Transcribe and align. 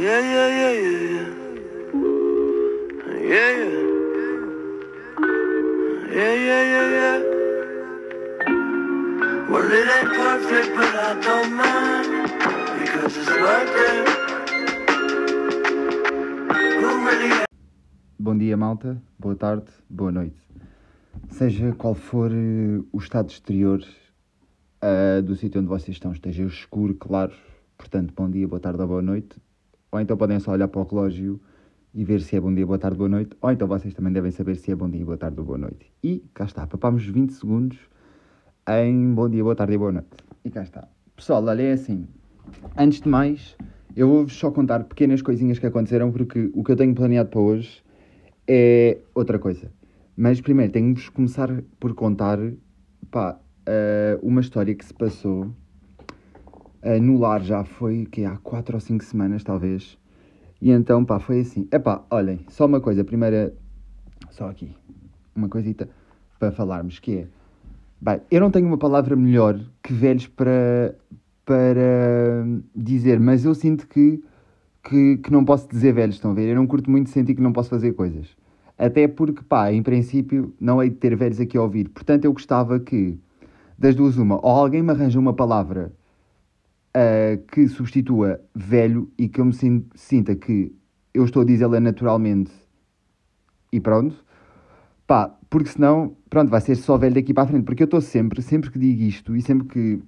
Yeah, 0.00 0.20
yeah, 0.34 0.48
yeah, 0.60 0.74
yeah. 0.80 1.28
Yeah, 3.32 3.50
yeah. 3.60 3.74
Yeah, 6.16 6.34
yeah, 6.48 6.62
yeah, 6.72 6.86
yeah. 6.96 7.18
Well, 9.50 9.70
it 9.70 9.88
ain't 9.96 10.12
perfect, 10.16 10.68
but 10.74 10.94
I 10.96 11.20
don't 11.20 11.52
mind. 11.52 12.08
Because 12.80 13.14
it's 13.14 13.28
worth 13.28 13.76
it. 13.76 14.08
Bom 18.18 18.38
dia, 18.38 18.56
malta. 18.56 18.96
Boa 19.18 19.34
tarde, 19.36 19.70
boa 19.90 20.10
noite. 20.10 20.40
Seja 21.28 21.74
qual 21.74 21.94
for 21.94 22.30
eh, 22.32 22.80
o 22.90 22.98
estado 22.98 23.28
exterior 23.28 23.84
ah, 24.80 25.20
do 25.20 25.36
sítio 25.36 25.60
onde 25.60 25.68
vocês 25.68 25.94
estão, 25.94 26.10
esteja 26.10 26.44
escuro, 26.44 26.94
claro, 26.94 27.34
portanto, 27.76 28.14
bom 28.16 28.30
dia, 28.30 28.48
boa 28.48 28.60
tarde 28.60 28.80
ou 28.80 28.88
boa 28.88 29.02
noite. 29.02 29.36
Ou 29.92 30.00
então 30.00 30.16
podem 30.16 30.38
só 30.38 30.52
olhar 30.52 30.68
para 30.68 30.80
o 30.80 30.84
relógio 30.84 31.40
e 31.92 32.04
ver 32.04 32.20
se 32.20 32.36
é 32.36 32.40
bom 32.40 32.54
dia, 32.54 32.64
boa 32.64 32.78
tarde, 32.78 32.96
boa 32.96 33.08
noite. 33.08 33.36
Ou 33.40 33.50
então 33.50 33.66
vocês 33.66 33.92
também 33.92 34.12
devem 34.12 34.30
saber 34.30 34.56
se 34.56 34.70
é 34.70 34.74
bom 34.74 34.88
dia, 34.88 35.04
boa 35.04 35.16
tarde 35.16 35.38
ou 35.40 35.44
boa 35.44 35.58
noite. 35.58 35.90
E 36.02 36.22
cá 36.32 36.44
está, 36.44 36.66
papámos 36.66 37.04
20 37.04 37.30
segundos 37.32 37.78
em 38.68 39.12
bom 39.12 39.28
dia, 39.28 39.42
boa 39.42 39.56
tarde 39.56 39.74
e 39.74 39.78
boa 39.78 39.90
noite. 39.90 40.08
E 40.44 40.50
cá 40.50 40.62
está. 40.62 40.88
Pessoal, 41.16 41.44
olha, 41.44 41.62
é 41.62 41.72
assim. 41.72 42.06
Antes 42.76 43.00
de 43.00 43.08
mais, 43.08 43.56
eu 43.96 44.08
vou-vos 44.08 44.34
só 44.34 44.50
contar 44.50 44.84
pequenas 44.84 45.20
coisinhas 45.22 45.58
que 45.58 45.66
aconteceram, 45.66 46.12
porque 46.12 46.50
o 46.54 46.62
que 46.62 46.70
eu 46.70 46.76
tenho 46.76 46.94
planeado 46.94 47.28
para 47.28 47.40
hoje 47.40 47.82
é 48.46 48.98
outra 49.14 49.38
coisa. 49.38 49.72
Mas 50.16 50.40
primeiro 50.40 50.72
tenho-vos 50.72 51.08
começar 51.08 51.50
por 51.80 51.94
contar 51.94 52.38
pá, 53.10 53.40
eh, 53.66 54.18
uma 54.22 54.40
história 54.40 54.74
que 54.74 54.84
se 54.84 54.94
passou 54.94 55.50
eh, 56.82 56.98
no 57.00 57.18
lar 57.18 57.42
já 57.42 57.64
foi 57.64 58.06
que 58.06 58.24
há 58.24 58.36
4 58.36 58.76
ou 58.76 58.80
5 58.80 59.04
semanas 59.04 59.44
talvez. 59.44 59.98
E 60.60 60.70
então 60.70 61.04
pá, 61.04 61.18
foi 61.18 61.40
assim. 61.40 61.68
Epá, 61.72 62.04
olhem, 62.10 62.40
só 62.48 62.66
uma 62.66 62.80
coisa, 62.80 63.04
primeira, 63.04 63.54
só 64.30 64.48
aqui, 64.48 64.74
uma 65.34 65.48
coisita 65.48 65.88
para 66.38 66.52
falarmos, 66.52 66.98
que 66.98 67.18
é, 67.18 67.26
bem, 68.00 68.20
eu 68.30 68.40
não 68.40 68.50
tenho 68.50 68.66
uma 68.66 68.78
palavra 68.78 69.14
melhor 69.14 69.60
que 69.82 69.92
velhos 69.92 70.26
para, 70.26 70.94
para 71.44 72.44
dizer, 72.74 73.20
mas 73.20 73.44
eu 73.44 73.54
sinto 73.54 73.86
que, 73.86 74.22
que, 74.82 75.18
que 75.18 75.30
não 75.30 75.44
posso 75.44 75.68
dizer 75.68 75.92
velhos, 75.92 76.16
estão 76.16 76.30
a 76.30 76.34
ver? 76.34 76.48
Eu 76.48 76.56
não 76.56 76.66
curto 76.66 76.90
muito 76.90 77.10
sentir 77.10 77.34
que 77.34 77.42
não 77.42 77.52
posso 77.52 77.68
fazer 77.68 77.92
coisas. 77.92 78.28
Até 78.78 79.06
porque, 79.06 79.42
pá, 79.42 79.70
em 79.70 79.82
princípio, 79.82 80.54
não 80.58 80.82
hei 80.82 80.88
de 80.88 80.96
ter 80.96 81.14
velhos 81.14 81.38
aqui 81.38 81.58
a 81.58 81.62
ouvir. 81.62 81.90
Portanto, 81.90 82.24
eu 82.24 82.32
gostava 82.32 82.80
que, 82.80 83.18
das 83.78 83.94
duas 83.94 84.16
uma, 84.16 84.36
ou 84.36 84.50
alguém 84.50 84.82
me 84.82 84.90
arranja 84.90 85.18
uma 85.18 85.34
palavra 85.34 85.92
ah, 86.94 87.38
que 87.50 87.68
substitua 87.68 88.40
velho 88.54 89.10
e 89.18 89.28
que 89.28 89.40
eu 89.40 89.44
me 89.44 89.52
sin- 89.52 89.86
sinta 89.94 90.34
que 90.34 90.72
eu 91.12 91.24
estou 91.24 91.42
a 91.42 91.44
dizê-la 91.44 91.80
naturalmente 91.80 92.52
e 93.72 93.80
pronto. 93.80 94.24
Pá, 95.06 95.34
porque 95.48 95.70
senão, 95.70 96.16
pronto, 96.28 96.50
vai 96.50 96.60
ser 96.60 96.76
só 96.76 96.96
velho 96.96 97.14
daqui 97.14 97.34
para 97.34 97.42
a 97.44 97.46
frente. 97.46 97.64
Porque 97.64 97.82
eu 97.82 97.86
estou 97.86 98.00
sempre, 98.00 98.40
sempre 98.42 98.70
que 98.70 98.78
digo 98.78 99.02
isto 99.02 99.34
e 99.34 99.42
sempre 99.42 99.66
que, 99.66 100.02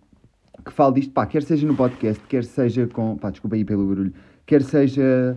que 0.64 0.72
falo 0.72 0.94
disto, 0.94 1.12
pá, 1.12 1.26
quer 1.26 1.42
seja 1.42 1.66
no 1.66 1.74
podcast, 1.74 2.22
quer 2.28 2.44
seja 2.44 2.86
com. 2.86 3.16
pá, 3.16 3.30
desculpa 3.30 3.56
aí 3.56 3.64
pelo 3.64 3.86
barulho, 3.88 4.12
quer 4.46 4.62
seja. 4.62 5.36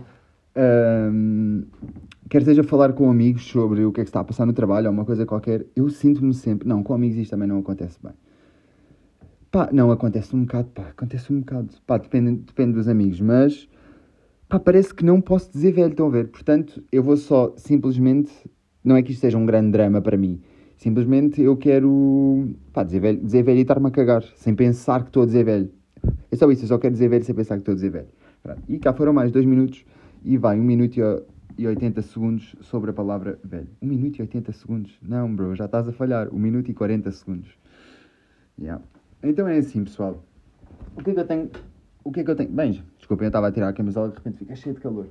ahm, 0.54 1.62
quer 2.28 2.42
seja 2.44 2.62
falar 2.62 2.92
com 2.92 3.10
amigos 3.10 3.44
sobre 3.46 3.84
o 3.84 3.92
que 3.92 4.00
é 4.00 4.04
que 4.04 4.08
está 4.08 4.20
a 4.20 4.24
passar 4.24 4.46
no 4.46 4.52
trabalho 4.52 4.86
ou 4.86 4.92
uma 4.92 5.04
coisa 5.04 5.26
qualquer, 5.26 5.66
eu 5.74 5.88
sinto-me 5.88 6.32
sempre. 6.34 6.68
Não, 6.68 6.82
com 6.82 6.94
amigos 6.94 7.18
isto 7.18 7.30
também 7.30 7.48
não 7.48 7.58
acontece 7.58 7.98
bem. 8.02 8.12
Pá, 9.50 9.70
não, 9.72 9.90
acontece 9.90 10.34
um 10.34 10.42
bocado, 10.42 10.68
pá, 10.70 10.88
acontece 10.88 11.32
um 11.32 11.40
bocado. 11.40 11.68
Pá, 11.86 11.98
depende, 11.98 12.42
depende 12.42 12.72
dos 12.72 12.88
amigos, 12.88 13.20
mas 13.20 13.68
pá, 14.48 14.58
parece 14.58 14.94
que 14.94 15.04
não 15.04 15.20
posso 15.20 15.50
dizer 15.50 15.72
velho, 15.72 15.90
estão 15.90 16.06
a 16.06 16.10
ver? 16.10 16.28
Portanto, 16.28 16.82
eu 16.90 17.02
vou 17.02 17.16
só 17.16 17.54
simplesmente. 17.56 18.32
Não 18.84 18.96
é 18.96 19.02
que 19.02 19.10
isto 19.10 19.20
seja 19.20 19.36
um 19.36 19.46
grande 19.46 19.72
drama 19.72 20.00
para 20.00 20.16
mim. 20.16 20.40
Simplesmente 20.76 21.40
eu 21.40 21.56
quero. 21.56 22.54
pá, 22.72 22.82
dizer 22.82 23.00
velho, 23.00 23.20
dizer 23.20 23.42
velho 23.42 23.58
e 23.58 23.62
estar-me 23.62 23.88
a 23.88 23.90
cagar, 23.90 24.22
sem 24.36 24.54
pensar 24.54 25.02
que 25.02 25.08
estou 25.08 25.22
a 25.22 25.26
dizer 25.26 25.44
velho. 25.44 25.70
É 26.30 26.36
só 26.36 26.50
isso, 26.50 26.64
eu 26.64 26.68
só 26.68 26.78
quero 26.78 26.92
dizer 26.92 27.08
velho 27.08 27.24
sem 27.24 27.34
pensar 27.34 27.54
que 27.54 27.62
estou 27.62 27.72
a 27.72 27.76
dizer 27.76 27.90
velho. 27.90 28.08
E 28.68 28.78
cá 28.78 28.92
foram 28.92 29.12
mais 29.12 29.32
dois 29.32 29.44
minutos 29.44 29.84
e 30.24 30.36
vai, 30.36 30.58
um 30.60 30.62
minuto 30.62 30.98
e, 30.98 31.62
e 31.62 31.66
80 31.66 32.02
segundos 32.02 32.54
sobre 32.60 32.90
a 32.90 32.92
palavra 32.92 33.38
velho. 33.42 33.68
Um 33.80 33.86
minuto 33.86 34.18
e 34.18 34.22
80 34.22 34.52
segundos? 34.52 34.92
Não, 35.02 35.34
bro, 35.34 35.54
já 35.54 35.64
estás 35.64 35.88
a 35.88 35.92
falhar. 35.92 36.32
Um 36.32 36.38
minuto 36.38 36.70
e 36.70 36.74
40 36.74 37.10
segundos. 37.10 37.50
Yeah. 38.58 38.82
Então 39.22 39.48
é 39.48 39.58
assim, 39.58 39.84
pessoal. 39.84 40.22
O 40.96 41.02
que 41.02 41.10
é 41.10 41.14
que 41.14 41.20
eu 41.20 41.26
tenho. 41.26 41.50
O 42.04 42.12
que 42.12 42.20
é 42.20 42.24
que 42.24 42.30
eu 42.30 42.36
tenho. 42.36 42.50
Bem, 42.50 42.82
desculpem, 42.98 43.26
eu 43.26 43.28
estava 43.28 43.48
a 43.48 43.52
tirar 43.52 43.68
a 43.68 43.72
camisola 43.72 44.08
e 44.08 44.10
de 44.10 44.16
repente 44.16 44.38
fica 44.38 44.54
cheio 44.56 44.74
de 44.74 44.80
calor. 44.80 45.08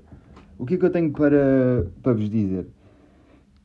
O 0.57 0.65
que 0.65 0.75
é 0.75 0.77
que 0.77 0.85
eu 0.85 0.89
tenho 0.89 1.11
para, 1.11 1.85
para 2.01 2.13
vos 2.13 2.29
dizer? 2.29 2.67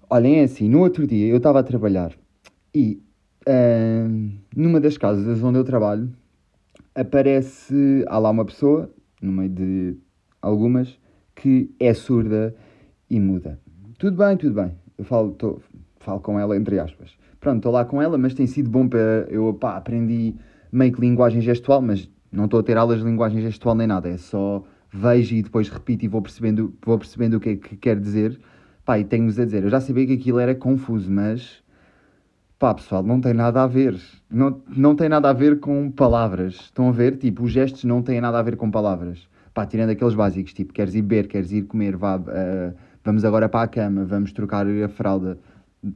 Olhem, 0.08 0.40
é 0.40 0.44
assim, 0.44 0.68
no 0.68 0.80
outro 0.80 1.06
dia 1.06 1.28
eu 1.28 1.36
estava 1.36 1.60
a 1.60 1.62
trabalhar 1.62 2.12
e 2.74 3.00
ahm, 3.46 4.38
numa 4.56 4.80
das 4.80 4.98
casas 4.98 5.42
onde 5.42 5.58
eu 5.58 5.64
trabalho 5.64 6.10
aparece. 6.94 8.04
Há 8.08 8.18
lá 8.18 8.30
uma 8.30 8.44
pessoa, 8.44 8.92
no 9.22 9.30
meio 9.32 9.48
de 9.50 9.96
algumas, 10.42 10.98
que 11.34 11.72
é 11.78 11.94
surda 11.94 12.54
e 13.08 13.20
muda. 13.20 13.60
Tudo 13.98 14.16
bem, 14.16 14.36
tudo 14.36 14.54
bem. 14.54 14.72
Eu 14.98 15.04
falo, 15.04 15.30
tô- 15.32 15.60
falo 16.00 16.20
com 16.20 16.38
ela 16.40 16.56
entre 16.56 16.78
aspas. 16.80 17.16
Pronto, 17.40 17.56
estou 17.56 17.72
lá 17.72 17.84
com 17.86 18.02
ela, 18.02 18.18
mas 18.18 18.34
tem 18.34 18.46
sido 18.46 18.68
bom 18.68 18.86
para. 18.86 19.26
Eu 19.30 19.54
pá, 19.54 19.76
aprendi 19.76 20.34
meio 20.70 20.92
que 20.92 21.00
linguagem 21.00 21.40
gestual, 21.40 21.80
mas 21.80 22.08
não 22.30 22.44
estou 22.44 22.60
a 22.60 22.62
ter 22.62 22.76
aulas 22.76 22.98
de 22.98 23.04
linguagem 23.04 23.40
gestual 23.40 23.74
nem 23.74 23.86
nada. 23.86 24.08
É 24.10 24.18
só 24.18 24.62
vejo 24.92 25.34
e 25.34 25.42
depois 25.42 25.68
repito 25.68 26.04
e 26.04 26.08
vou 26.08 26.20
percebendo, 26.20 26.74
vou 26.84 26.98
percebendo 26.98 27.38
o 27.38 27.40
que 27.40 27.48
é 27.50 27.56
que 27.56 27.76
quer 27.76 27.98
dizer. 27.98 28.38
Pá, 28.84 28.98
e 28.98 29.04
tenho-vos 29.04 29.38
a 29.38 29.44
dizer. 29.44 29.64
Eu 29.64 29.70
já 29.70 29.80
sabia 29.80 30.06
que 30.06 30.12
aquilo 30.12 30.38
era 30.38 30.54
confuso, 30.54 31.10
mas. 31.10 31.62
Pá, 32.58 32.74
pessoal, 32.74 33.02
não 33.02 33.20
tem 33.22 33.32
nada 33.32 33.62
a 33.62 33.66
ver. 33.66 33.98
Não, 34.30 34.60
não 34.68 34.94
tem 34.94 35.08
nada 35.08 35.30
a 35.30 35.32
ver 35.32 35.60
com 35.60 35.90
palavras. 35.90 36.56
Estão 36.56 36.90
a 36.90 36.92
ver? 36.92 37.16
Tipo, 37.16 37.44
os 37.44 37.52
gestos 37.52 37.84
não 37.84 38.02
têm 38.02 38.20
nada 38.20 38.38
a 38.38 38.42
ver 38.42 38.56
com 38.56 38.70
palavras. 38.70 39.26
Pá, 39.54 39.64
tirando 39.64 39.90
aqueles 39.90 40.14
básicos, 40.14 40.52
tipo, 40.52 40.74
queres 40.74 40.94
ir 40.94 41.02
beber, 41.02 41.26
queres 41.26 41.50
ir 41.52 41.62
comer, 41.62 41.96
vá, 41.96 42.16
ah, 42.16 42.74
vamos 43.02 43.24
agora 43.24 43.48
para 43.48 43.64
a 43.64 43.68
cama, 43.68 44.04
vamos 44.04 44.32
trocar 44.32 44.66
a 44.66 44.88
fralda. 44.88 45.38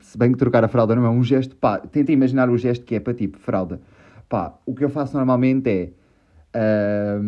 Se 0.00 0.16
bem 0.16 0.32
que 0.32 0.38
trocar 0.38 0.64
a 0.64 0.68
fralda 0.68 0.94
não 0.94 1.04
é 1.04 1.10
um 1.10 1.22
gesto, 1.22 1.54
pá, 1.56 1.78
tenta 1.78 2.10
imaginar 2.10 2.48
o 2.48 2.56
gesto 2.56 2.84
que 2.84 2.94
é 2.94 3.00
para 3.00 3.12
tipo, 3.12 3.38
fralda. 3.38 3.80
Pá, 4.28 4.58
o 4.64 4.74
que 4.74 4.82
eu 4.84 4.88
faço 4.88 5.16
normalmente 5.16 5.68
é 5.68 5.92
ah, 6.54 7.20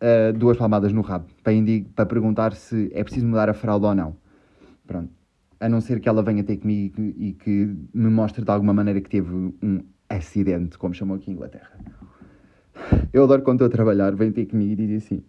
ah, 0.00 0.32
duas 0.32 0.56
palmadas 0.56 0.92
no 0.92 1.00
rabo, 1.00 1.26
para, 1.42 1.52
indi- 1.52 1.86
para 1.94 2.04
perguntar 2.04 2.52
se 2.54 2.90
é 2.92 3.02
preciso 3.02 3.26
mudar 3.26 3.48
a 3.48 3.54
fralda 3.54 3.86
ou 3.88 3.94
não. 3.94 4.16
Pronto. 4.86 5.10
A 5.58 5.68
não 5.68 5.80
ser 5.80 5.98
que 5.98 6.08
ela 6.08 6.22
venha 6.22 6.44
ter 6.44 6.58
comigo 6.58 7.00
e 7.00 7.32
que 7.32 7.74
me 7.94 8.10
mostre 8.10 8.44
de 8.44 8.50
alguma 8.50 8.74
maneira 8.74 9.00
que 9.00 9.08
teve 9.08 9.32
um 9.32 9.80
acidente, 10.08 10.76
como 10.76 10.92
chamam 10.92 11.16
aqui 11.16 11.30
em 11.30 11.34
Inglaterra. 11.34 11.70
Eu 13.12 13.24
adoro 13.24 13.40
quando 13.42 13.56
estou 13.64 13.68
a 13.68 13.70
trabalhar, 13.70 14.14
vem 14.14 14.30
ter 14.30 14.44
comigo 14.46 14.82
e 14.82 14.86
diz 14.86 15.04
assim: 15.04 15.22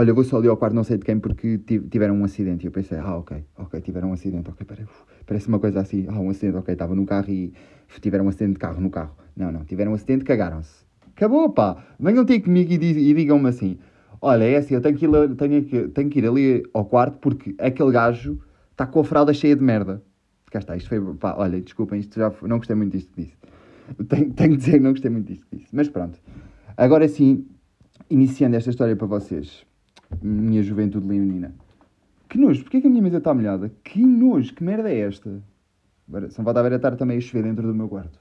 Olha, 0.00 0.14
vou 0.14 0.24
só 0.24 0.38
ali 0.38 0.48
ao 0.48 0.56
quarto, 0.56 0.72
não 0.72 0.82
sei 0.82 0.96
de 0.96 1.04
quem, 1.04 1.18
porque 1.20 1.58
ti- 1.58 1.78
tiveram 1.78 2.14
um 2.14 2.24
acidente. 2.24 2.64
E 2.64 2.68
eu 2.68 2.72
pensei: 2.72 2.96
Ah, 2.96 3.18
ok, 3.18 3.44
ok, 3.58 3.82
tiveram 3.82 4.08
um 4.08 4.12
acidente, 4.14 4.48
ok, 4.48 4.64
peraí, 4.64 4.86
parece 5.26 5.46
uma 5.46 5.58
coisa 5.58 5.78
assim: 5.78 6.06
Ah, 6.08 6.18
um 6.18 6.30
acidente, 6.30 6.56
ok, 6.56 6.72
estava 6.72 6.94
no 6.94 7.04
carro 7.04 7.28
e 7.28 7.52
tiveram 8.00 8.24
um 8.24 8.28
acidente 8.30 8.54
de 8.54 8.58
carro 8.60 8.80
no 8.80 8.88
carro. 8.88 9.14
Não, 9.36 9.52
não, 9.52 9.62
tiveram 9.62 9.92
um 9.92 9.94
acidente, 9.94 10.24
cagaram-se. 10.24 10.86
Acabou, 11.14 11.50
pá. 11.50 11.84
Venham 12.00 12.24
ter 12.24 12.40
comigo 12.40 12.72
e, 12.72 12.76
e 12.76 13.12
digam-me 13.12 13.46
assim: 13.50 13.78
Olha, 14.22 14.44
é 14.44 14.56
assim, 14.56 14.72
eu 14.72 14.80
tenho 14.80 14.96
que, 14.96 15.04
ir, 15.04 15.34
tenho, 15.36 15.64
que, 15.66 15.88
tenho 15.88 16.08
que 16.08 16.18
ir 16.18 16.26
ali 16.26 16.62
ao 16.72 16.86
quarto 16.86 17.18
porque 17.18 17.54
aquele 17.58 17.92
gajo 17.92 18.40
está 18.70 18.86
com 18.86 19.00
a 19.00 19.04
fralda 19.04 19.34
cheia 19.34 19.54
de 19.54 19.62
merda. 19.62 20.02
Cá 20.50 20.60
está, 20.60 20.78
isto 20.78 20.88
foi. 20.88 20.98
Pá, 21.16 21.34
olha, 21.36 21.60
desculpem, 21.60 22.00
isto 22.00 22.18
já 22.18 22.30
foi- 22.30 22.48
não 22.48 22.56
gostei 22.56 22.74
muito 22.74 22.92
disto 22.96 23.12
que 23.12 23.24
disse. 23.24 23.36
Tenho, 24.08 24.32
tenho 24.32 24.50
que 24.52 24.56
dizer 24.56 24.72
que 24.72 24.80
não 24.80 24.92
gostei 24.92 25.10
muito 25.10 25.26
disto 25.26 25.44
que 25.46 25.56
disse. 25.58 25.68
Mas 25.76 25.90
pronto. 25.90 26.18
Agora 26.74 27.06
sim, 27.06 27.46
iniciando 28.08 28.56
esta 28.56 28.70
história 28.70 28.96
para 28.96 29.06
vocês, 29.06 29.68
minha 30.22 30.62
juventude 30.62 31.06
leonina. 31.06 31.54
Que 32.28 32.38
nojo, 32.38 32.62
porquê 32.62 32.80
que 32.80 32.86
a 32.86 32.90
minha 32.90 33.02
mesa 33.02 33.18
está 33.18 33.34
molhada? 33.34 33.70
Que 33.82 34.04
nojo, 34.04 34.54
que 34.54 34.62
merda 34.62 34.90
é 34.90 35.00
esta? 35.00 35.42
Agora, 36.08 36.30
só 36.30 36.42
falta 36.42 36.60
a 36.60 36.62
ver 36.62 36.72
a 36.72 36.76
estar 36.76 36.96
também 36.96 37.18
a 37.18 37.20
chover 37.20 37.44
dentro 37.44 37.66
do 37.66 37.74
meu 37.74 37.88
quarto. 37.88 38.20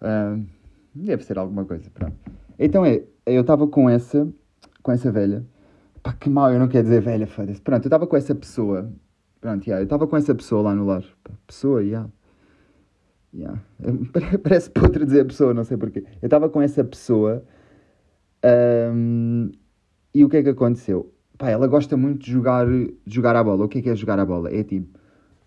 Ah, 0.00 0.38
deve 0.94 1.24
ser 1.24 1.38
alguma 1.38 1.64
coisa, 1.64 1.88
pronto. 1.90 2.16
Então 2.58 2.84
é, 2.84 3.02
eu 3.26 3.42
estava 3.42 3.66
com 3.66 3.88
essa, 3.88 4.28
com 4.82 4.92
essa 4.92 5.10
velha. 5.10 5.44
Pá, 6.02 6.12
que 6.12 6.28
mal, 6.28 6.52
eu 6.52 6.58
não 6.58 6.68
quero 6.68 6.84
dizer 6.84 7.00
velha, 7.00 7.26
foda-se. 7.26 7.60
Pronto, 7.60 7.84
eu 7.84 7.88
estava 7.88 8.06
com 8.06 8.16
essa 8.16 8.34
pessoa. 8.34 8.92
Pronto, 9.40 9.64
yeah, 9.66 9.80
eu 9.80 9.84
estava 9.84 10.06
com 10.06 10.16
essa 10.16 10.34
pessoa 10.34 10.62
lá 10.62 10.74
no 10.74 10.84
lar. 10.84 11.04
Pá, 11.22 11.30
pessoa, 11.46 11.82
yeah. 11.82 12.08
Yeah. 13.34 13.60
Parece 14.42 14.70
podre 14.70 15.04
dizer 15.04 15.24
pessoa, 15.26 15.54
não 15.54 15.64
sei 15.64 15.76
porquê. 15.76 16.04
Eu 16.20 16.26
estava 16.26 16.48
com 16.48 16.60
essa 16.60 16.84
pessoa 16.84 17.44
ahm, 18.42 19.50
e 20.14 20.24
o 20.24 20.28
que 20.28 20.36
é 20.38 20.42
que 20.42 20.48
aconteceu? 20.50 21.12
Pá, 21.38 21.50
ela 21.50 21.66
gosta 21.66 21.96
muito 21.96 22.24
de 22.24 22.30
jogar, 22.30 22.66
de 22.66 22.94
jogar 23.06 23.34
a 23.36 23.42
bola. 23.42 23.64
O 23.64 23.68
que 23.68 23.78
é 23.78 23.82
que 23.82 23.90
é 23.90 23.96
jogar 23.96 24.18
a 24.18 24.24
bola? 24.26 24.52
É 24.52 24.62
tipo 24.62 24.98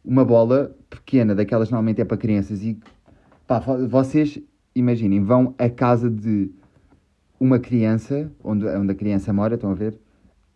uma 0.03 0.23
bola 0.25 0.75
pequena, 0.89 1.33
daquelas 1.33 1.69
normalmente 1.71 2.01
é 2.01 2.05
para 2.05 2.17
crianças 2.17 2.63
e 2.63 2.77
pá, 3.47 3.59
vo- 3.59 3.87
vocês 3.87 4.39
imaginem, 4.75 5.23
vão 5.23 5.55
à 5.57 5.69
casa 5.69 6.09
de 6.09 6.51
uma 7.39 7.59
criança, 7.59 8.31
onde, 8.43 8.65
onde 8.65 8.91
a 8.91 8.95
criança 8.95 9.33
mora, 9.33 9.55
estão 9.55 9.71
a 9.71 9.75
ver? 9.75 9.99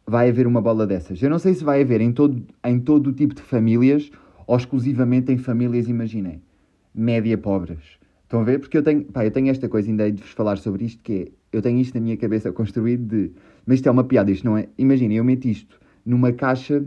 vai 0.10 0.30
haver 0.30 0.48
uma 0.48 0.62
bola 0.62 0.88
dessas. 0.88 1.22
Eu 1.22 1.30
não 1.30 1.38
sei 1.38 1.54
se 1.54 1.64
vai 1.64 1.82
haver 1.82 2.02
em 2.02 2.12
todo, 2.12 2.44
em 2.66 2.80
todo 2.80 3.08
o 3.08 3.14
tipo 3.14 3.36
de 3.36 3.42
famílias 3.42 4.10
ou 4.48 4.58
exclusivamente 4.58 5.32
em 5.32 5.38
famílias, 5.38 5.88
imaginem, 5.88 6.42
média 6.94 7.38
pobres. 7.38 7.99
Estão 8.30 8.42
a 8.42 8.44
ver? 8.44 8.60
Porque 8.60 8.78
eu 8.78 8.84
tenho, 8.84 9.04
pá, 9.06 9.26
eu 9.26 9.32
tenho 9.32 9.50
esta 9.50 9.68
coisa, 9.68 9.90
ainda 9.90 10.06
hei 10.06 10.12
de 10.12 10.22
vos 10.22 10.30
falar 10.30 10.60
sobre 10.60 10.86
isto, 10.86 11.02
que 11.02 11.14
é, 11.14 11.28
eu 11.52 11.64
tenho 11.64 11.80
isto 11.80 11.96
na 11.96 12.00
minha 12.00 12.16
cabeça 12.16 12.52
construído 12.52 13.08
de, 13.08 13.32
mas 13.66 13.78
isto 13.80 13.88
é 13.88 13.92
uma 13.92 14.04
piada, 14.04 14.30
isto 14.30 14.46
não 14.46 14.56
é, 14.56 14.70
imaginem, 14.78 15.18
eu 15.18 15.24
meto 15.24 15.48
isto 15.48 15.80
numa 16.06 16.32
caixa, 16.32 16.86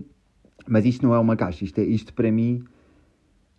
mas 0.68 0.84
isto 0.84 1.04
não 1.04 1.12
é 1.12 1.18
uma 1.18 1.34
caixa, 1.34 1.64
isto, 1.64 1.80
é, 1.80 1.82
isto 1.82 2.14
para 2.14 2.30
mim 2.30 2.62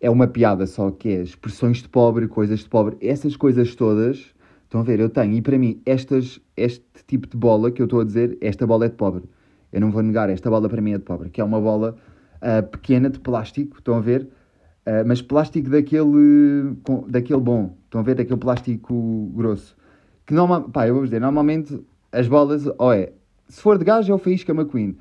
é 0.00 0.08
uma 0.08 0.26
piada 0.26 0.66
só, 0.66 0.90
que 0.90 1.10
é 1.10 1.22
expressões 1.24 1.82
de 1.82 1.88
pobre, 1.90 2.26
coisas 2.26 2.60
de 2.60 2.68
pobre, 2.70 2.96
essas 3.02 3.36
coisas 3.36 3.74
todas, 3.74 4.34
estão 4.62 4.80
a 4.80 4.82
ver, 4.82 4.98
eu 4.98 5.10
tenho, 5.10 5.34
e 5.34 5.42
para 5.42 5.58
mim, 5.58 5.82
estas, 5.84 6.40
este 6.56 6.86
tipo 7.06 7.28
de 7.28 7.36
bola 7.36 7.70
que 7.70 7.82
eu 7.82 7.84
estou 7.84 8.00
a 8.00 8.04
dizer, 8.04 8.38
esta 8.40 8.66
bola 8.66 8.86
é 8.86 8.88
de 8.88 8.94
pobre. 8.94 9.24
Eu 9.70 9.82
não 9.82 9.90
vou 9.90 10.02
negar, 10.02 10.30
esta 10.30 10.48
bola 10.48 10.70
para 10.70 10.80
mim 10.80 10.92
é 10.92 10.98
de 10.98 11.04
pobre, 11.04 11.28
que 11.28 11.38
é 11.38 11.44
uma 11.44 11.60
bola 11.60 11.98
uh, 12.36 12.66
pequena 12.66 13.10
de 13.10 13.20
plástico, 13.20 13.76
estão 13.76 13.96
a 13.96 14.00
ver? 14.00 14.26
Uh, 14.86 15.06
mas 15.06 15.22
plástico 15.22 15.70
daquele, 15.70 16.76
com, 16.82 17.06
daquele 17.08 17.40
bom, 17.40 17.74
estão 17.84 18.00
a 18.00 18.04
ver? 18.04 18.14
Daquele 18.14 18.38
plástico 18.38 19.30
grosso. 19.34 19.76
Que 20.26 20.34
normal, 20.34 20.68
pá, 20.70 20.86
eu 20.86 20.94
vou 20.94 21.04
dizer, 21.04 21.20
normalmente 21.20 21.80
as 22.12 22.28
bolas, 22.28 22.66
ou 22.78 22.92
é, 22.92 23.12
se 23.48 23.60
for 23.60 23.78
de 23.78 23.84
gás 23.84 24.08
é 24.08 24.14
o 24.14 24.18
Faísca 24.18 24.52
McQueen. 24.52 24.96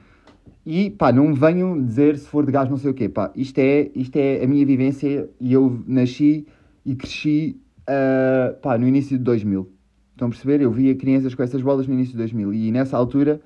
E 0.66 0.90
pá, 0.90 1.12
não 1.12 1.34
venham 1.34 1.82
dizer 1.84 2.18
se 2.18 2.28
for 2.28 2.46
de 2.46 2.52
gás 2.52 2.70
não 2.70 2.78
sei 2.78 2.92
o 2.92 2.94
quê, 2.94 3.10
pá, 3.10 3.32
isto 3.36 3.60
é, 3.60 3.92
isto 3.94 4.16
é 4.16 4.44
a 4.44 4.48
minha 4.48 4.66
vivência 4.66 5.30
e 5.40 5.52
eu 5.52 5.84
nasci 5.86 6.48
e 6.86 6.96
cresci 6.96 7.60
uh, 7.82 8.56
pá, 8.62 8.78
no 8.78 8.88
início 8.88 9.18
de 9.18 9.24
2000. 9.24 9.70
Estão 10.12 10.28
a 10.28 10.30
perceber? 10.30 10.62
Eu 10.62 10.72
via 10.72 10.96
crianças 10.96 11.36
com 11.36 11.44
essas 11.44 11.62
bolas 11.62 11.88
no 11.88 11.94
início 11.94 12.12
de 12.12 12.18
2000 12.20 12.54
e 12.54 12.72
nessa 12.72 12.96
altura, 12.96 13.42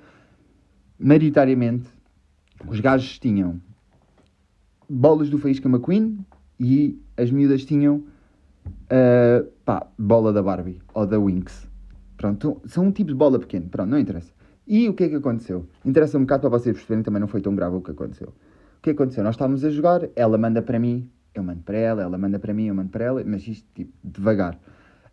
maioritariamente, 0.98 1.88
os 2.68 2.78
gajos 2.78 3.18
tinham 3.18 3.60
bolas 4.88 5.28
do 5.28 5.38
Faísca 5.38 5.68
McQueen 5.68 6.24
e 6.58 7.00
as 7.16 7.30
miúdas 7.30 7.64
tinham 7.64 8.04
uh, 8.66 9.46
pá, 9.64 9.86
bola 9.98 10.32
da 10.32 10.42
Barbie 10.42 10.80
ou 10.94 11.06
da 11.06 11.18
Winx. 11.18 11.68
Pronto, 12.16 12.60
são 12.66 12.86
um 12.86 12.92
tipo 12.92 13.10
de 13.10 13.14
bola 13.14 13.38
pequeno. 13.38 13.68
Pronto, 13.68 13.90
não 13.90 13.98
interessa. 13.98 14.32
E 14.66 14.88
o 14.88 14.94
que 14.94 15.04
é 15.04 15.08
que 15.08 15.14
aconteceu? 15.14 15.66
Interessa 15.84 16.18
um 16.18 16.22
bocado 16.22 16.42
para 16.42 16.50
vocês 16.50 16.76
perceberem, 16.76 17.02
também 17.02 17.20
não 17.20 17.28
foi 17.28 17.40
tão 17.40 17.54
grave 17.54 17.76
o 17.76 17.80
que 17.80 17.90
aconteceu. 17.90 18.28
O 18.28 18.82
que 18.82 18.90
aconteceu? 18.90 19.24
Nós 19.24 19.34
estávamos 19.34 19.64
a 19.64 19.70
jogar, 19.70 20.08
ela 20.14 20.36
manda 20.36 20.60
para 20.60 20.78
mim, 20.78 21.10
eu 21.34 21.42
mando 21.42 21.62
para 21.62 21.78
ela, 21.78 22.02
ela 22.02 22.18
manda 22.18 22.38
para 22.38 22.52
mim, 22.52 22.66
eu 22.66 22.74
mando 22.74 22.90
para 22.90 23.04
ela, 23.04 23.22
mas 23.24 23.46
isto 23.46 23.66
tipo 23.74 23.92
devagar. 24.04 24.58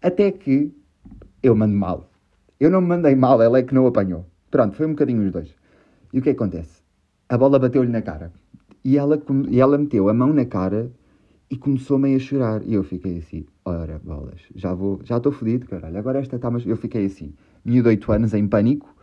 Até 0.01 0.31
que 0.31 0.75
eu 1.41 1.55
mando 1.55 1.75
mal. 1.75 2.09
Eu 2.59 2.69
não 2.69 2.81
me 2.81 2.87
mandei 2.87 3.15
mal, 3.15 3.41
ela 3.41 3.59
é 3.59 3.63
que 3.63 3.73
não 3.73 3.85
apanhou. 3.87 4.25
Pronto, 4.49 4.75
foi 4.75 4.85
um 4.87 4.91
bocadinho 4.91 5.23
os 5.25 5.31
dois. 5.31 5.55
E 6.11 6.19
o 6.19 6.21
que 6.21 6.31
acontece? 6.31 6.81
A 7.29 7.37
bola 7.37 7.59
bateu-lhe 7.59 7.91
na 7.91 8.01
cara. 8.01 8.31
E 8.85 8.99
ela, 8.99 9.19
e 9.49 9.59
ela 9.59 9.79
meteu 9.79 10.07
a 10.07 10.13
mão 10.13 10.31
na 10.31 10.45
cara 10.45 10.91
e 11.49 11.57
começou 11.57 11.97
meio 11.97 12.17
a 12.17 12.19
chorar. 12.19 12.61
E 12.63 12.75
eu 12.75 12.83
fiquei 12.83 13.17
assim, 13.17 13.43
ora, 13.65 13.99
bolas, 14.03 14.39
já 14.55 14.75
vou, 14.75 15.01
já 15.03 15.17
estou 15.17 15.31
fodido, 15.31 15.65
caralho. 15.65 15.97
Agora 15.97 16.19
esta 16.19 16.35
está, 16.35 16.51
mas 16.51 16.67
eu 16.67 16.77
fiquei 16.77 17.05
assim, 17.05 17.33
miúdo 17.65 17.89
de 17.89 17.95
8 17.95 18.11
anos, 18.11 18.33
em 18.35 18.47
pânico. 18.47 18.95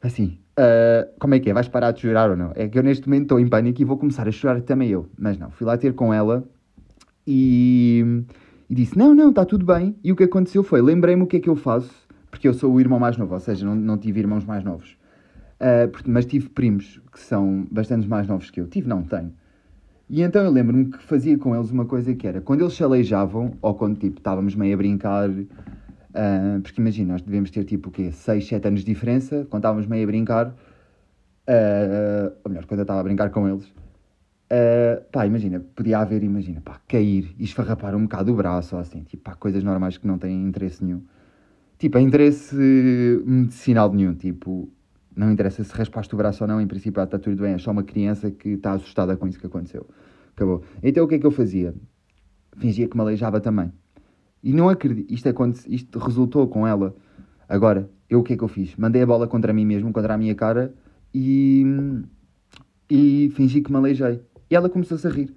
Assim, 0.00 0.38
uh, 0.58 1.06
como 1.18 1.34
é 1.34 1.38
que 1.38 1.50
é? 1.50 1.52
Vais 1.52 1.68
parar 1.68 1.90
de 1.90 2.00
chorar 2.00 2.30
ou 2.30 2.36
não? 2.36 2.52
É 2.54 2.66
que 2.66 2.78
eu 2.78 2.82
neste 2.82 3.06
momento 3.06 3.24
estou 3.24 3.38
em 3.38 3.46
pânico 3.46 3.82
e 3.82 3.84
vou 3.84 3.98
começar 3.98 4.26
a 4.26 4.32
chorar 4.32 4.58
também 4.62 4.88
eu. 4.88 5.06
Mas 5.18 5.36
não, 5.36 5.50
fui 5.50 5.66
lá 5.66 5.76
ter 5.76 5.92
com 5.92 6.14
ela 6.14 6.42
e, 7.26 8.22
e 8.70 8.74
disse: 8.74 8.96
Não, 8.96 9.14
não, 9.14 9.28
está 9.28 9.44
tudo 9.44 9.66
bem. 9.66 9.96
E 10.02 10.10
o 10.12 10.16
que 10.16 10.24
aconteceu 10.24 10.62
foi: 10.62 10.80
lembrei-me 10.80 11.24
o 11.24 11.26
que 11.26 11.36
é 11.36 11.40
que 11.40 11.50
eu 11.50 11.56
faço, 11.56 11.90
porque 12.30 12.48
eu 12.48 12.54
sou 12.54 12.72
o 12.72 12.80
irmão 12.80 12.98
mais 12.98 13.18
novo, 13.18 13.34
ou 13.34 13.40
seja, 13.40 13.66
não, 13.66 13.74
não 13.74 13.98
tive 13.98 14.20
irmãos 14.20 14.46
mais 14.46 14.64
novos. 14.64 14.96
Uh, 15.60 15.90
mas 16.06 16.24
tive 16.24 16.48
primos 16.50 17.00
que 17.12 17.18
são 17.18 17.66
bastante 17.70 18.06
mais 18.06 18.28
novos 18.28 18.50
que 18.50 18.60
eu. 18.60 18.68
Tive, 18.68 18.88
não, 18.88 19.02
tenho. 19.02 19.32
E 20.08 20.22
então 20.22 20.42
eu 20.42 20.50
lembro-me 20.50 20.86
que 20.86 21.02
fazia 21.02 21.36
com 21.36 21.54
eles 21.54 21.70
uma 21.70 21.84
coisa 21.84 22.14
que 22.14 22.26
era, 22.26 22.40
quando 22.40 22.62
eles 22.62 22.72
se 22.72 22.82
aleijavam, 22.82 23.52
ou 23.60 23.74
quando 23.74 23.98
tipo 23.98 24.18
estávamos 24.18 24.54
meio 24.54 24.72
a 24.72 24.76
brincar, 24.76 25.28
uh, 25.28 25.44
porque 26.62 26.80
imagina, 26.80 27.12
nós 27.12 27.22
devemos 27.22 27.50
ter 27.50 27.64
tipo 27.64 27.90
o 27.90 27.92
quê? 27.92 28.10
6, 28.10 28.46
7 28.48 28.68
anos 28.68 28.80
de 28.80 28.86
diferença, 28.86 29.46
quando 29.50 29.60
estávamos 29.60 29.86
meio 29.86 30.04
a 30.04 30.06
brincar, 30.06 30.48
uh, 30.48 32.32
ou 32.42 32.50
melhor, 32.50 32.64
quando 32.64 32.80
eu 32.80 32.84
estava 32.84 33.00
a 33.00 33.02
brincar 33.02 33.28
com 33.30 33.46
eles, 33.46 33.66
uh, 33.66 35.04
pá, 35.12 35.26
imagina, 35.26 35.60
podia 35.74 35.98
haver, 35.98 36.22
imagina, 36.22 36.62
pá, 36.62 36.80
cair 36.88 37.34
e 37.38 37.44
esfarrapar 37.44 37.94
um 37.94 38.04
bocado 38.04 38.32
o 38.32 38.34
braço, 38.34 38.76
ou 38.76 38.80
assim, 38.80 39.02
tipo, 39.02 39.24
pá, 39.24 39.34
coisas 39.34 39.62
normais 39.62 39.98
que 39.98 40.06
não 40.06 40.16
têm 40.16 40.46
interesse 40.46 40.82
nenhum. 40.82 41.02
Tipo, 41.78 41.98
é 41.98 42.00
interesse 42.00 42.56
medicinal 43.26 43.92
nenhum, 43.92 44.14
tipo, 44.14 44.70
não 45.18 45.32
interessa 45.32 45.64
se 45.64 45.74
raspaste 45.74 46.14
o 46.14 46.16
braço 46.16 46.44
ou 46.44 46.48
não, 46.48 46.60
em 46.60 46.66
princípio 46.66 47.02
está 47.02 47.18
tudo 47.18 47.42
bem, 47.42 47.54
é 47.54 47.58
só 47.58 47.72
uma 47.72 47.82
criança 47.82 48.30
que 48.30 48.50
está 48.50 48.72
assustada 48.72 49.16
com 49.16 49.26
isso 49.26 49.38
que 49.38 49.46
aconteceu. 49.46 49.84
Acabou. 50.34 50.62
Então 50.80 51.04
o 51.04 51.08
que 51.08 51.16
é 51.16 51.18
que 51.18 51.26
eu 51.26 51.30
fazia? 51.32 51.74
Fingia 52.56 52.88
que 52.88 52.96
me 52.96 53.02
aleijava 53.02 53.40
também. 53.40 53.72
E 54.42 54.52
não 54.52 54.68
acredito, 54.68 55.12
isto, 55.12 55.34
quando, 55.34 55.58
isto 55.66 55.98
resultou 55.98 56.46
com 56.46 56.64
ela. 56.64 56.94
Agora, 57.48 57.90
eu 58.08 58.20
o 58.20 58.22
que 58.22 58.34
é 58.34 58.36
que 58.36 58.44
eu 58.44 58.48
fiz? 58.48 58.76
Mandei 58.76 59.02
a 59.02 59.06
bola 59.06 59.26
contra 59.26 59.52
mim 59.52 59.66
mesmo, 59.66 59.92
contra 59.92 60.14
a 60.14 60.16
minha 60.16 60.34
cara 60.36 60.72
e, 61.12 61.64
e 62.88 63.32
fingi 63.34 63.60
que 63.60 63.72
me 63.72 63.78
aleijei. 63.78 64.22
E 64.48 64.54
ela 64.54 64.68
começou-se 64.68 65.06
a 65.06 65.10
rir. 65.10 65.34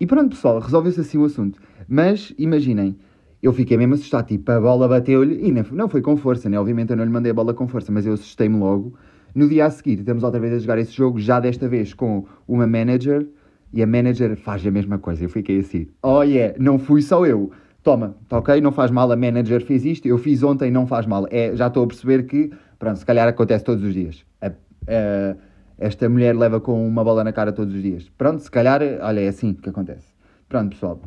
E 0.00 0.06
pronto, 0.06 0.30
pessoal, 0.30 0.58
resolveu-se 0.58 1.00
assim 1.00 1.16
o 1.16 1.24
assunto. 1.24 1.60
Mas 1.88 2.34
imaginem, 2.36 2.98
eu 3.46 3.52
fiquei 3.52 3.76
mesmo 3.76 3.94
assustado, 3.94 4.26
tipo, 4.26 4.50
a 4.50 4.60
bola 4.60 4.88
bateu-lhe, 4.88 5.46
e 5.46 5.52
não, 5.52 5.88
foi 5.88 6.02
com 6.02 6.16
força, 6.16 6.48
né? 6.48 6.58
Obviamente 6.58 6.90
eu 6.90 6.96
não 6.96 7.04
lhe 7.04 7.10
mandei 7.10 7.30
a 7.30 7.34
bola 7.34 7.54
com 7.54 7.68
força, 7.68 7.92
mas 7.92 8.04
eu 8.04 8.14
assustei-me 8.14 8.58
logo. 8.58 8.94
No 9.32 9.48
dia 9.48 9.66
a 9.66 9.70
seguir, 9.70 10.00
estamos 10.00 10.24
outra 10.24 10.40
vez 10.40 10.52
a 10.52 10.58
jogar 10.58 10.78
esse 10.78 10.92
jogo, 10.92 11.20
já 11.20 11.38
desta 11.38 11.68
vez 11.68 11.94
com 11.94 12.26
uma 12.48 12.66
manager, 12.66 13.24
e 13.72 13.82
a 13.82 13.86
manager 13.86 14.36
faz 14.36 14.66
a 14.66 14.70
mesma 14.70 14.98
coisa. 14.98 15.24
Eu 15.24 15.28
fiquei 15.28 15.60
assim, 15.60 15.86
oh 16.02 16.22
yeah, 16.22 16.56
não 16.58 16.76
fui 16.76 17.02
só 17.02 17.24
eu. 17.24 17.52
Toma, 17.84 18.16
tá 18.28 18.38
ok? 18.38 18.60
Não 18.60 18.72
faz 18.72 18.90
mal, 18.90 19.10
a 19.12 19.16
manager 19.16 19.64
fez 19.64 19.84
isto, 19.84 20.08
eu 20.08 20.18
fiz 20.18 20.42
ontem, 20.42 20.68
não 20.70 20.84
faz 20.84 21.06
mal. 21.06 21.28
É, 21.30 21.54
já 21.54 21.68
estou 21.68 21.84
a 21.84 21.86
perceber 21.86 22.26
que, 22.26 22.50
pronto, 22.80 22.98
se 22.98 23.06
calhar 23.06 23.28
acontece 23.28 23.64
todos 23.64 23.84
os 23.84 23.94
dias. 23.94 24.24
A, 24.40 24.48
a, 24.48 25.36
esta 25.78 26.08
mulher 26.08 26.34
leva 26.34 26.58
com 26.58 26.84
uma 26.84 27.04
bola 27.04 27.22
na 27.22 27.32
cara 27.32 27.52
todos 27.52 27.72
os 27.72 27.82
dias. 27.82 28.10
Pronto, 28.18 28.42
se 28.42 28.50
calhar, 28.50 28.80
olha, 29.02 29.20
é 29.20 29.28
assim 29.28 29.54
que 29.54 29.68
acontece. 29.68 30.08
Pronto, 30.48 30.70
pessoal. 30.70 31.00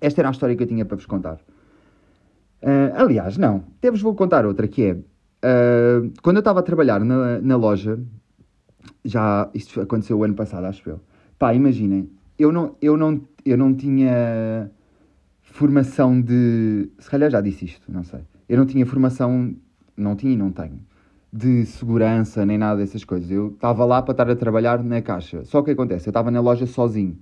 Esta 0.00 0.22
era 0.22 0.28
a 0.28 0.32
história 0.32 0.56
que 0.56 0.62
eu 0.62 0.66
tinha 0.66 0.86
para 0.86 0.96
vos 0.96 1.04
contar. 1.04 1.38
Uh, 2.62 2.92
aliás, 2.94 3.36
não. 3.36 3.64
Até 3.78 3.90
vos 3.90 4.00
vou 4.00 4.14
contar 4.14 4.46
outra 4.46 4.66
que 4.66 4.82
é. 4.82 4.92
Uh, 4.92 6.12
quando 6.22 6.36
eu 6.36 6.40
estava 6.40 6.60
a 6.60 6.62
trabalhar 6.62 7.04
na, 7.04 7.40
na 7.40 7.56
loja, 7.56 7.98
já 9.04 9.48
isto 9.54 9.80
aconteceu 9.80 10.18
o 10.18 10.24
ano 10.24 10.34
passado, 10.34 10.64
acho 10.64 10.88
eu. 10.88 11.00
Pá, 11.38 11.54
imaginem, 11.54 12.10
eu 12.38 12.50
não, 12.50 12.76
eu 12.80 12.96
não, 12.96 13.20
eu 13.44 13.56
não 13.56 13.74
tinha 13.74 14.70
formação 15.42 16.20
de. 16.20 16.90
Se 16.98 17.10
calhar 17.10 17.30
já 17.30 17.40
disse 17.40 17.66
isto, 17.66 17.90
não 17.90 18.02
sei. 18.02 18.20
Eu 18.48 18.58
não 18.58 18.66
tinha 18.66 18.86
formação, 18.86 19.54
não 19.96 20.16
tinha 20.16 20.32
e 20.32 20.36
não 20.36 20.50
tenho, 20.50 20.80
de 21.32 21.66
segurança 21.66 22.46
nem 22.46 22.56
nada 22.56 22.80
dessas 22.80 23.04
coisas. 23.04 23.30
Eu 23.30 23.48
estava 23.48 23.84
lá 23.84 24.02
para 24.02 24.12
estar 24.12 24.30
a 24.30 24.36
trabalhar 24.36 24.82
na 24.82 25.02
caixa. 25.02 25.44
Só 25.44 25.62
que 25.62 25.70
acontece, 25.70 26.08
eu 26.08 26.10
estava 26.10 26.30
na 26.30 26.40
loja 26.40 26.66
sozinho. 26.66 27.18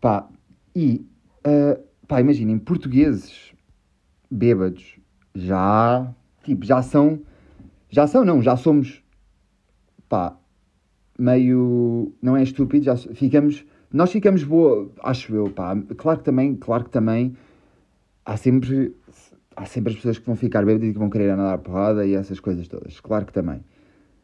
Pá, 0.00 0.28
e. 0.74 1.06
Uh, 1.46 1.80
pá, 2.06 2.20
imaginem, 2.20 2.58
portugueses 2.58 3.52
bêbados 4.30 4.98
já, 5.34 6.14
tipo, 6.42 6.64
já 6.64 6.82
são, 6.82 7.20
já 7.88 8.06
são, 8.06 8.24
não, 8.24 8.42
já 8.42 8.56
somos, 8.56 9.02
pá, 10.08 10.36
meio, 11.18 12.12
não 12.20 12.36
é 12.36 12.42
estúpido, 12.42 12.84
já 12.84 12.96
ficamos, 12.96 13.64
nós 13.92 14.10
ficamos 14.10 14.42
boa, 14.44 14.90
acho 15.02 15.34
eu, 15.34 15.50
pá, 15.50 15.76
claro 15.96 16.18
que 16.18 16.24
também, 16.24 16.54
claro 16.54 16.84
que 16.84 16.90
também, 16.90 17.36
há 18.24 18.36
sempre, 18.36 18.94
há 19.56 19.64
sempre 19.64 19.92
as 19.92 19.96
pessoas 19.96 20.18
que 20.18 20.26
vão 20.26 20.36
ficar 20.36 20.64
bêbadas 20.64 20.88
e 20.88 20.92
que 20.92 20.98
vão 20.98 21.10
querer 21.10 21.30
andar 21.30 21.54
a 21.54 21.58
porrada 21.58 22.06
e 22.06 22.14
essas 22.14 22.40
coisas 22.40 22.66
todas, 22.68 23.00
claro 23.00 23.26
que 23.26 23.32
também. 23.32 23.62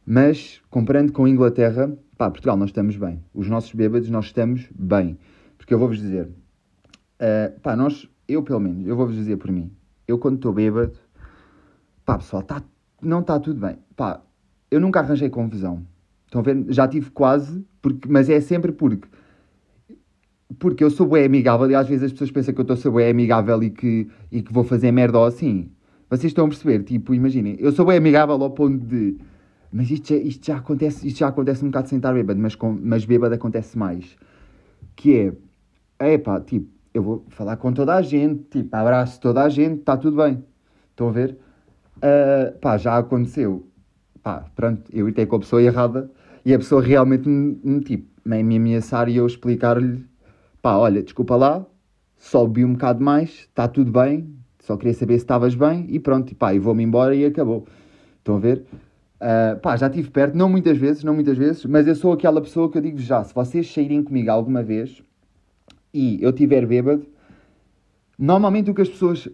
Mas, 0.06 0.60
comparando 0.68 1.12
com 1.12 1.24
a 1.24 1.30
Inglaterra, 1.30 1.96
pá, 2.18 2.30
Portugal, 2.30 2.56
nós 2.58 2.68
estamos 2.68 2.96
bem. 2.96 3.24
Os 3.32 3.48
nossos 3.48 3.72
bêbados, 3.72 4.10
nós 4.10 4.26
estamos 4.26 4.68
bem. 4.74 5.18
Porque 5.56 5.72
eu 5.72 5.78
vou-vos 5.78 5.98
dizer, 5.98 6.26
uh, 6.26 7.58
pá, 7.60 7.74
nós, 7.74 8.06
eu 8.28 8.42
pelo 8.42 8.60
menos, 8.60 8.86
eu 8.86 8.96
vou-vos 8.96 9.14
dizer 9.14 9.38
por 9.38 9.50
mim, 9.50 9.72
eu 10.06 10.18
quando 10.18 10.36
estou 10.36 10.52
bêbado, 10.52 10.92
pá, 12.04 12.18
pessoal, 12.18 12.42
tá, 12.42 12.62
não 13.00 13.20
está 13.20 13.38
tudo 13.38 13.60
bem. 13.60 13.78
Pá, 13.96 14.22
eu 14.70 14.80
nunca 14.80 15.00
arranjei 15.00 15.30
confusão. 15.30 15.86
Estão 16.26 16.40
a 16.40 16.44
ver? 16.44 16.64
Já 16.68 16.88
tive 16.88 17.10
quase, 17.10 17.64
porque, 17.80 18.08
mas 18.08 18.28
é 18.28 18.40
sempre 18.40 18.72
porque. 18.72 19.08
Porque 20.58 20.84
eu 20.84 20.90
sou 20.90 21.08
bem 21.08 21.24
amigável 21.24 21.70
e 21.70 21.74
às 21.74 21.88
vezes 21.88 22.04
as 22.04 22.12
pessoas 22.12 22.30
pensam 22.30 22.54
que 22.54 22.60
eu 22.60 22.62
estou 22.62 22.74
a 22.74 22.76
ser 22.76 22.90
bem 22.90 23.10
amigável 23.10 23.62
e 23.62 23.70
que, 23.70 24.08
e 24.30 24.42
que 24.42 24.52
vou 24.52 24.64
fazer 24.64 24.92
merda 24.92 25.18
ou 25.18 25.24
assim. 25.24 25.70
Vocês 26.10 26.30
estão 26.30 26.44
a 26.44 26.48
perceber? 26.48 26.82
Tipo, 26.84 27.14
imaginem, 27.14 27.56
eu 27.58 27.72
sou 27.72 27.86
bem 27.86 27.96
amigável 27.96 28.40
ao 28.42 28.50
ponto 28.50 28.84
de. 28.84 29.16
Mas 29.72 29.90
isto 29.90 30.08
já, 30.10 30.16
isto 30.16 30.46
já 30.46 30.56
acontece, 30.56 31.06
isto 31.06 31.18
já 31.18 31.28
acontece 31.28 31.64
um 31.64 31.68
bocado 31.68 31.88
sem 31.88 31.96
estar 31.96 32.12
bêbado, 32.12 32.38
mas, 32.38 32.54
com, 32.54 32.78
mas 32.80 33.04
bêbado 33.04 33.34
acontece 33.34 33.76
mais. 33.76 34.16
Que 34.94 35.34
é, 35.98 36.12
é 36.14 36.18
pá, 36.18 36.40
tipo, 36.40 36.68
eu 36.94 37.02
vou 37.02 37.24
falar 37.28 37.56
com 37.56 37.72
toda 37.72 37.96
a 37.96 38.00
gente, 38.00 38.44
tipo, 38.44 38.74
abraço 38.76 39.20
toda 39.20 39.42
a 39.42 39.48
gente, 39.48 39.80
está 39.80 39.96
tudo 39.96 40.16
bem. 40.16 40.44
Estão 40.90 41.08
a 41.08 41.10
ver? 41.10 41.36
Uh, 41.96 42.56
pá, 42.60 42.78
já 42.78 42.96
aconteceu. 42.96 43.66
pá, 44.22 44.46
pronto, 44.54 44.82
eu 44.92 45.06
irritei 45.06 45.26
com 45.26 45.36
a 45.36 45.40
pessoa 45.40 45.60
errada 45.60 46.08
e 46.44 46.54
a 46.54 46.58
pessoa 46.58 46.80
realmente 46.80 47.28
me, 47.28 47.80
tipo, 47.80 48.08
me 48.24 48.42
me 48.44 48.56
ameaçar 48.56 49.08
e 49.08 49.16
eu 49.16 49.26
explicar-lhe, 49.26 50.04
pá, 50.62 50.76
olha, 50.76 51.02
desculpa 51.02 51.34
lá, 51.34 51.66
só 52.16 52.46
bebi 52.46 52.64
um 52.64 52.74
bocado 52.74 53.02
mais, 53.02 53.30
está 53.30 53.66
tudo 53.66 53.90
bem, 53.90 54.32
só 54.60 54.76
queria 54.76 54.94
saber 54.94 55.14
se 55.14 55.24
estavas 55.24 55.54
bem 55.54 55.86
e 55.88 55.98
pronto, 55.98 56.30
e 56.30 56.34
pá, 56.34 56.54
e 56.54 56.60
vou-me 56.60 56.84
embora 56.84 57.14
e 57.14 57.24
acabou. 57.26 57.66
Estão 58.18 58.36
a 58.36 58.38
ver? 58.38 58.64
Uh, 59.20 59.58
pá, 59.60 59.76
já 59.76 59.88
estive 59.88 60.10
perto, 60.10 60.36
não 60.36 60.48
muitas 60.48 60.78
vezes, 60.78 61.02
não 61.02 61.14
muitas 61.14 61.36
vezes, 61.36 61.64
mas 61.64 61.88
eu 61.88 61.94
sou 61.96 62.12
aquela 62.12 62.40
pessoa 62.40 62.70
que 62.70 62.78
eu 62.78 62.82
digo 62.82 62.98
já, 62.98 63.24
se 63.24 63.34
vocês 63.34 63.72
saírem 63.72 64.02
comigo 64.02 64.30
alguma 64.30 64.62
vez 64.62 65.02
e 65.94 66.20
eu 66.20 66.32
tiver 66.32 66.66
bêbado, 66.66 67.06
normalmente 68.18 68.68
o 68.68 68.74
que 68.74 68.82
as 68.82 68.88
pessoas, 68.88 69.28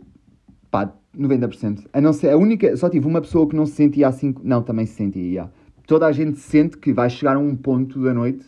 pá, 0.70 0.94
90%, 1.18 1.86
a 1.90 2.00
não 2.00 2.12
ser, 2.12 2.28
a 2.30 2.36
única, 2.36 2.76
só 2.76 2.90
tive 2.90 3.06
uma 3.06 3.22
pessoa 3.22 3.48
que 3.48 3.56
não 3.56 3.64
se 3.64 3.72
sentia 3.72 4.06
assim, 4.06 4.34
não, 4.42 4.62
também 4.62 4.84
se 4.84 4.92
sentia. 4.92 5.50
Toda 5.86 6.06
a 6.06 6.12
gente 6.12 6.38
sente 6.38 6.76
que 6.76 6.92
vai 6.92 7.08
chegar 7.08 7.36
a 7.36 7.38
um 7.38 7.56
ponto 7.56 8.00
da 8.02 8.12
noite 8.12 8.46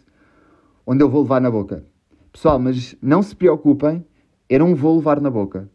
onde 0.86 1.02
eu 1.02 1.08
vou 1.08 1.22
levar 1.22 1.40
na 1.40 1.50
boca. 1.50 1.84
Pessoal, 2.30 2.58
mas 2.58 2.94
não 3.00 3.22
se 3.22 3.34
preocupem, 3.34 4.04
eu 4.48 4.58
não 4.58 4.74
vou 4.74 4.96
levar 4.96 5.20
na 5.20 5.30
boca, 5.30 5.68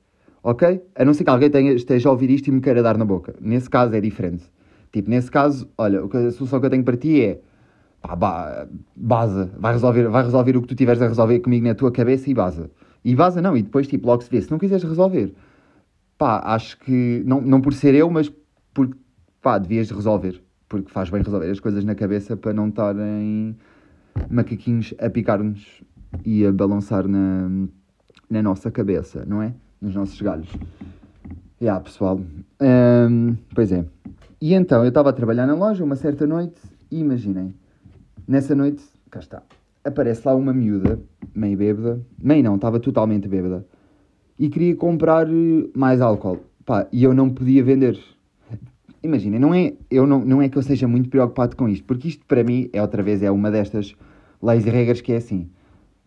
ok? 0.43 0.81
A 0.95 1.03
não 1.03 1.13
ser 1.13 1.23
que 1.23 1.29
alguém 1.29 1.49
tenha, 1.49 1.73
esteja 1.73 2.07
a 2.07 2.11
ouvir 2.11 2.29
isto 2.29 2.47
e 2.47 2.51
me 2.51 2.61
queira 2.61 2.83
dar 2.83 2.97
na 2.97 3.05
boca. 3.05 3.35
Nesse 3.41 3.69
caso 3.69 3.95
é 3.95 4.01
diferente. 4.01 4.45
Tipo, 4.91 5.09
nesse 5.09 5.29
caso, 5.29 5.69
olha, 5.77 6.01
a 6.03 6.31
solução 6.31 6.59
que 6.59 6.65
eu 6.65 6.69
tenho 6.69 6.83
para 6.83 6.95
ti 6.95 7.21
é 7.21 7.41
pá, 8.01 8.15
ba 8.15 8.67
baza, 8.95 9.51
vai 9.57 9.73
resolver, 9.73 10.07
vai 10.09 10.23
resolver 10.23 10.57
o 10.57 10.61
que 10.61 10.67
tu 10.67 10.75
tiveres 10.75 11.01
a 11.01 11.07
resolver 11.07 11.39
comigo 11.39 11.67
na 11.67 11.75
tua 11.75 11.91
cabeça 11.91 12.29
e 12.29 12.33
baza. 12.33 12.69
E 13.03 13.15
baza 13.15 13.41
não, 13.41 13.55
e 13.55 13.61
depois 13.61 13.87
tipo, 13.87 14.07
logo 14.07 14.21
se 14.21 14.29
vê, 14.29 14.41
se 14.41 14.51
não 14.51 14.57
quiseres 14.57 14.83
resolver, 14.83 15.33
pá, 16.17 16.41
acho 16.45 16.77
que, 16.79 17.23
não, 17.25 17.41
não 17.41 17.61
por 17.61 17.73
ser 17.73 17.95
eu, 17.95 18.09
mas 18.09 18.31
porque, 18.73 18.95
pá, 19.41 19.57
devias 19.57 19.89
resolver. 19.91 20.41
Porque 20.67 20.91
faz 20.91 21.09
bem 21.09 21.21
resolver 21.21 21.49
as 21.49 21.59
coisas 21.59 21.85
na 21.85 21.95
cabeça 21.95 22.35
para 22.35 22.51
não 22.53 22.67
estarem 22.67 23.55
macaquinhos 24.29 24.93
a 24.99 25.09
picar-nos 25.09 25.81
e 26.25 26.45
a 26.45 26.51
balançar 26.51 27.07
na, 27.07 27.49
na 28.29 28.41
nossa 28.41 28.69
cabeça, 28.69 29.23
não 29.25 29.41
é? 29.41 29.53
Nos 29.81 29.95
nossos 29.95 30.21
galhos. 30.21 30.49
Já, 31.59 31.65
yeah, 31.65 31.83
pessoal. 31.83 32.19
Um, 32.61 33.35
pois 33.55 33.71
é. 33.71 33.85
E 34.41 34.53
então, 34.53 34.83
eu 34.83 34.89
estava 34.89 35.09
a 35.09 35.13
trabalhar 35.13 35.47
na 35.47 35.55
loja 35.55 35.83
uma 35.83 35.95
certa 35.95 36.27
noite 36.27 36.61
e 36.91 36.99
imaginem, 36.99 37.53
nessa 38.27 38.53
noite, 38.53 38.83
cá 39.09 39.19
está, 39.19 39.41
aparece 39.83 40.21
lá 40.25 40.35
uma 40.35 40.53
miúda, 40.53 40.99
meio 41.33 41.57
bêbada, 41.57 42.01
meio 42.19 42.43
não, 42.43 42.55
estava 42.55 42.79
totalmente 42.79 43.27
bêbada, 43.27 43.65
e 44.37 44.49
queria 44.49 44.75
comprar 44.75 45.27
eh, 45.27 45.69
mais 45.75 46.01
álcool. 46.01 46.39
Pá, 46.65 46.87
e 46.91 47.03
eu 47.03 47.13
não 47.13 47.29
podia 47.29 47.63
vender. 47.63 47.97
Imaginem, 49.01 49.39
não 49.39 49.53
é, 49.53 49.73
eu 49.89 50.05
não, 50.05 50.19
não 50.23 50.41
é 50.41 50.49
que 50.49 50.57
eu 50.57 50.61
seja 50.61 50.87
muito 50.87 51.09
preocupado 51.09 51.55
com 51.55 51.69
isto, 51.69 51.85
porque 51.85 52.09
isto 52.09 52.25
para 52.25 52.43
mim 52.43 52.69
é 52.73 52.81
outra 52.81 53.01
vez 53.01 53.23
é 53.23 53.31
uma 53.31 53.49
destas 53.49 53.95
leis 54.41 54.65
e 54.65 54.69
regras 54.69 54.99
que 54.99 55.13
é 55.13 55.17
assim. 55.17 55.49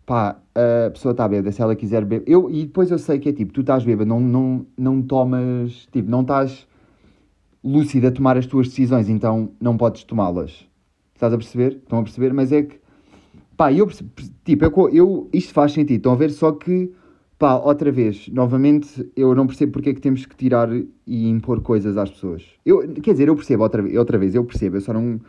Pá, 0.05 0.39
a 0.53 0.89
pessoa 0.91 1.11
está 1.11 1.27
bêbada, 1.27 1.51
se 1.51 1.61
ela 1.61 1.75
quiser 1.75 2.05
beber. 2.05 2.23
Eu, 2.29 2.49
e 2.49 2.65
depois 2.65 2.91
eu 2.91 2.99
sei 2.99 3.17
que 3.17 3.29
é 3.29 3.33
tipo, 3.33 3.51
tu 3.51 3.61
estás 3.61 3.83
bêbada, 3.83 4.07
não, 4.07 4.19
não, 4.19 4.65
não 4.77 5.01
tomas, 5.01 5.87
tipo, 5.91 6.09
não 6.09 6.21
estás 6.21 6.67
lúcida 7.63 8.09
a 8.09 8.11
tomar 8.11 8.37
as 8.37 8.45
tuas 8.45 8.67
decisões, 8.67 9.09
então 9.09 9.51
não 9.59 9.77
podes 9.77 10.03
tomá-las. 10.03 10.70
Estás 11.21 11.33
a 11.35 11.37
perceber? 11.37 11.73
Estão 11.73 11.99
a 11.99 12.03
perceber? 12.03 12.33
Mas 12.33 12.51
é 12.51 12.63
que, 12.63 12.79
pá, 13.55 13.71
eu 13.71 13.87
tipo, 14.43 14.65
eu, 14.65 14.89
eu, 14.89 15.29
isto 15.31 15.53
faz 15.53 15.71
sentido, 15.71 15.97
estão 15.97 16.13
a 16.13 16.15
ver? 16.15 16.31
Só 16.31 16.51
que, 16.51 16.91
pá, 17.37 17.57
outra 17.57 17.91
vez, 17.91 18.27
novamente, 18.29 19.07
eu 19.15 19.35
não 19.35 19.45
percebo 19.45 19.71
porque 19.71 19.91
é 19.91 19.93
que 19.93 20.01
temos 20.01 20.25
que 20.25 20.35
tirar 20.35 20.67
e 20.73 21.29
impor 21.29 21.61
coisas 21.61 21.95
às 21.95 22.09
pessoas. 22.09 22.43
Eu, 22.65 22.91
quer 22.95 23.11
dizer, 23.11 23.27
eu 23.27 23.35
percebo 23.35 23.61
outra, 23.61 23.83
outra 23.99 24.17
vez, 24.17 24.33
eu 24.33 24.43
percebo, 24.43 24.77
eu 24.77 24.81
só 24.81 24.93
não, 24.93 25.21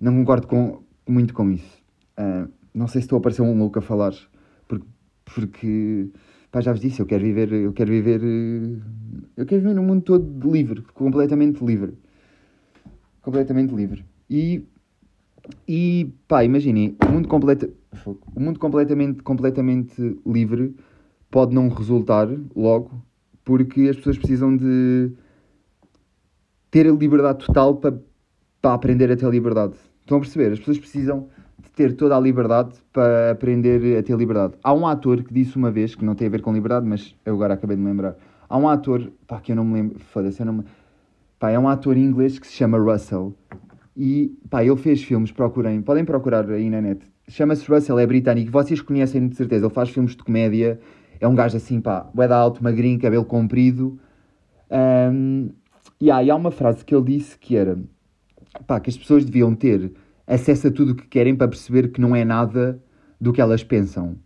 não 0.00 0.14
concordo 0.14 0.46
com, 0.46 0.80
muito 1.08 1.34
com 1.34 1.50
isso. 1.50 1.82
Uh, 2.16 2.48
não 2.72 2.86
sei 2.86 3.00
se 3.00 3.06
estou 3.06 3.18
a 3.18 3.20
parecer 3.20 3.42
um 3.42 3.58
louco 3.58 3.80
a 3.80 3.82
falar, 3.82 4.14
porque, 4.68 4.86
porque 5.24 6.08
pá, 6.52 6.60
já 6.60 6.70
vos 6.70 6.80
disse, 6.80 7.02
eu 7.02 7.06
quero 7.06 7.24
viver, 7.24 7.52
eu 7.52 7.72
quero 7.72 7.90
viver, 7.90 8.22
eu 9.36 9.44
quero 9.44 9.60
viver 9.60 9.74
num 9.74 9.82
mundo 9.82 10.02
todo 10.02 10.52
livre, 10.52 10.82
completamente 10.94 11.64
livre. 11.64 11.94
Completamente 13.22 13.74
livre. 13.74 14.04
E, 14.30 14.64
e 15.66 16.12
pá, 16.28 16.44
imaginem, 16.44 16.96
o 17.04 17.12
mundo, 17.12 17.28
completa, 17.28 17.68
o 18.06 18.40
mundo 18.40 18.58
completamente, 18.58 19.22
completamente 19.22 20.20
livre 20.26 20.74
pode 21.30 21.54
não 21.54 21.68
resultar 21.68 22.28
logo, 22.54 23.02
porque 23.44 23.88
as 23.88 23.96
pessoas 23.96 24.18
precisam 24.18 24.56
de 24.56 25.12
ter 26.70 26.86
a 26.86 26.92
liberdade 26.92 27.44
total 27.44 27.76
para, 27.76 28.00
para 28.60 28.74
aprender 28.74 29.10
a 29.10 29.16
ter 29.16 29.28
liberdade. 29.28 29.74
Estão 30.00 30.18
a 30.18 30.20
perceber? 30.20 30.52
As 30.52 30.58
pessoas 30.58 30.78
precisam 30.78 31.28
de 31.58 31.70
ter 31.70 31.96
toda 31.96 32.16
a 32.16 32.20
liberdade 32.20 32.74
para 32.92 33.30
aprender 33.30 33.98
a 33.98 34.02
ter 34.02 34.16
liberdade. 34.16 34.54
Há 34.62 34.72
um 34.72 34.86
ator 34.86 35.22
que 35.22 35.32
disse 35.32 35.56
uma 35.56 35.70
vez, 35.70 35.94
que 35.94 36.04
não 36.04 36.14
tem 36.14 36.26
a 36.26 36.30
ver 36.30 36.42
com 36.42 36.52
liberdade, 36.52 36.86
mas 36.86 37.14
eu 37.24 37.34
agora 37.34 37.54
acabei 37.54 37.76
de 37.76 37.82
me 37.82 37.88
lembrar. 37.88 38.16
Há 38.48 38.58
um 38.58 38.68
ator, 38.68 39.10
pá, 39.26 39.40
que 39.40 39.52
eu 39.52 39.56
não 39.56 39.64
me 39.64 39.74
lembro, 39.74 39.98
foda-se, 39.98 40.40
eu 40.40 40.46
não 40.46 40.52
me... 40.54 40.64
Pá, 41.38 41.50
é 41.50 41.58
um 41.58 41.68
ator 41.68 41.96
inglês 41.96 42.38
que 42.38 42.46
se 42.46 42.52
chama 42.52 42.78
Russell. 42.78 43.34
E, 43.96 44.34
pá, 44.48 44.64
ele 44.64 44.76
fez 44.76 45.02
filmes, 45.02 45.30
procurem, 45.30 45.82
podem 45.82 46.04
procurar 46.04 46.48
aí 46.50 46.70
na 46.70 46.80
net. 46.80 47.04
Chama-se 47.28 47.70
Russell, 47.70 47.98
é 47.98 48.06
britânico, 48.06 48.50
vocês 48.50 48.80
conhecem 48.80 49.28
de 49.28 49.36
certeza, 49.36 49.66
ele 49.66 49.74
faz 49.74 49.90
filmes 49.90 50.16
de 50.16 50.22
comédia, 50.22 50.80
é 51.20 51.28
um 51.28 51.34
gajo 51.34 51.56
assim, 51.56 51.80
pá, 51.80 52.10
bué 52.12 52.26
alto, 52.26 52.62
magrinho, 52.64 52.98
cabelo 52.98 53.24
comprido. 53.24 53.98
Um, 54.70 55.50
e, 56.00 56.06
e 56.06 56.30
há 56.30 56.34
uma 56.34 56.50
frase 56.50 56.84
que 56.84 56.94
ele 56.94 57.04
disse 57.04 57.38
que 57.38 57.56
era, 57.56 57.78
pá, 58.66 58.80
que 58.80 58.90
as 58.90 58.96
pessoas 58.96 59.24
deviam 59.24 59.54
ter 59.54 59.92
acesso 60.26 60.68
a 60.68 60.70
tudo 60.70 60.92
o 60.92 60.94
que 60.94 61.06
querem 61.06 61.36
para 61.36 61.48
perceber 61.48 61.92
que 61.92 62.00
não 62.00 62.16
é 62.16 62.24
nada 62.24 62.82
do 63.20 63.32
que 63.32 63.40
elas 63.40 63.62
pensam. 63.62 64.16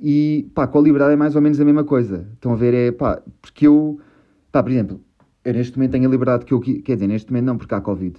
E 0.00 0.50
pá, 0.54 0.66
com 0.66 0.78
a 0.78 0.82
liberdade 0.82 1.12
é 1.12 1.16
mais 1.16 1.36
ou 1.36 1.42
menos 1.42 1.60
a 1.60 1.64
mesma 1.64 1.84
coisa. 1.84 2.28
Estão 2.32 2.52
a 2.52 2.56
ver? 2.56 2.74
É 2.74 2.92
pá, 2.92 3.22
porque 3.40 3.66
eu, 3.66 4.00
pá, 4.50 4.62
por 4.62 4.72
exemplo, 4.72 5.00
eu 5.44 5.52
neste 5.52 5.76
momento 5.76 5.92
tenho 5.92 6.08
a 6.08 6.10
liberdade 6.10 6.44
que 6.44 6.54
eu 6.54 6.60
quer 6.60 6.94
dizer, 6.94 7.06
neste 7.06 7.30
momento 7.30 7.46
não, 7.46 7.58
porque 7.58 7.74
há 7.74 7.80
Covid. 7.80 8.18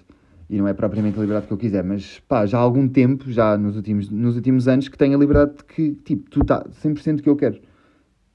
E 0.54 0.58
não 0.60 0.68
é 0.68 0.74
propriamente 0.76 1.18
a 1.18 1.22
liberdade 1.22 1.48
que 1.48 1.54
eu 1.54 1.58
quiser, 1.58 1.84
mas 1.84 2.20
pá, 2.28 2.46
já 2.46 2.60
há 2.60 2.62
algum 2.62 2.88
tempo, 2.88 3.32
já 3.32 3.58
nos 3.58 3.76
últimos, 3.76 4.08
nos 4.12 4.36
últimos 4.36 4.68
anos, 4.68 4.88
que 4.88 4.96
tenho 4.96 5.18
a 5.18 5.20
liberdade 5.20 5.58
de 5.58 5.64
que, 5.64 5.96
tipo, 6.06 6.30
tu 6.30 6.46
tá 6.46 6.64
100% 6.64 7.22
que 7.22 7.28
eu 7.28 7.36
quero. 7.36 7.60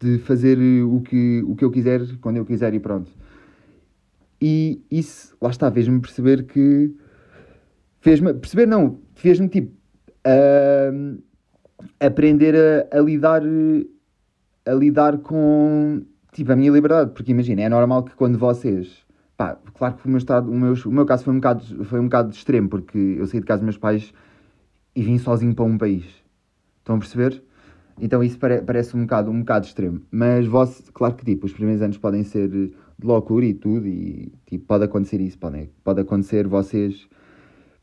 De 0.00 0.18
fazer 0.18 0.58
o 0.82 1.00
que, 1.00 1.44
o 1.46 1.54
que 1.54 1.64
eu 1.64 1.70
quiser, 1.70 2.00
quando 2.20 2.38
eu 2.38 2.44
quiser 2.44 2.75
e 2.75 2.80
pronto. 2.80 3.08
E 4.42 4.82
isso, 4.90 5.37
lá 5.40 5.50
está, 5.50 5.70
fez-me 5.70 6.00
perceber 6.00 6.42
que 6.42 6.92
fez-me 8.00 8.34
perceber, 8.34 8.66
não, 8.66 8.98
fez-me 9.14 9.48
tipo 9.48 9.72
aprender 12.00 12.56
a, 12.56 12.98
a, 12.98 13.00
lidar 13.00 13.42
a 14.66 14.72
lidar 14.72 15.18
com 15.18 16.02
tipo 16.32 16.50
a 16.50 16.56
minha 16.56 16.72
liberdade, 16.72 17.12
porque 17.12 17.30
imagina, 17.30 17.62
é 17.62 17.68
normal 17.68 18.02
que 18.02 18.16
quando 18.16 18.37
vocês 18.37 19.06
pá, 19.38 19.57
claro 19.73 19.95
que 19.95 20.07
o 20.07 20.11
meu, 20.11 20.18
estado, 20.18 20.50
o, 20.50 20.54
meu, 20.54 20.75
o 20.75 20.90
meu 20.90 21.07
caso 21.07 21.25
foi 21.25 21.33
um, 21.33 21.37
bocado, 21.37 21.85
foi 21.85 22.00
um 22.00 22.04
bocado 22.04 22.30
extremo, 22.30 22.68
porque 22.68 22.99
eu 22.99 23.26
saí 23.26 23.40
de 23.40 23.47
casa 23.47 23.61
dos 23.61 23.66
meus 23.66 23.78
pais 23.78 24.12
e 24.95 25.02
vim 25.02 25.16
sozinho 25.16 25.54
para 25.54 25.64
um 25.64 25.78
país. 25.78 26.04
Estão 26.80 26.97
a 26.97 26.99
perceber? 26.99 27.42
Então 28.00 28.23
isso 28.23 28.38
pare, 28.38 28.61
parece 28.61 28.97
um 28.97 29.02
bocado, 29.02 29.30
um 29.30 29.40
bocado 29.40 29.64
extremo. 29.64 30.02
Mas 30.11 30.47
vos, 30.47 30.90
claro 30.92 31.14
que 31.14 31.25
tipo, 31.25 31.47
os 31.47 31.52
primeiros 31.52 31.80
anos 31.80 31.97
podem 31.97 32.25
ser 32.25 32.49
de 32.49 32.73
loucura 33.02 33.47
e 33.47 33.54
tudo, 33.54 33.87
e 33.87 34.33
tipo, 34.45 34.66
pode 34.66 34.85
acontecer 34.85 35.21
isso, 35.21 35.38
pode, 35.38 35.71
pode 35.85 36.00
acontecer 36.00 36.47
vocês 36.49 37.09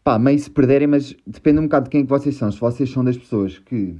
pá, 0.04 0.20
meio 0.20 0.38
se 0.38 0.52
perderem, 0.52 0.88
mas 0.88 1.16
depende 1.26 1.60
um 1.60 1.64
bocado 1.64 1.86
de 1.86 1.90
quem 1.90 2.02
é 2.02 2.04
que 2.04 2.10
vocês 2.10 2.36
são. 2.36 2.52
Se 2.52 2.60
vocês 2.60 2.92
são 2.92 3.04
das 3.04 3.18
pessoas 3.18 3.58
que 3.58 3.96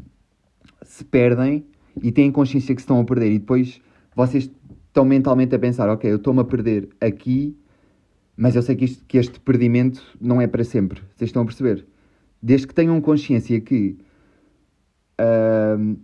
se 0.84 1.04
perdem 1.06 1.66
e 2.04 2.12
têm 2.12 2.32
consciência 2.32 2.76
que 2.76 2.82
estão 2.82 3.00
a 3.00 3.04
perder 3.06 3.32
e 3.32 3.40
depois 3.40 3.82
vocês 4.16 4.52
estão 4.96 5.04
mentalmente 5.04 5.54
a 5.54 5.60
pensar, 5.60 5.90
ok, 5.90 6.10
eu 6.10 6.16
estou-me 6.16 6.40
a 6.40 6.46
perder 6.46 6.88
aqui, 7.02 7.54
mas 8.38 8.56
eu 8.56 8.62
sei 8.62 8.78
que, 8.78 8.86
isto, 8.86 9.04
que 9.06 9.18
este 9.18 9.42
perdimento 9.42 10.02
não 10.22 10.40
é 10.40 10.48
para 10.48 10.64
sempre. 10.64 11.02
Vocês 11.14 11.28
estão 11.28 11.42
a 11.42 11.46
perceber? 11.46 11.86
Desde 12.42 12.66
que 12.66 12.74
tenham 12.74 13.00
consciência 13.02 13.60
que 13.60 13.98
uh, 15.20 16.00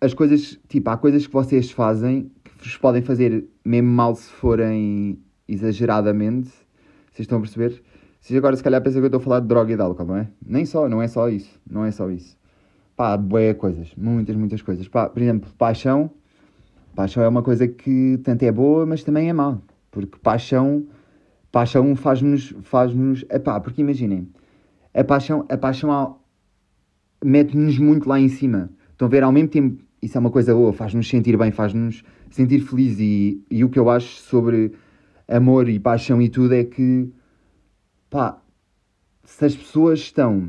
as 0.00 0.14
coisas, 0.14 0.58
tipo, 0.68 0.88
há 0.88 0.96
coisas 0.96 1.26
que 1.26 1.32
vocês 1.32 1.70
fazem 1.70 2.32
que 2.42 2.50
vos 2.56 2.78
podem 2.78 3.02
fazer 3.02 3.44
mesmo 3.62 3.90
mal 3.90 4.14
se 4.14 4.30
forem 4.30 5.18
exageradamente. 5.46 6.48
Vocês 7.12 7.20
estão 7.26 7.38
a 7.38 7.40
perceber? 7.42 7.82
Vocês 8.18 8.38
agora 8.38 8.56
se 8.56 8.62
calhar 8.62 8.80
pensam 8.80 9.02
que 9.02 9.04
eu 9.04 9.08
estou 9.08 9.20
a 9.20 9.22
falar 9.22 9.40
de 9.40 9.48
droga 9.48 9.70
e 9.70 9.76
de 9.76 9.82
álcool, 9.82 10.06
não 10.06 10.16
é? 10.16 10.28
Nem 10.44 10.64
só, 10.64 10.88
não 10.88 11.02
é 11.02 11.08
só 11.08 11.28
isso. 11.28 11.60
Não 11.70 11.84
é 11.84 11.90
só 11.90 12.10
isso. 12.10 12.38
Pá, 12.96 13.18
boé 13.18 13.52
coisas. 13.52 13.92
Muitas, 13.96 14.34
muitas 14.34 14.62
coisas. 14.62 14.88
Pá, 14.88 15.10
por 15.10 15.20
exemplo, 15.20 15.50
paixão. 15.58 16.10
Paixão 16.94 17.22
é 17.22 17.28
uma 17.28 17.42
coisa 17.42 17.66
que 17.66 18.18
tanto 18.22 18.42
é 18.42 18.52
boa, 18.52 18.84
mas 18.84 19.02
também 19.02 19.28
é 19.28 19.32
má. 19.32 19.58
Porque 19.90 20.18
paixão, 20.18 20.86
paixão 21.50 21.94
faz-nos, 21.96 22.54
faz-nos, 22.62 23.24
epá, 23.30 23.60
porque 23.60 23.80
imaginem, 23.80 24.28
a 24.94 25.02
paixão, 25.02 25.46
a 25.48 25.56
paixão 25.56 26.18
mete-nos 27.24 27.78
muito 27.78 28.08
lá 28.08 28.20
em 28.20 28.28
cima. 28.28 28.70
Estão 28.90 29.06
a 29.06 29.10
ver, 29.10 29.22
ao 29.22 29.32
mesmo 29.32 29.48
tempo, 29.48 29.82
isso 30.02 30.18
é 30.18 30.20
uma 30.20 30.30
coisa 30.30 30.54
boa, 30.54 30.72
faz-nos 30.72 31.08
sentir 31.08 31.36
bem, 31.36 31.50
faz-nos 31.50 32.02
sentir 32.30 32.60
felizes 32.60 32.98
e, 33.00 33.44
e 33.50 33.64
o 33.64 33.68
que 33.68 33.78
eu 33.78 33.88
acho 33.88 34.16
sobre 34.22 34.72
amor 35.28 35.68
e 35.68 35.78
paixão 35.78 36.20
e 36.20 36.28
tudo 36.28 36.54
é 36.54 36.64
que 36.64 37.10
pá, 38.10 38.42
se 39.24 39.44
as 39.44 39.56
pessoas 39.56 40.00
estão 40.00 40.48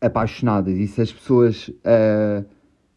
apaixonadas 0.00 0.76
e 0.76 0.86
se 0.86 1.00
as 1.00 1.12
pessoas 1.12 1.68
uh, 1.68 2.44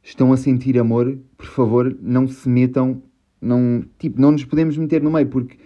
estão 0.01 0.31
a 0.34 0.38
sentir 0.38 0.79
amor, 0.79 1.17
por 1.38 1.46
favor, 1.48 1.98
não 2.01 2.27
se 2.27 2.48
metam, 2.48 3.01
não, 3.42 3.84
tipo, 3.98 4.20
não 4.20 4.32
nos 4.32 4.46
podemos 4.46 4.77
meter 4.77 5.01
no 5.01 5.12
meio, 5.12 5.27
porque, 5.27 5.58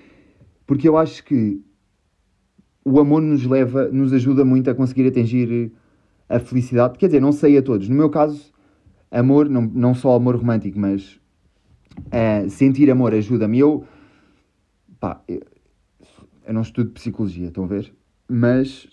porque 0.66 0.88
eu 0.88 0.98
acho 0.98 1.24
que 1.24 1.62
o 2.84 3.00
amor 3.00 3.22
nos 3.22 3.46
leva, 3.46 3.90
nos 3.90 4.14
ajuda 4.14 4.44
muito 4.44 4.70
a 4.70 4.76
conseguir 4.76 5.08
atingir 5.08 5.72
a 6.28 6.40
felicidade. 6.40 6.98
Quer 6.98 7.08
dizer, 7.08 7.22
não 7.22 7.32
sei 7.32 7.58
a 7.58 7.62
todos. 7.62 7.88
No 7.88 7.96
meu 7.96 8.10
caso, 8.10 8.52
amor, 9.12 9.50
não, 9.50 9.62
não 9.62 9.94
só 9.94 10.16
amor 10.16 10.36
romântico, 10.36 10.80
mas 10.80 11.20
uh, 12.08 12.50
sentir 12.50 12.90
amor 12.90 13.14
ajuda-me. 13.14 13.60
Eu, 13.60 13.86
pá, 15.00 15.22
eu, 15.28 15.42
eu 16.48 16.54
não 16.54 16.62
estudo 16.62 16.92
psicologia, 16.92 17.48
estão 17.48 17.66
a 17.66 17.68
ver? 17.68 17.94
Mas 18.28 18.88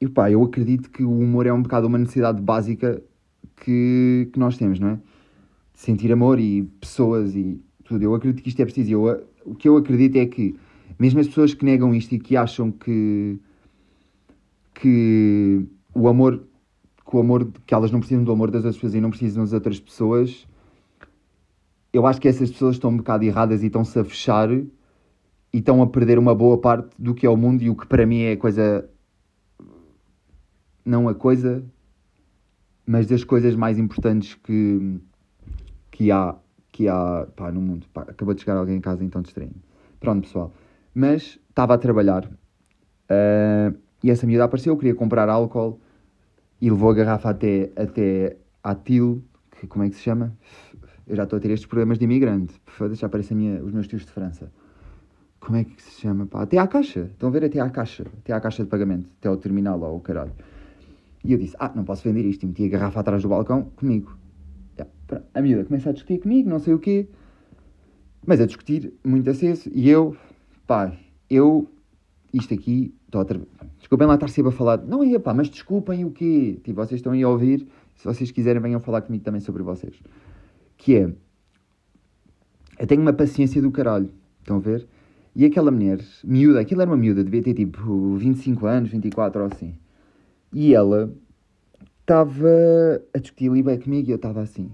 e 0.00 0.08
pá, 0.08 0.30
eu 0.30 0.42
acredito 0.42 0.90
que 0.90 1.02
o 1.02 1.10
humor 1.10 1.46
é 1.46 1.52
um 1.52 1.62
bocado 1.62 1.86
uma 1.86 1.98
necessidade 1.98 2.40
básica 2.40 3.02
que, 3.56 4.28
que 4.32 4.38
nós 4.38 4.56
temos, 4.56 4.78
não 4.78 4.90
é? 4.90 4.98
Sentir 5.78 6.10
amor 6.10 6.40
e 6.40 6.64
pessoas 6.80 7.36
e 7.36 7.62
tudo. 7.84 8.02
Eu 8.02 8.12
acredito 8.12 8.42
que 8.42 8.48
isto 8.48 8.60
é 8.60 8.64
preciso. 8.64 8.90
Eu, 8.90 9.28
o 9.44 9.54
que 9.54 9.68
eu 9.68 9.76
acredito 9.76 10.16
é 10.16 10.26
que, 10.26 10.56
mesmo 10.98 11.20
as 11.20 11.28
pessoas 11.28 11.54
que 11.54 11.64
negam 11.64 11.94
isto 11.94 12.16
e 12.16 12.18
que 12.18 12.36
acham 12.36 12.72
que, 12.72 13.38
que 14.74 15.64
o 15.94 16.08
amor, 16.08 16.42
que 17.08 17.16
o 17.16 17.20
amor, 17.20 17.48
que 17.64 17.72
elas 17.72 17.92
não 17.92 18.00
precisam 18.00 18.24
do 18.24 18.32
amor 18.32 18.50
das 18.50 18.64
outras 18.64 18.74
pessoas 18.74 18.94
e 18.96 19.00
não 19.00 19.10
precisam 19.10 19.44
das 19.44 19.52
outras 19.52 19.78
pessoas, 19.78 20.48
eu 21.92 22.08
acho 22.08 22.20
que 22.20 22.26
essas 22.26 22.50
pessoas 22.50 22.74
estão 22.74 22.90
um 22.90 22.96
bocado 22.96 23.22
erradas 23.22 23.62
e 23.62 23.66
estão-se 23.66 23.96
a 24.00 24.04
fechar 24.04 24.50
e 24.50 24.68
estão 25.52 25.80
a 25.80 25.86
perder 25.86 26.18
uma 26.18 26.34
boa 26.34 26.58
parte 26.58 26.90
do 26.98 27.14
que 27.14 27.24
é 27.24 27.30
o 27.30 27.36
mundo 27.36 27.62
e 27.62 27.70
o 27.70 27.76
que 27.76 27.86
para 27.86 28.04
mim 28.04 28.22
é 28.22 28.32
a 28.32 28.36
coisa 28.36 28.90
não 30.84 31.08
a 31.08 31.14
coisa, 31.14 31.64
mas 32.84 33.06
das 33.06 33.22
coisas 33.22 33.54
mais 33.54 33.78
importantes 33.78 34.34
que, 34.34 34.98
que 35.98 36.12
há, 36.12 36.36
que 36.70 36.86
há 36.86 37.26
pá, 37.34 37.50
no 37.50 37.60
mundo. 37.60 37.84
Pá, 37.92 38.02
acabou 38.02 38.32
de 38.32 38.42
chegar 38.42 38.56
alguém 38.56 38.76
em 38.76 38.80
casa, 38.80 39.02
então 39.04 39.20
distraí 39.20 39.50
Pronto, 39.98 40.22
pessoal. 40.22 40.52
Mas 40.94 41.40
estava 41.48 41.74
a 41.74 41.78
trabalhar 41.78 42.24
uh, 42.24 43.76
e 44.02 44.08
essa 44.08 44.24
miúda 44.24 44.44
apareceu, 44.44 44.74
eu 44.74 44.76
queria 44.76 44.94
comprar 44.94 45.28
álcool 45.28 45.80
e 46.60 46.70
levou 46.70 46.90
a 46.90 46.94
garrafa 46.94 47.30
até, 47.30 47.72
até 47.74 48.36
à 48.62 48.76
TIL, 48.76 49.24
que 49.50 49.66
como 49.66 49.84
é 49.84 49.90
que 49.90 49.96
se 49.96 50.02
chama? 50.02 50.32
Eu 51.04 51.16
já 51.16 51.24
estou 51.24 51.36
a 51.36 51.40
ter 51.40 51.50
estes 51.50 51.66
problemas 51.66 51.98
de 51.98 52.04
imigrante. 52.04 52.54
Já 52.92 53.08
aparecem 53.08 53.60
os 53.60 53.72
meus 53.72 53.88
tios 53.88 54.06
de 54.06 54.12
França. 54.12 54.52
Como 55.40 55.56
é 55.56 55.64
que 55.64 55.82
se 55.82 56.00
chama? 56.00 56.26
Pá? 56.26 56.42
Até 56.42 56.58
à 56.58 56.68
caixa. 56.68 57.10
Estão 57.12 57.28
a 57.28 57.32
ver? 57.32 57.44
Até 57.44 57.58
à 57.58 57.68
caixa. 57.70 58.04
Até 58.18 58.32
à 58.32 58.40
caixa 58.40 58.62
de 58.62 58.68
pagamento. 58.68 59.08
Até 59.18 59.28
ao 59.28 59.36
terminal 59.36 59.76
lá, 59.80 59.88
o 59.88 59.98
caralho. 59.98 60.32
E 61.24 61.32
eu 61.32 61.38
disse, 61.38 61.56
ah, 61.58 61.72
não 61.74 61.82
posso 61.82 62.04
vender 62.04 62.24
isto. 62.24 62.44
E 62.44 62.46
meti 62.46 62.66
a 62.66 62.68
garrafa 62.68 63.00
atrás 63.00 63.22
do 63.22 63.28
balcão 63.28 63.64
comigo. 63.74 64.16
A 65.34 65.40
miúda 65.40 65.64
começa 65.64 65.90
a 65.90 65.92
discutir 65.92 66.20
comigo, 66.20 66.48
não 66.48 66.58
sei 66.58 66.74
o 66.74 66.78
quê. 66.78 67.08
Mas 68.26 68.40
a 68.40 68.46
discutir 68.46 68.92
muito 69.04 69.28
aceso. 69.30 69.70
E 69.72 69.88
eu, 69.88 70.16
pá, 70.66 70.92
eu, 71.30 71.68
isto 72.32 72.52
aqui, 72.54 72.94
estou 73.06 73.20
a 73.20 73.24
tra... 73.24 73.40
Desculpem 73.78 74.06
lá 74.06 74.14
estar 74.14 74.28
sempre 74.28 74.50
a 74.50 74.52
falar. 74.52 74.78
Não 74.78 75.02
é, 75.02 75.18
pá, 75.18 75.32
mas 75.32 75.48
desculpem 75.48 76.04
o 76.04 76.10
quê? 76.10 76.60
Tipo, 76.62 76.84
vocês 76.84 76.98
estão 76.98 77.12
aí 77.12 77.22
a 77.22 77.28
ouvir. 77.28 77.66
Se 77.94 78.04
vocês 78.04 78.30
quiserem, 78.30 78.60
venham 78.60 78.80
falar 78.80 79.02
comigo 79.02 79.24
também 79.24 79.40
sobre 79.40 79.62
vocês. 79.62 79.94
Que 80.76 80.96
é, 80.96 81.12
eu 82.78 82.86
tenho 82.86 83.00
uma 83.00 83.12
paciência 83.12 83.60
do 83.60 83.70
caralho. 83.70 84.10
Estão 84.40 84.56
a 84.56 84.60
ver? 84.60 84.86
E 85.34 85.44
aquela 85.44 85.70
mulher, 85.70 86.00
miúda, 86.24 86.60
aquilo 86.60 86.82
era 86.82 86.90
uma 86.90 86.96
miúda, 86.96 87.22
devia 87.22 87.42
ter 87.42 87.54
tipo 87.54 88.16
25 88.16 88.66
anos, 88.66 88.90
24 88.90 89.40
ou 89.40 89.46
assim. 89.46 89.74
E 90.52 90.74
ela 90.74 91.12
estava 92.08 92.48
a 93.12 93.18
discutir 93.18 93.50
ali 93.50 93.62
bem 93.62 93.78
comigo 93.78 94.08
e 94.08 94.12
eu 94.12 94.16
estava 94.16 94.40
assim, 94.40 94.70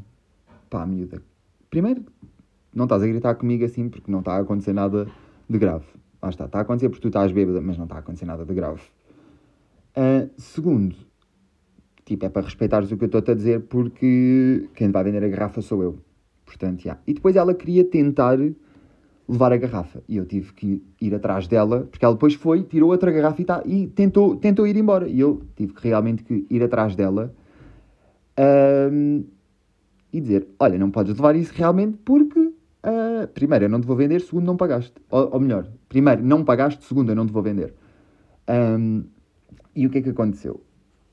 pá, 0.71 0.87
miúda. 0.87 1.21
Primeiro, 1.69 2.05
não 2.73 2.85
estás 2.85 3.03
a 3.03 3.07
gritar 3.09 3.35
comigo 3.35 3.65
assim 3.65 3.89
porque 3.89 4.09
não 4.11 4.21
está 4.21 4.37
a 4.37 4.39
acontecer 4.39 4.73
nada 4.73 5.09
de 5.51 5.59
grave. 5.59 5.85
Lá 6.23 6.31
está, 6.31 6.45
está 6.45 6.59
a 6.59 6.63
acontecer 6.63 6.89
porque 6.89 7.03
tu 7.03 7.09
estás 7.09 7.33
bêbada, 7.33 7.61
mas 7.61 7.77
não 7.77 7.87
está 7.87 7.97
a 7.97 7.99
acontecer 7.99 8.25
nada 8.25 8.45
de 8.45 8.55
grave. 8.55 8.81
Uh, 9.97 10.31
segundo, 10.39 10.95
tipo, 12.05 12.25
é 12.25 12.29
para 12.29 12.43
respeitares 12.43 12.93
o 12.93 12.97
que 12.97 13.03
eu 13.03 13.07
estou 13.07 13.21
a 13.27 13.35
dizer 13.35 13.63
porque 13.63 14.69
quem 14.77 14.93
vai 14.93 15.03
vender 15.03 15.25
a 15.25 15.29
garrafa 15.29 15.61
sou 15.61 15.83
eu. 15.83 15.99
Portanto, 16.47 16.83
já. 16.83 16.99
E 17.05 17.15
depois 17.15 17.35
ela 17.35 17.53
queria 17.53 17.85
tentar 17.85 18.39
levar 19.29 19.53
a 19.53 19.57
garrafa. 19.57 20.03
E 20.09 20.17
eu 20.17 20.27
tive 20.27 20.53
que 20.53 20.83
ir 21.01 21.15
atrás 21.15 21.49
dela, 21.49 21.89
porque 21.91 22.05
ela 22.05 22.15
depois 22.15 22.35
foi, 22.35 22.63
tirou 22.63 22.91
outra 22.91 23.11
garrafa 23.11 23.41
e, 23.41 23.45
tá, 23.45 23.63
e 23.65 23.87
tentou, 23.89 24.37
tentou 24.37 24.67
ir 24.67 24.77
embora. 24.77 25.09
E 25.09 25.21
eu 25.21 25.43
tive 25.57 25.73
que 25.73 25.89
realmente 25.89 26.23
que 26.23 26.47
ir 26.51 26.63
atrás 26.63 26.95
dela 26.95 27.35
um, 28.93 29.25
e 30.13 30.21
dizer: 30.21 30.47
Olha, 30.59 30.79
não 30.79 30.91
podes 30.91 31.15
levar 31.15 31.35
isso 31.37 31.53
realmente 31.55 31.99
porque, 32.05 32.39
uh, 32.39 33.29
primeiro, 33.33 33.65
eu 33.65 33.69
não 33.69 33.81
te 33.81 33.87
vou 33.87 33.97
vender, 33.97 34.21
segundo, 34.21 34.45
não 34.45 34.57
pagaste. 34.57 34.95
Ou, 35.11 35.31
ou, 35.33 35.41
melhor, 35.41 35.67
primeiro, 35.89 36.23
não 36.23 36.45
pagaste, 36.45 36.85
segundo, 36.85 37.11
eu 37.11 37.17
não 37.17 37.27
te 37.27 37.33
vou 37.33 37.43
vender. 37.43 37.75
Um, 38.49 39.05
e 39.75 39.87
o 39.87 39.91
que 39.91 39.99
é 39.99 40.03
que 40.03 40.11
aconteceu? 40.11 40.63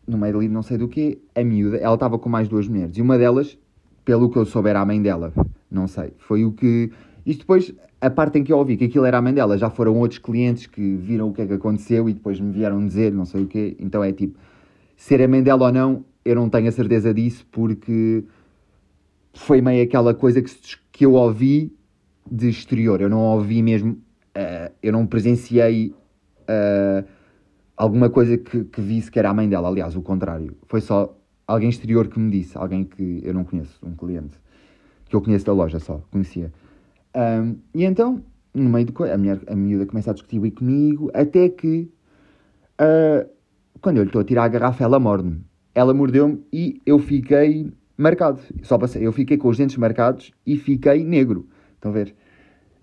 No 0.06 0.18
meio 0.18 0.38
ali, 0.38 0.48
não 0.48 0.62
sei 0.62 0.78
do 0.78 0.88
que, 0.88 1.22
a 1.34 1.44
miúda, 1.44 1.78
ela 1.78 1.94
estava 1.94 2.20
com 2.20 2.30
mais 2.30 2.48
duas 2.48 2.68
mulheres. 2.68 2.98
E 2.98 3.02
uma 3.02 3.18
delas, 3.18 3.58
pelo 4.04 4.30
que 4.30 4.38
eu 4.38 4.46
souber, 4.46 4.76
a 4.76 4.86
mãe 4.86 5.02
dela. 5.02 5.32
Não 5.70 5.88
sei. 5.88 6.14
Foi 6.18 6.44
o 6.44 6.52
que. 6.52 6.92
Isto 7.26 7.42
depois, 7.42 7.74
a 8.02 8.10
parte 8.10 8.40
em 8.40 8.44
que 8.44 8.52
eu 8.52 8.58
ouvi 8.58 8.76
que 8.76 8.86
aquilo 8.86 9.06
era 9.06 9.20
a 9.20 9.22
mãe 9.22 9.34
dela, 9.34 9.58
já 9.58 9.70
foram 9.70 9.96
outros 10.00 10.18
clientes 10.18 10.66
que 10.66 10.96
viram 10.96 11.30
o 11.30 11.34
que 11.34 11.44
é 11.44 11.46
que 11.46 11.54
aconteceu 11.54 12.10
e 12.10 12.14
depois 12.14 12.40
me 12.40 12.52
vieram 12.52 12.84
dizer 12.86 13.14
não 13.14 13.26
sei 13.26 13.44
o 13.44 13.48
quê. 13.48 13.78
Então 13.80 14.04
é 14.04 14.12
tipo, 14.12 14.40
ser 14.98 15.22
a 15.22 15.28
mãe 15.28 15.44
dela 15.44 15.68
ou 15.68 15.72
não, 15.72 16.04
eu 16.26 16.36
não 16.36 16.50
tenho 16.50 16.68
a 16.68 16.72
certeza 16.72 17.14
disso 17.14 17.46
porque 17.52 18.24
foi 19.34 19.62
meio 19.62 19.84
aquela 19.84 20.16
coisa 20.16 20.42
que, 20.42 20.52
que 20.92 21.06
eu 21.06 21.14
ouvi 21.14 21.72
de 22.30 22.50
exterior. 22.50 23.02
Eu 23.02 23.10
não 23.10 23.20
ouvi 23.20 23.62
mesmo, 23.62 23.92
uh, 23.92 24.74
eu 24.82 24.92
não 24.92 25.06
presenciei 25.06 25.94
uh, 26.42 27.08
alguma 27.78 28.10
coisa 28.10 28.36
que, 28.36 28.64
que 28.64 28.82
visse 28.82 29.12
que 29.12 29.20
era 29.20 29.30
a 29.30 29.34
mãe 29.34 29.48
dela. 29.48 29.68
Aliás, 29.68 29.96
o 29.96 30.02
contrário. 30.02 30.58
Foi 30.68 30.82
só 30.82 31.16
alguém 31.48 31.70
exterior 31.70 32.08
que 32.08 32.20
me 32.20 32.32
disse, 32.32 32.58
alguém 32.58 32.84
que 32.84 33.22
eu 33.24 33.34
não 33.34 33.44
conheço, 33.44 33.78
um 33.86 33.96
cliente 33.96 34.40
que 35.08 35.16
eu 35.16 35.22
conheço 35.22 35.46
da 35.46 35.54
loja 35.54 35.78
só, 35.78 36.02
conhecia. 36.10 36.52
Um, 37.16 37.58
e 37.74 37.84
então, 37.84 38.24
no 38.54 38.70
meio 38.70 38.92
coisa, 38.92 39.14
a, 39.14 39.18
mulher, 39.18 39.40
a 39.48 39.56
miúda 39.56 39.86
começa 39.86 40.12
a 40.12 40.14
discutir 40.14 40.52
comigo, 40.52 41.12
até 41.14 41.50
que, 41.50 41.90
uh, 42.80 43.30
quando 43.82 43.98
eu 43.98 44.04
lhe 44.04 44.10
estou 44.10 44.22
a 44.22 44.26
tirar 44.26 44.44
a 44.44 44.48
garrafa, 44.48 44.84
ela 44.84 45.00
morde-me. 45.00 45.44
Ela 45.74 45.94
mordeu-me 45.94 46.44
e 46.52 46.82
eu 46.86 47.00
fiquei 47.00 47.72
marcado. 47.98 48.40
Só 48.64 48.78
passei, 48.78 49.06
eu 49.06 49.12
fiquei 49.12 49.38
com 49.38 49.48
os 49.48 49.58
dentes 49.58 49.78
marcados 49.78 50.32
e 50.46 50.58
fiquei 50.58 51.04
negro. 51.04 51.48
Estão 51.76 51.92
a 51.92 51.94
ver? 51.94 52.16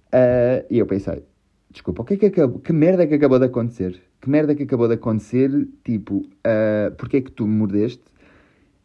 Uh, 0.08 0.64
e 0.70 0.78
eu 0.78 0.86
pensei, 0.86 1.22
desculpa, 1.70 2.02
o 2.02 2.04
que 2.04 2.14
é 2.14 2.16
que 2.16 2.26
acabou? 2.26 2.60
Que 2.60 2.72
merda 2.72 3.02
é 3.02 3.06
que 3.06 3.14
acabou 3.14 3.38
de 3.38 3.44
acontecer? 3.46 4.00
Que 4.20 4.30
merda 4.30 4.52
é 4.52 4.54
que 4.54 4.62
acabou 4.62 4.88
de 4.88 4.94
acontecer? 4.94 5.68
Tipo, 5.84 6.18
uh, 6.18 6.94
porque 6.96 7.18
é 7.18 7.20
que 7.20 7.30
tu 7.30 7.46
me 7.46 7.54
mordeste? 7.54 8.02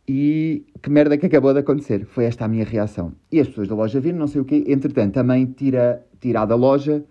E 0.07 0.65
que 0.81 0.89
merda 0.89 1.17
que 1.17 1.25
acabou 1.25 1.53
de 1.53 1.59
acontecer? 1.59 2.05
Foi 2.05 2.25
esta 2.25 2.45
a 2.45 2.47
minha 2.47 2.65
reação. 2.65 3.13
E 3.31 3.39
as 3.39 3.47
pessoas 3.47 3.67
da 3.67 3.75
loja 3.75 3.99
viram, 3.99 4.19
não 4.19 4.27
sei 4.27 4.41
o 4.41 4.45
quê. 4.45 4.65
Entretanto, 4.67 5.17
a 5.17 5.23
mãe 5.23 5.45
tira, 5.45 6.05
tira 6.19 6.45
da 6.45 6.55
loja 6.55 7.05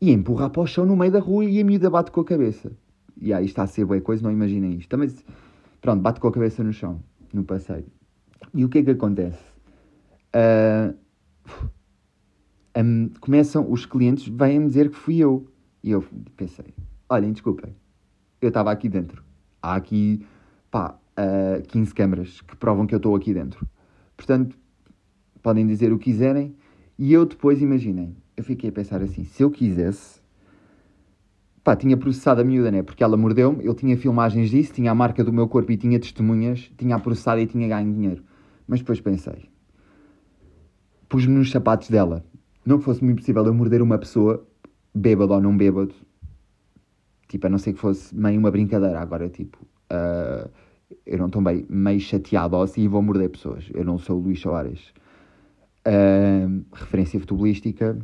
e 0.00 0.10
empurra 0.10 0.48
para 0.48 0.62
o 0.62 0.66
chão 0.66 0.86
no 0.86 0.96
meio 0.96 1.12
da 1.12 1.20
rua 1.20 1.44
e 1.44 1.60
a 1.60 1.64
miúda 1.64 1.90
bate 1.90 2.10
com 2.10 2.22
a 2.22 2.24
cabeça. 2.24 2.72
E 3.20 3.34
aí 3.34 3.44
está 3.44 3.64
a 3.64 3.66
ser 3.66 3.84
boa 3.84 4.00
coisa, 4.00 4.22
não 4.22 4.32
imaginem 4.32 4.78
isto. 4.78 4.88
Também, 4.88 5.10
pronto, 5.80 6.00
bate 6.00 6.18
com 6.18 6.28
a 6.28 6.32
cabeça 6.32 6.64
no 6.64 6.72
chão, 6.72 7.02
no 7.32 7.44
passeio. 7.44 7.86
E 8.54 8.64
o 8.64 8.68
que 8.68 8.78
é 8.78 8.82
que 8.82 8.90
acontece? 8.90 9.44
Uh, 10.34 10.96
um, 12.76 13.10
começam, 13.20 13.70
os 13.70 13.84
clientes 13.84 14.26
vêm 14.26 14.66
dizer 14.66 14.88
que 14.88 14.96
fui 14.96 15.18
eu. 15.18 15.46
E 15.82 15.90
eu 15.90 16.04
pensei, 16.36 16.74
olhem, 17.08 17.32
desculpem, 17.32 17.74
eu 18.40 18.48
estava 18.48 18.70
aqui 18.70 18.88
dentro. 18.88 19.22
Há 19.62 19.74
aqui, 19.74 20.24
pá, 20.70 20.98
uh, 21.20 21.62
15 21.62 21.94
câmaras 21.94 22.40
que 22.40 22.56
provam 22.56 22.86
que 22.86 22.94
eu 22.94 22.98
estou 22.98 23.14
aqui 23.14 23.34
dentro. 23.34 23.66
Portanto, 24.16 24.56
podem 25.42 25.66
dizer 25.66 25.92
o 25.92 25.98
que 25.98 26.04
quiserem. 26.04 26.54
E 26.98 27.12
eu 27.12 27.24
depois, 27.24 27.60
imaginem, 27.62 28.16
eu 28.36 28.44
fiquei 28.44 28.70
a 28.70 28.72
pensar 28.72 29.02
assim: 29.02 29.24
se 29.24 29.42
eu 29.42 29.50
quisesse, 29.50 30.20
pá, 31.64 31.76
tinha 31.76 31.96
processado 31.96 32.40
a 32.40 32.44
miúda, 32.44 32.70
né? 32.70 32.82
Porque 32.82 33.02
ela 33.02 33.16
mordeu-me, 33.16 33.64
eu 33.64 33.74
tinha 33.74 33.96
filmagens 33.96 34.50
disso, 34.50 34.72
tinha 34.72 34.90
a 34.90 34.94
marca 34.94 35.24
do 35.24 35.32
meu 35.32 35.48
corpo 35.48 35.72
e 35.72 35.76
tinha 35.76 35.98
testemunhas, 35.98 36.70
tinha 36.76 36.98
processado 36.98 37.40
e 37.40 37.46
tinha 37.46 37.68
ganho 37.68 37.92
dinheiro. 37.92 38.22
Mas 38.66 38.80
depois 38.80 39.00
pensei, 39.00 39.48
pus-me 41.08 41.34
nos 41.34 41.50
sapatos 41.50 41.88
dela. 41.88 42.24
Não 42.64 42.78
que 42.78 42.84
fosse 42.84 43.02
muito 43.02 43.18
possível 43.18 43.44
eu 43.44 43.54
morder 43.54 43.80
uma 43.80 43.98
pessoa, 43.98 44.46
bêbado 44.94 45.32
ou 45.32 45.40
não 45.40 45.56
bêbado, 45.56 45.94
tipo, 47.26 47.46
a 47.46 47.50
não 47.50 47.58
ser 47.58 47.72
que 47.72 47.80
fosse 47.80 48.14
meio 48.14 48.38
uma 48.38 48.50
brincadeira. 48.50 49.00
Agora, 49.00 49.28
tipo, 49.28 49.58
uh, 49.90 50.48
eu 51.06 51.18
não 51.18 51.26
estou 51.26 51.42
meio 51.68 52.00
chateado 52.00 52.56
ou 52.56 52.62
assim 52.62 52.82
e 52.82 52.88
vou 52.88 53.02
morder 53.02 53.30
pessoas. 53.30 53.68
Eu 53.72 53.84
não 53.84 53.98
sou 53.98 54.18
o 54.18 54.20
Luís 54.22 54.40
Soares. 54.40 54.92
Uh, 55.86 56.64
referência 56.72 57.18
futebolística. 57.18 57.98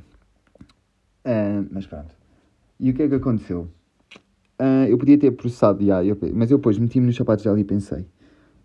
Uh, 1.24 1.66
mas 1.70 1.86
pronto. 1.86 2.14
E 2.78 2.90
o 2.90 2.94
que 2.94 3.02
é 3.02 3.08
que 3.08 3.14
aconteceu? 3.14 3.68
ah, 4.58 4.88
eu 4.88 4.96
podia 4.98 5.18
ter 5.18 5.30
processado, 5.32 5.84
já, 5.84 6.04
eu- 6.04 6.18
mas 6.34 6.50
eu 6.50 6.58
depois 6.58 6.78
meti-me 6.78 7.06
nos 7.06 7.16
sapatos 7.16 7.44
dela 7.44 7.58
e 7.60 7.64
pensei: 7.64 8.06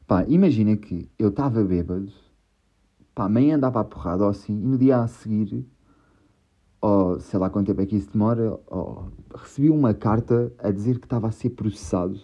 pá, 0.08 0.26
imagina 0.28 0.76
que 0.78 1.10
eu 1.20 1.30
estava 1.30 1.64
bêbado, 1.64 2.12
pá, 3.14 3.26
a 3.26 3.30
mãe 3.30 3.52
andava 3.52 3.82
à 3.82 3.84
porrada 3.84 4.24
ou 4.24 4.30
assim, 4.30 4.54
e 4.54 4.66
no 4.68 4.78
dia 4.78 4.98
a 5.00 5.08
seguir, 5.08 5.66
ou 6.82 7.20
sei 7.20 7.40
lá 7.40 7.50
quanto 7.50 7.68
tempo 7.68 7.82
é 7.82 7.86
que 7.86 7.96
isso 7.96 8.12
demora, 8.12 8.60
ou, 8.68 9.12
recebi 9.36 9.70
uma 9.70 9.94
carta 9.94 10.52
a 10.60 10.72
dizer 10.72 11.00
que 11.00 11.06
estava 11.06 11.28
a 11.28 11.32
ser 11.32 11.52
processado. 11.52 12.20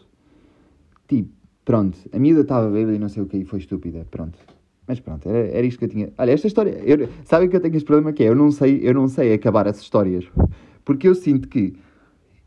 Tipo, 1.08 1.32
pronto, 1.68 1.98
a 2.14 2.18
miúda 2.18 2.42
estava 2.42 2.70
bêbada 2.70 2.96
e 2.96 3.00
não 3.00 3.10
sei 3.10 3.22
o 3.22 3.26
que, 3.26 3.36
e 3.36 3.44
foi 3.44 3.60
estúpida, 3.60 4.08
pronto. 4.10 4.40
Mas 4.88 5.02
pronto, 5.02 5.28
era, 5.28 5.50
era 5.50 5.68
isto 5.68 5.78
que 5.78 5.84
eu 5.84 5.90
tinha. 5.90 6.14
Olha, 6.18 6.32
esta 6.32 6.48
história. 6.48 6.72
Eu, 6.86 7.10
sabem 7.26 7.50
que 7.50 7.58
eu 7.58 7.60
tenho 7.60 7.76
este 7.76 7.86
problema 7.86 8.14
que 8.14 8.24
é, 8.24 8.30
eu 8.30 8.36
não 8.36 8.50
sei, 8.52 8.80
eu 8.82 8.94
não 8.94 9.10
sei 9.10 9.34
acabar 9.34 9.68
as 9.68 9.82
histórias. 9.82 10.24
Porque 10.86 11.10
eu 11.10 11.14
sinto 11.14 11.50
que 11.50 11.76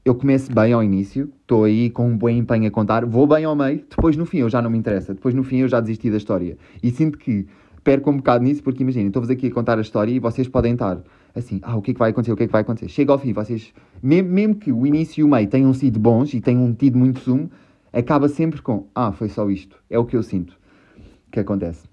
eu 0.07 0.15
começo 0.15 0.51
bem 0.51 0.73
ao 0.73 0.83
início, 0.83 1.31
estou 1.43 1.65
aí 1.65 1.91
com 1.91 2.09
um 2.09 2.17
bom 2.17 2.31
empenho 2.31 2.67
a 2.67 2.71
contar, 2.71 3.05
vou 3.05 3.27
bem 3.27 3.45
ao 3.45 3.55
meio, 3.55 3.85
depois 3.91 4.17
no 4.17 4.25
fim 4.25 4.39
eu 4.39 4.49
já 4.49 4.63
não 4.63 4.71
me 4.71 4.79
interessa, 4.79 5.13
depois 5.13 5.35
no 5.35 5.45
fim 5.45 5.59
eu 5.59 5.69
já 5.69 5.81
desisti 5.81 6.11
da 6.11 6.17
história. 6.17 6.57
E 6.83 6.91
sinto 6.91 7.19
que 7.19 7.47
perco 7.85 8.11
um 8.11 8.17
bocado 8.17 8.43
nisso, 8.43 8.63
porque 8.63 8.83
imaginem, 8.83 9.09
estou-vos 9.09 9.31
aqui 9.31 9.49
a 9.49 9.51
contar 9.51 9.77
a 9.77 9.83
história 9.83 10.11
e 10.11 10.19
vocês 10.19 10.49
podem 10.49 10.73
estar 10.73 10.99
assim, 11.35 11.61
ah, 11.63 11.77
o 11.77 11.83
que 11.83 11.91
é 11.91 11.95
que 11.95 12.01
vai 12.01 12.09
acontecer, 12.09 12.33
o 12.33 12.37
que 12.39 12.45
é 12.45 12.47
que 12.47 12.53
vai 12.53 12.63
acontecer. 12.63 12.89
Chega 12.89 13.13
ao 13.13 13.19
fim, 13.19 13.35
vocês, 13.35 13.71
mesmo, 14.03 14.31
mesmo 14.31 14.55
que 14.55 14.73
o 14.73 14.87
início 14.87 15.21
e 15.21 15.25
o 15.25 15.29
meio 15.29 15.47
tenham 15.47 15.75
sido 15.75 16.01
bons 16.01 16.33
e 16.33 16.41
tenham 16.41 16.73
tido 16.73 16.99
muito 16.99 17.21
sumo, 17.21 17.51
acaba 17.93 18.29
sempre 18.29 18.63
com, 18.63 18.89
ah, 18.95 19.13
foi 19.13 19.29
só 19.29 19.49
isto. 19.51 19.77
É 19.89 19.99
o 19.99 20.05
que 20.05 20.17
eu 20.17 20.23
sinto 20.23 20.59
que 21.31 21.41
acontece. 21.41 21.89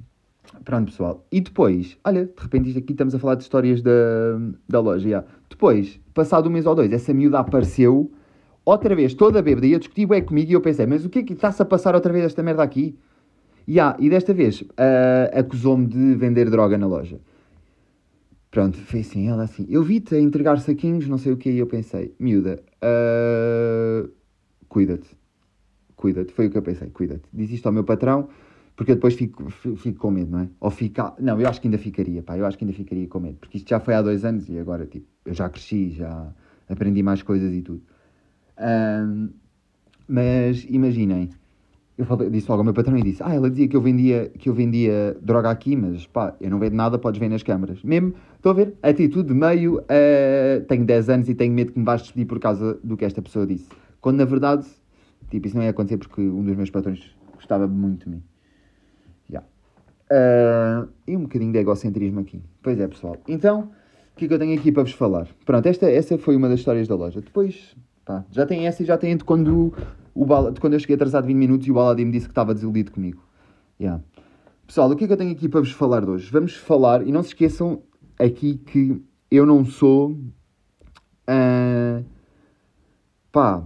Pronto, 0.63 0.91
pessoal. 0.91 1.25
E 1.31 1.41
depois, 1.41 1.97
olha, 2.03 2.25
de 2.25 2.41
repente 2.41 2.69
isto 2.69 2.79
aqui 2.79 2.91
estamos 2.91 3.13
a 3.13 3.19
falar 3.19 3.35
de 3.35 3.43
histórias 3.43 3.81
da, 3.81 3.91
da 4.67 4.79
loja. 4.79 5.09
já. 5.09 5.23
Depois, 5.49 5.99
passado 6.13 6.47
um 6.47 6.51
mês 6.51 6.65
ou 6.65 6.75
dois, 6.75 6.91
essa 6.91 7.13
miúda 7.13 7.39
apareceu 7.39 8.11
outra 8.65 8.93
vez, 8.95 9.13
toda 9.13 9.41
bêbada, 9.41 9.65
e 9.65 9.75
a 9.75 9.79
discutir 9.79 10.05
bué 10.05 10.21
comigo. 10.21 10.51
E 10.51 10.53
eu 10.53 10.61
pensei, 10.61 10.85
mas 10.85 11.05
o 11.05 11.09
que 11.09 11.19
é 11.19 11.23
que 11.23 11.33
está-se 11.33 11.61
a 11.61 11.65
passar 11.65 11.95
outra 11.95 12.11
vez 12.11 12.25
esta 12.25 12.43
merda 12.43 12.63
aqui? 12.63 12.97
Ya, 13.67 13.95
e 13.99 14.09
desta 14.09 14.33
vez 14.33 14.63
ah, 14.77 15.39
acusou-me 15.39 15.87
de 15.87 16.15
vender 16.15 16.49
droga 16.49 16.77
na 16.77 16.87
loja. 16.87 17.19
Pronto, 18.49 18.77
foi 18.77 19.01
assim, 19.01 19.27
ela 19.27 19.43
assim. 19.43 19.65
Eu 19.69 19.83
vi-te 19.83 20.15
a 20.15 20.19
entregar 20.19 20.57
saquinhos, 20.59 21.07
não 21.07 21.17
sei 21.17 21.33
o 21.33 21.37
que, 21.37 21.49
e 21.49 21.59
eu 21.59 21.67
pensei, 21.67 22.13
miúda, 22.19 22.61
ah, 22.81 24.07
cuida-te. 24.67 25.15
Cuida-te, 25.97 26.31
foi 26.33 26.47
o 26.47 26.51
que 26.51 26.57
eu 26.57 26.61
pensei, 26.61 26.89
cuida-te. 26.91 27.27
Disse 27.33 27.55
isto 27.55 27.67
ao 27.67 27.73
meu 27.73 27.83
patrão, 27.83 28.29
porque 28.75 28.91
eu 28.91 28.95
depois 28.95 29.15
fico, 29.15 29.49
fi- 29.49 29.75
fico 29.75 29.99
com 29.99 30.11
medo, 30.11 30.31
não 30.31 30.39
é? 30.41 30.49
Ou 30.61 30.69
fica. 30.71 31.13
Não, 31.19 31.41
eu 31.41 31.47
acho 31.49 31.59
que 31.59 31.67
ainda 31.67 31.77
ficaria, 31.79 32.23
pá, 32.23 32.37
eu 32.37 32.45
acho 32.45 32.57
que 32.57 32.63
ainda 32.65 32.77
ficaria 32.77 33.07
com 33.07 33.19
medo, 33.19 33.37
porque 33.39 33.57
isto 33.57 33.69
já 33.69 33.79
foi 33.79 33.95
há 33.95 34.01
dois 34.01 34.23
anos 34.23 34.47
e 34.47 34.59
agora, 34.59 34.85
tipo, 34.85 35.07
eu 35.25 35.33
já 35.33 35.49
cresci, 35.49 35.89
já 35.91 36.33
aprendi 36.69 37.03
mais 37.03 37.23
coisas 37.23 37.51
e 37.53 37.61
tudo. 37.63 37.81
Ahm, 38.57 39.29
mas 40.07 40.65
imaginem, 40.69 41.29
eu 41.97 42.05
falei, 42.05 42.29
disse 42.29 42.47
logo 42.49 42.61
ao 42.61 42.65
meu 42.65 42.73
patrão 42.75 42.97
e 42.97 43.03
disse: 43.03 43.23
Ah, 43.23 43.33
ela 43.35 43.49
dizia 43.49 43.67
que 43.67 43.75
eu 43.75 43.81
vendia, 43.81 44.29
que 44.37 44.49
eu 44.49 44.53
vendia 44.53 45.17
droga 45.21 45.49
aqui, 45.49 45.75
mas 45.75 46.05
pá, 46.07 46.35
eu 46.39 46.49
não 46.51 46.59
vendo 46.59 46.75
nada, 46.75 46.99
podes 46.99 47.19
ver 47.19 47.29
nas 47.29 47.43
câmaras. 47.43 47.83
Mesmo, 47.83 48.13
estou 48.35 48.51
a 48.51 48.55
ver, 48.55 48.75
atitude 48.83 49.33
meio, 49.33 49.83
eh, 49.89 50.63
tenho 50.67 50.85
10 50.85 51.09
anos 51.09 51.27
e 51.29 51.35
tenho 51.35 51.53
medo 51.53 51.71
que 51.73 51.79
me 51.79 51.85
vais 51.85 52.01
despedir 52.03 52.27
por 52.27 52.39
causa 52.39 52.79
do 52.83 52.95
que 52.97 53.05
esta 53.05 53.21
pessoa 53.21 53.47
disse. 53.47 53.67
Quando 53.99 54.17
na 54.17 54.25
verdade, 54.25 54.65
tipo, 55.29 55.47
isso 55.47 55.55
não 55.55 55.63
ia 55.63 55.69
acontecer 55.69 55.97
porque 55.97 56.21
um 56.21 56.43
dos 56.43 56.55
meus 56.55 56.69
patrões 56.69 57.15
gostava 57.35 57.67
muito 57.67 58.05
de 58.05 58.15
mim. 58.15 58.23
Ya. 59.29 59.43
Ah, 60.11 60.87
e 61.07 61.15
um 61.15 61.21
bocadinho 61.23 61.51
de 61.51 61.59
egocentrismo 61.59 62.19
aqui. 62.19 62.41
Pois 62.61 62.79
é, 62.79 62.87
pessoal. 62.87 63.17
Então, 63.27 63.71
o 64.13 64.17
que 64.17 64.25
é 64.25 64.27
que 64.27 64.33
eu 64.33 64.39
tenho 64.39 64.57
aqui 64.57 64.71
para 64.71 64.83
vos 64.83 64.93
falar? 64.93 65.27
Pronto, 65.45 65.65
esta, 65.65 65.89
essa 65.89 66.17
foi 66.17 66.35
uma 66.35 66.49
das 66.49 66.59
histórias 66.59 66.87
da 66.87 66.95
loja. 66.95 67.21
Depois, 67.21 67.75
pá, 68.03 68.25
já 68.31 68.45
tem 68.45 68.67
essa 68.67 68.83
e 68.83 68.85
já 68.85 68.97
tem 68.97 69.15
de 69.15 69.23
quando, 69.23 69.73
o 70.15 70.25
Bala, 70.25 70.51
de 70.51 70.59
quando 70.59 70.73
eu 70.73 70.79
cheguei 70.79 70.95
atrasado 70.95 71.27
20 71.27 71.35
minutos 71.35 71.67
e 71.67 71.71
o 71.71 71.73
Baladi 71.75 72.03
me 72.03 72.11
disse 72.11 72.25
que 72.25 72.31
estava 72.31 72.53
desiludido 72.53 72.91
comigo. 72.91 73.21
Ya. 73.79 74.01
Pessoal, 74.65 74.89
o 74.89 74.95
que 74.95 75.03
é 75.05 75.07
que 75.07 75.13
eu 75.13 75.17
tenho 75.17 75.31
aqui 75.31 75.47
para 75.47 75.59
vos 75.61 75.71
falar 75.71 76.01
de 76.01 76.09
hoje? 76.09 76.29
Vamos 76.31 76.55
falar, 76.55 77.07
e 77.07 77.11
não 77.11 77.21
se 77.21 77.29
esqueçam 77.29 77.83
aqui 78.19 78.57
que 78.57 79.01
eu 79.29 79.45
não 79.45 79.63
sou. 79.63 80.17
ah, 81.27 82.01
pá, 83.31 83.63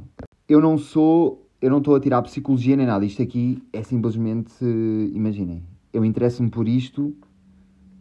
eu 0.47 0.59
não 0.59 0.77
sou. 0.77 1.40
Eu 1.61 1.69
não 1.69 1.77
estou 1.77 1.95
a 1.95 1.99
tirar 1.99 2.21
psicologia 2.23 2.75
nem 2.75 2.87
nada. 2.87 3.05
Isto 3.05 3.21
aqui 3.21 3.61
é 3.71 3.83
simplesmente. 3.83 4.51
eh, 4.61 5.11
Imaginem, 5.13 5.63
eu 5.93 6.03
interesso-me 6.03 6.49
por 6.49 6.67
isto, 6.67 7.15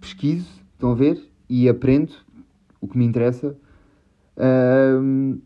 pesquiso, 0.01 0.49
estão 0.73 0.93
a 0.93 0.95
ver? 0.95 1.21
E 1.49 1.69
aprendo 1.69 2.13
o 2.81 2.89
que 2.89 2.97
me 2.97 3.05
interessa. 3.05 3.55
ahm, 4.37 5.39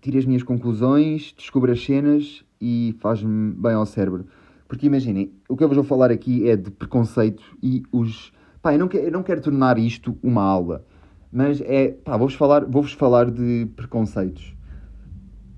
tiro 0.00 0.18
as 0.18 0.24
minhas 0.24 0.42
conclusões, 0.42 1.34
descubro 1.36 1.72
as 1.72 1.82
cenas 1.84 2.44
e 2.60 2.94
faz-me 3.00 3.52
bem 3.54 3.72
ao 3.72 3.84
cérebro. 3.84 4.26
Porque 4.68 4.86
imaginem, 4.86 5.32
o 5.48 5.56
que 5.56 5.64
eu 5.64 5.68
vos 5.68 5.76
vou 5.76 5.84
falar 5.84 6.10
aqui 6.12 6.48
é 6.48 6.56
de 6.56 6.70
preconceito 6.70 7.42
e 7.60 7.82
os. 7.90 8.32
Pá, 8.62 8.72
eu 8.72 8.78
não, 8.78 8.86
quero, 8.88 9.04
eu 9.06 9.10
não 9.12 9.22
quero 9.22 9.40
tornar 9.40 9.78
isto 9.78 10.16
uma 10.22 10.42
aula, 10.42 10.86
mas 11.32 11.60
é. 11.62 11.88
Pá, 11.88 12.16
vou-vos 12.16 12.36
falar, 12.36 12.64
vou-vos 12.64 12.92
falar 12.92 13.30
de 13.30 13.66
preconceitos. 13.74 14.54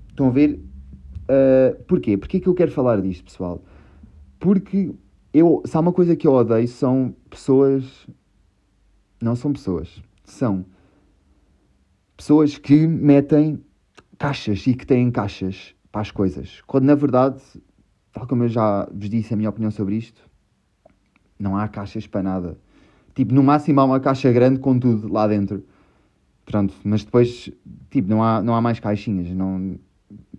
Estão 0.09 0.27
a 0.27 0.31
ver? 0.31 0.59
Ah, 1.27 1.75
porquê? 1.87 2.17
Porquê 2.17 2.39
que 2.39 2.47
eu 2.47 2.53
quero 2.53 2.71
falar 2.71 3.01
disto, 3.01 3.23
pessoal? 3.25 3.63
Porque 4.39 4.93
eu, 5.33 5.61
se 5.65 5.75
há 5.75 5.79
uma 5.79 5.93
coisa 5.93 6.15
que 6.15 6.27
eu 6.27 6.33
odeio 6.33 6.67
são 6.67 7.15
pessoas. 7.29 8.07
Não 9.21 9.35
são 9.35 9.53
pessoas. 9.53 10.01
São 10.25 10.65
pessoas 12.17 12.57
que 12.57 12.87
metem 12.87 13.63
caixas 14.17 14.65
e 14.67 14.73
que 14.73 14.85
têm 14.85 15.09
caixas 15.11 15.75
para 15.91 16.01
as 16.01 16.11
coisas. 16.11 16.61
Quando 16.67 16.85
na 16.85 16.95
verdade, 16.95 17.41
tal 18.11 18.27
como 18.27 18.43
eu 18.43 18.49
já 18.49 18.87
vos 18.93 19.09
disse 19.09 19.33
a 19.33 19.37
minha 19.37 19.49
opinião 19.49 19.71
sobre 19.71 19.95
isto, 19.95 20.21
não 21.39 21.57
há 21.57 21.67
caixas 21.67 22.07
para 22.07 22.23
nada. 22.23 22.57
Tipo, 23.15 23.33
no 23.33 23.43
máximo 23.43 23.79
há 23.79 23.85
uma 23.85 23.99
caixa 23.99 24.31
grande 24.31 24.59
com 24.59 24.77
tudo 24.77 25.11
lá 25.11 25.27
dentro. 25.27 25.63
Pronto, 26.45 26.73
mas 26.83 27.03
depois, 27.03 27.49
tipo, 27.89 28.09
não 28.09 28.23
há, 28.23 28.41
não 28.41 28.55
há 28.55 28.61
mais 28.61 28.79
caixinhas. 28.79 29.29
Não, 29.29 29.77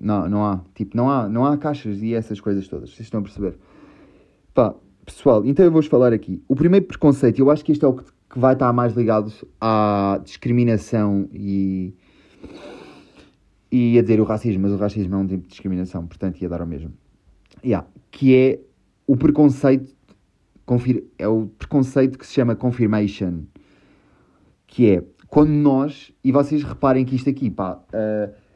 não, 0.01 0.29
não 0.29 0.45
há. 0.45 0.61
Tipo, 0.75 0.97
não 0.97 1.11
há, 1.11 1.29
não 1.29 1.45
há 1.45 1.57
caixas 1.57 2.03
e 2.03 2.15
essas 2.15 2.41
coisas 2.41 2.67
todas. 2.69 2.91
Vocês 2.91 3.07
estão 3.07 3.21
a 3.21 3.23
perceber? 3.23 3.57
Pá, 4.53 4.75
pessoal, 5.05 5.45
então 5.45 5.65
eu 5.65 5.71
vou-vos 5.71 5.89
falar 5.89 6.13
aqui. 6.13 6.43
O 6.49 6.55
primeiro 6.55 6.87
preconceito, 6.87 7.39
eu 7.39 7.51
acho 7.51 7.65
que 7.65 7.73
este 7.73 7.85
é 7.85 7.89
o 7.89 7.95
que, 7.95 8.05
que 8.31 8.39
vai 8.39 8.55
estar 8.55 8.73
mais 8.73 8.95
ligado 8.95 9.33
à 9.61 10.21
discriminação 10.25 11.29
e. 11.33 11.95
E 13.71 13.99
a 13.99 14.03
dizer 14.03 14.21
o 14.21 14.25
racismo, 14.25 14.63
mas 14.63 14.73
o 14.73 14.77
racismo 14.77 15.15
é 15.17 15.19
um 15.19 15.27
tipo 15.27 15.43
de 15.43 15.49
discriminação, 15.49 16.07
portanto 16.07 16.41
ia 16.41 16.49
dar 16.49 16.61
ao 16.61 16.67
mesmo. 16.67 16.93
Yeah, 17.65 17.87
que 18.11 18.33
é 18.35 18.61
o 19.07 19.17
preconceito, 19.17 19.93
confir, 20.65 21.05
é 21.19 21.27
o 21.27 21.47
preconceito 21.59 22.17
que 22.17 22.25
se 22.25 22.35
chama 22.35 22.55
confirmation, 22.55 23.41
que 24.69 24.91
é 24.91 25.03
quando 25.27 25.51
nós, 25.51 26.13
e 26.23 26.31
vocês 26.31 26.63
reparem 26.63 27.05
que 27.05 27.17
isto 27.17 27.29
aqui, 27.29 27.51
pá, 27.51 27.83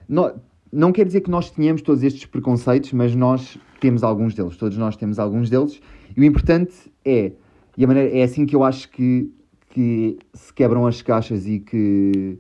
nó- 0.09 0.35
não 0.73 0.93
quer 0.93 1.05
dizer 1.05 1.21
que 1.23 1.31
nós 1.31 1.51
tenhamos 1.51 1.83
todos 1.83 2.03
estes 2.03 2.27
preconceitos, 2.27 2.93
mas 2.93 3.15
nós 3.15 3.59
temos 3.81 4.03
alguns 4.03 4.35
deles, 4.35 4.57
todos 4.57 4.77
nós 4.77 4.97
temos 4.97 5.19
alguns 5.19 5.49
deles, 5.49 5.81
e 6.17 6.21
o 6.21 6.25
importante 6.25 6.75
é, 7.05 7.33
e 7.77 7.85
a 7.85 7.87
maneira, 7.87 8.17
é 8.17 8.23
assim 8.23 8.45
que 8.45 8.57
eu 8.57 8.65
acho 8.65 8.91
que, 8.91 9.33
que 9.71 10.19
se 10.35 10.53
quebram 10.53 10.87
as 10.87 11.01
caixas 11.01 11.47
e 11.47 11.61
que 11.61 12.39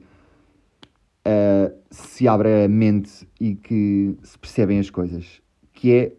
ah, 1.30 1.70
se 1.90 2.26
abre 2.26 2.64
a 2.64 2.68
mente 2.68 3.28
e 3.38 3.54
que 3.54 4.16
se 4.22 4.38
percebem 4.38 4.78
as 4.78 4.88
coisas, 4.88 5.42
que 5.74 5.92
é, 5.92 6.12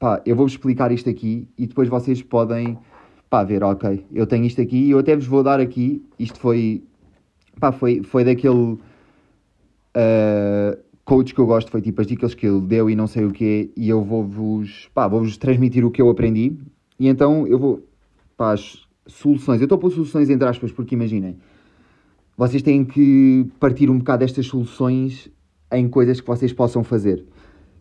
pá, 0.00 0.20
eu 0.26 0.34
vou-vos 0.34 0.52
explicar 0.52 0.90
isto 0.90 1.08
aqui 1.08 1.48
e 1.56 1.64
depois 1.64 1.88
vocês 1.88 2.22
podem, 2.22 2.76
pá, 3.30 3.44
ver, 3.44 3.62
ok, 3.62 4.04
eu 4.12 4.26
tenho 4.26 4.44
isto 4.44 4.60
aqui 4.60 4.76
e 4.76 4.90
eu 4.90 4.98
até 4.98 5.14
vos 5.14 5.26
vou 5.26 5.44
dar 5.44 5.60
aqui, 5.60 6.04
isto 6.18 6.40
foi, 6.40 6.82
pá, 7.60 7.70
foi, 7.70 8.02
foi 8.02 8.24
daquele 8.24 8.78
uh, 9.94 10.78
coach 11.08 11.34
que 11.34 11.40
eu 11.40 11.46
gosto, 11.46 11.70
foi 11.70 11.80
tipo 11.80 12.02
as 12.02 12.06
dicas 12.06 12.34
que 12.34 12.46
ele 12.46 12.60
deu 12.60 12.90
e 12.90 12.94
não 12.94 13.06
sei 13.06 13.24
o 13.24 13.30
quê, 13.30 13.70
e 13.74 13.88
eu 13.88 14.04
vou-vos, 14.04 14.90
vou-vos 14.94 15.38
transmitir 15.38 15.82
o 15.82 15.90
que 15.90 16.02
eu 16.02 16.10
aprendi, 16.10 16.58
e 17.00 17.08
então 17.08 17.46
eu 17.46 17.58
vou, 17.58 17.88
pá, 18.36 18.52
as 18.52 18.86
soluções, 19.06 19.58
eu 19.58 19.64
estou 19.64 19.76
a 19.76 19.80
pôr 19.80 19.90
soluções 19.90 20.28
entre 20.28 20.46
aspas, 20.46 20.70
porque 20.70 20.94
imaginem, 20.94 21.38
vocês 22.36 22.60
têm 22.60 22.84
que 22.84 23.46
partir 23.58 23.88
um 23.88 23.96
bocado 23.96 24.20
destas 24.20 24.46
soluções 24.48 25.30
em 25.72 25.88
coisas 25.88 26.20
que 26.20 26.26
vocês 26.26 26.52
possam 26.52 26.84
fazer. 26.84 27.24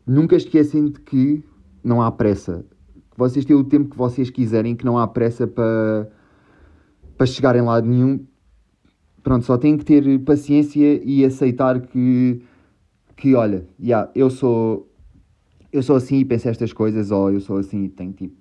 Nunca 0.06 0.38
esquecem 0.38 0.86
de 0.86 1.02
que 1.02 1.44
não 1.84 2.02
há 2.02 2.10
pressa. 2.10 2.66
Que 3.12 3.18
vocês 3.18 3.44
têm 3.44 3.58
o 3.58 3.64
tempo 3.66 3.90
que 3.90 3.98
vocês 3.98 4.30
quiserem, 4.30 4.74
que 4.74 4.86
não 4.86 4.98
há 4.98 5.06
pressa 5.06 5.46
para, 5.46 6.10
para 7.18 7.28
chegarem 7.28 7.62
lá 7.62 7.82
de 7.82 7.90
nenhum. 7.90 8.26
Pronto, 9.22 9.46
só 9.46 9.58
têm 9.58 9.78
que 9.78 9.84
ter 9.84 10.18
paciência 10.20 11.02
e 11.04 11.26
aceitar 11.26 11.82
que, 11.82 12.42
que 13.18 13.36
olha, 13.36 13.68
yeah, 13.80 14.10
eu 14.16 14.30
sou 14.30 14.90
eu 15.74 15.84
sou 15.84 15.98
assim 15.98 16.20
e 16.20 16.26
penso 16.26 16.48
estas 16.48 16.72
coisas, 16.72 17.12
ou 17.12 17.32
eu 17.32 17.42
sou 17.42 17.58
assim 17.58 17.84
e 17.84 17.90
tenho 17.90 18.14
tipo 18.14 18.38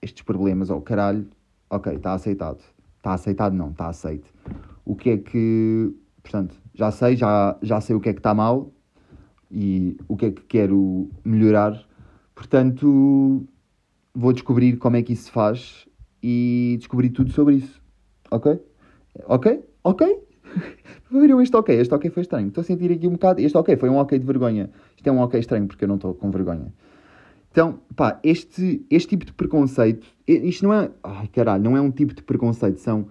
estes 0.00 0.22
problemas, 0.22 0.70
ou 0.70 0.80
caralho, 0.80 1.26
ok, 1.68 1.94
está 1.94 2.12
aceitado. 2.12 2.62
Está 2.98 3.14
aceitado 3.14 3.54
não, 3.54 3.70
está 3.70 3.88
aceito. 3.88 4.32
O 4.84 4.94
que 4.94 5.10
é 5.10 5.18
que, 5.18 5.92
portanto, 6.22 6.54
já 6.74 6.90
sei, 6.90 7.16
já, 7.16 7.58
já 7.62 7.80
sei 7.80 7.96
o 7.96 8.00
que 8.00 8.10
é 8.10 8.12
que 8.12 8.20
está 8.20 8.34
mal, 8.34 8.70
e 9.50 9.96
o 10.08 10.16
que 10.16 10.26
é 10.26 10.30
que 10.30 10.42
quero 10.42 11.08
melhorar. 11.24 11.86
Portanto, 12.34 13.46
vou 14.14 14.32
descobrir 14.32 14.76
como 14.76 14.96
é 14.96 15.02
que 15.02 15.12
isso 15.12 15.24
se 15.24 15.30
faz 15.30 15.86
e 16.22 16.76
descobrir 16.78 17.10
tudo 17.10 17.32
sobre 17.32 17.56
isso. 17.56 17.80
Ok? 18.30 18.60
Ok? 19.26 19.64
Ok? 19.84 20.18
Viram 21.10 21.40
este 21.40 21.56
ok? 21.56 21.78
Este 21.78 21.94
ok 21.94 22.10
foi 22.10 22.22
estranho. 22.22 22.48
Estou 22.48 22.62
a 22.62 22.64
sentir 22.64 22.90
aqui 22.90 23.06
um 23.06 23.12
bocado. 23.12 23.40
Este 23.40 23.56
ok 23.56 23.76
foi 23.76 23.88
um 23.88 23.96
ok 23.96 24.18
de 24.18 24.26
vergonha. 24.26 24.70
Isto 24.96 25.06
é 25.08 25.12
um 25.12 25.20
ok 25.20 25.38
estranho 25.38 25.66
porque 25.66 25.84
eu 25.84 25.88
não 25.88 25.96
estou 25.96 26.14
com 26.14 26.30
vergonha. 26.30 26.72
Então, 27.50 27.78
pá, 27.94 28.18
este, 28.24 28.84
este 28.90 29.10
tipo 29.10 29.24
de 29.24 29.32
preconceito. 29.32 30.06
Isto 30.26 30.64
não 30.64 30.74
é. 30.74 30.90
Ai 31.02 31.28
caralho, 31.28 31.62
não 31.62 31.76
é 31.76 31.80
um 31.80 31.90
tipo 31.90 32.14
de 32.14 32.22
preconceito. 32.22 32.80
São. 32.80 33.06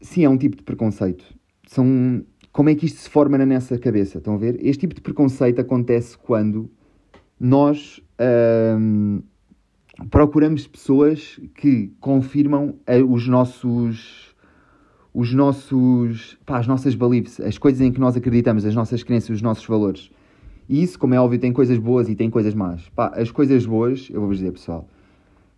Sim, 0.00 0.24
é 0.24 0.28
um 0.28 0.36
tipo 0.36 0.56
de 0.56 0.62
preconceito. 0.62 1.24
São. 1.66 2.24
Como 2.50 2.70
é 2.70 2.74
que 2.74 2.86
isto 2.86 2.98
se 2.98 3.08
forma 3.08 3.38
na 3.38 3.46
nossa 3.46 3.78
cabeça? 3.78 4.18
Estão 4.18 4.34
a 4.34 4.38
ver? 4.38 4.56
Este 4.60 4.80
tipo 4.80 4.94
de 4.94 5.00
preconceito 5.00 5.60
acontece 5.60 6.18
quando 6.18 6.70
nós. 7.38 8.00
Hum, 8.76 9.22
procuramos 10.10 10.66
pessoas 10.66 11.40
que 11.54 11.92
confirmam 12.00 12.76
eh, 12.86 13.02
os 13.02 13.26
nossos 13.26 14.27
os 15.12 15.32
nossos 15.32 16.38
pá, 16.44 16.58
as 16.58 16.66
nossas 16.66 16.94
beliefs, 16.94 17.40
as 17.40 17.58
coisas 17.58 17.80
em 17.80 17.92
que 17.92 18.00
nós 18.00 18.16
acreditamos, 18.16 18.64
as 18.64 18.74
nossas 18.74 19.02
crenças, 19.02 19.30
os 19.30 19.42
nossos 19.42 19.66
valores. 19.66 20.10
E 20.68 20.82
isso, 20.82 20.98
como 20.98 21.14
é 21.14 21.20
óbvio, 21.20 21.38
tem 21.38 21.52
coisas 21.52 21.78
boas 21.78 22.08
e 22.08 22.14
tem 22.14 22.28
coisas 22.28 22.54
más. 22.54 22.88
Pá, 22.90 23.12
as 23.16 23.30
coisas 23.30 23.64
boas, 23.64 24.08
eu 24.10 24.20
vou-vos 24.20 24.38
dizer, 24.38 24.52
pessoal, 24.52 24.86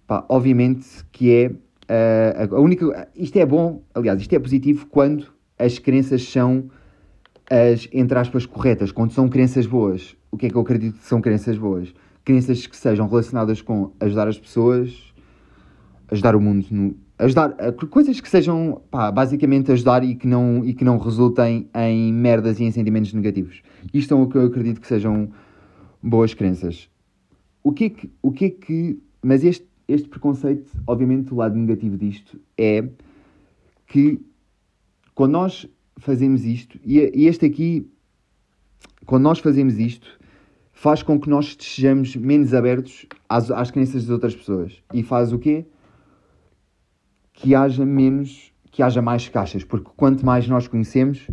pá, 0.07 0.25
obviamente 0.29 0.87
que 1.11 1.31
é 1.33 1.49
uh, 1.49 2.55
a 2.55 2.61
única. 2.61 3.09
Isto 3.17 3.39
é 3.39 3.47
bom, 3.47 3.83
aliás, 3.95 4.21
isto 4.21 4.33
é 4.33 4.39
positivo 4.39 4.87
quando 4.87 5.27
as 5.59 5.79
crenças 5.79 6.23
são 6.23 6.71
as, 7.51 7.89
entre 7.93 8.17
aspas, 8.17 8.47
corretas, 8.47 8.93
quando 8.93 9.13
são 9.13 9.29
crenças 9.29 9.67
boas. 9.67 10.17
O 10.31 10.37
que 10.37 10.47
é 10.47 10.51
que 10.51 10.55
eu 10.55 10.61
acredito 10.61 10.99
que 10.99 11.07
são 11.07 11.21
crenças 11.21 11.59
boas? 11.59 11.93
Crenças 12.25 12.67
que 12.67 12.77
sejam 12.77 13.09
relacionadas 13.09 13.61
com 13.61 13.93
ajudar 13.99 14.29
as 14.29 14.39
pessoas, 14.39 15.13
ajudar 16.09 16.37
o 16.37 16.41
mundo, 16.41 16.67
no, 16.71 16.97
ajudar, 17.20 17.54
coisas 17.90 18.20
que 18.20 18.28
sejam, 18.28 18.80
pá, 18.90 19.11
basicamente 19.11 19.70
ajudar 19.72 20.02
e 20.02 20.14
que 20.14 20.26
não, 20.26 20.64
e 20.64 20.72
que 20.72 20.85
não 20.85 20.98
resultem 20.98 21.68
em 21.74 22.12
merdas 22.12 22.59
e 22.59 22.64
em 22.64 22.70
sentimentos 22.70 23.12
negativos. 23.12 23.62
Isto 23.92 24.14
é 24.14 24.16
o 24.16 24.26
que 24.26 24.37
eu 24.37 24.46
acredito 24.46 24.80
que 24.80 24.87
sejam 24.87 25.30
boas 26.02 26.35
crenças. 26.35 26.88
O 27.62 27.72
que 27.72 27.85
é 27.85 27.90
que, 27.90 28.11
o 28.22 28.33
que, 28.33 28.44
é 28.46 28.50
que 28.50 29.02
mas 29.22 29.44
este, 29.44 29.66
este 29.87 30.09
preconceito, 30.09 30.70
obviamente 30.87 31.33
o 31.33 31.37
lado 31.37 31.56
negativo 31.56 31.96
disto 31.96 32.40
é 32.56 32.88
que 33.87 34.20
quando 35.14 35.33
nós 35.33 35.68
fazemos 35.98 36.44
isto, 36.44 36.78
e, 36.85 36.98
este 37.26 37.44
aqui, 37.44 37.87
quando 39.04 39.24
nós 39.24 39.38
fazemos 39.38 39.78
isto, 39.78 40.18
faz 40.72 41.02
com 41.02 41.20
que 41.20 41.28
nós 41.28 41.56
sejamos 41.61 42.16
menos 42.16 42.54
abertos 42.54 43.04
às, 43.28 43.50
às 43.50 43.70
crenças 43.70 44.04
das 44.04 44.11
outras 44.11 44.35
pessoas. 44.35 44.83
E 44.94 45.02
faz 45.02 45.33
o 45.33 45.38
quê? 45.38 45.66
Que 47.40 47.55
haja 47.55 47.85
menos, 47.85 48.53
que 48.70 48.83
haja 48.83 49.00
mais 49.00 49.29
caixas, 49.29 49.64
porque 49.64 49.90
quanto 49.96 50.24
mais 50.24 50.46
nós 50.48 50.68
conhecemos, 50.68 51.26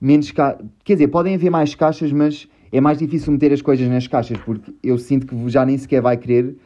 menos 0.00 0.30
ca... 0.30 0.58
Quer 0.84 0.94
dizer, 0.94 1.08
podem 1.08 1.34
haver 1.34 1.50
mais 1.50 1.74
caixas, 1.74 2.12
mas 2.12 2.48
é 2.70 2.80
mais 2.80 2.98
difícil 2.98 3.32
meter 3.32 3.52
as 3.52 3.62
coisas 3.62 3.88
nas 3.88 4.06
caixas, 4.06 4.38
porque 4.38 4.72
eu 4.82 4.98
sinto 4.98 5.26
que 5.26 5.48
já 5.48 5.64
nem 5.64 5.78
sequer 5.78 6.02
vai 6.02 6.16
querer, 6.16 6.56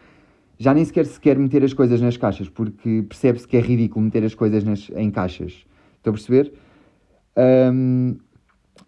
já 0.59 0.75
nem 0.75 0.85
sequer 0.85 1.07
se 1.07 1.21
quer 1.21 1.39
meter 1.39 1.63
as 1.63 1.73
coisas 1.73 2.01
nas 2.01 2.17
caixas, 2.17 2.49
porque 2.49 3.05
percebe-se 3.09 3.47
que 3.47 3.57
é 3.57 3.61
ridículo 3.61 4.05
meter 4.05 4.25
as 4.25 4.35
coisas 4.35 4.65
nas, 4.65 4.91
em 4.97 5.11
caixas. 5.11 5.65
Estão 5.99 6.11
a 6.11 6.15
perceber? 6.15 6.53
Hum, 7.37 8.17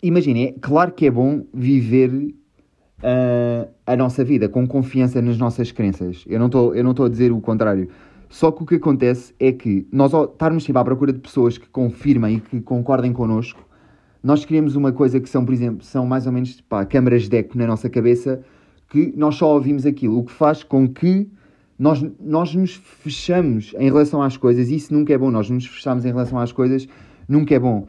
Imaginem, 0.03 0.47
é 0.47 0.55
claro 0.61 0.93
que 0.93 1.07
é 1.07 1.11
bom 1.11 1.45
viver 1.53 2.11
uh, 2.11 3.69
a 3.87 3.97
nossa 3.97 4.25
vida 4.25 4.49
com 4.49 4.67
confiança 4.67 5.21
nas 5.21 5.37
nossas 5.37 5.71
crenças. 5.73 6.25
Eu 6.27 6.39
não 6.39 6.47
estou 6.47 7.05
a 7.05 7.09
dizer 7.09 7.33
o 7.33 7.41
contrário. 7.41 7.89
Só 8.31 8.53
que 8.53 8.63
o 8.63 8.67
que 8.67 8.77
acontece 8.77 9.35
é 9.41 9.51
que 9.51 9.87
nós, 9.93 10.13
estarmos 10.15 10.63
sempre 10.63 10.81
à 10.81 10.85
procura 10.85 11.13
de 11.13 11.19
pessoas 11.19 11.59
que 11.59 11.69
confirmem 11.69 12.37
e 12.37 12.41
que 12.41 12.61
concordem 12.61 13.13
connosco, 13.13 13.61
nós 14.23 14.45
queremos 14.45 14.77
uma 14.77 14.93
coisa 14.93 15.19
que 15.19 15.29
são, 15.29 15.45
por 15.45 15.53
exemplo, 15.53 15.85
são 15.85 16.07
mais 16.07 16.27
ou 16.27 16.33
menos 16.33 16.61
pá, 16.61 16.87
câmaras 16.87 17.29
de 17.29 17.37
eco 17.37 17.59
na 17.59 17.67
nossa 17.67 17.91
cabeça, 17.91 18.41
que 18.89 19.13
nós 19.17 19.35
só 19.35 19.53
ouvimos 19.53 19.85
aquilo, 19.85 20.17
o 20.17 20.25
que 20.25 20.31
faz 20.33 20.63
com 20.63 20.89
que 20.89 21.29
nós, 21.77 22.05
nós 22.21 22.55
nos 22.55 22.77
fechamos 22.77 23.75
em 23.77 23.89
relação 23.91 24.23
às 24.23 24.37
coisas, 24.37 24.69
e 24.69 24.77
isso 24.77 24.95
nunca 24.95 25.13
é 25.13 25.19
bom, 25.19 25.31
nós 25.31 25.51
nos 25.51 25.67
fechamos 25.67 26.05
em 26.05 26.09
relação 26.09 26.39
às 26.39 26.53
coisas, 26.53 26.87
nunca 27.29 27.55
é 27.55 27.59
bom. 27.59 27.89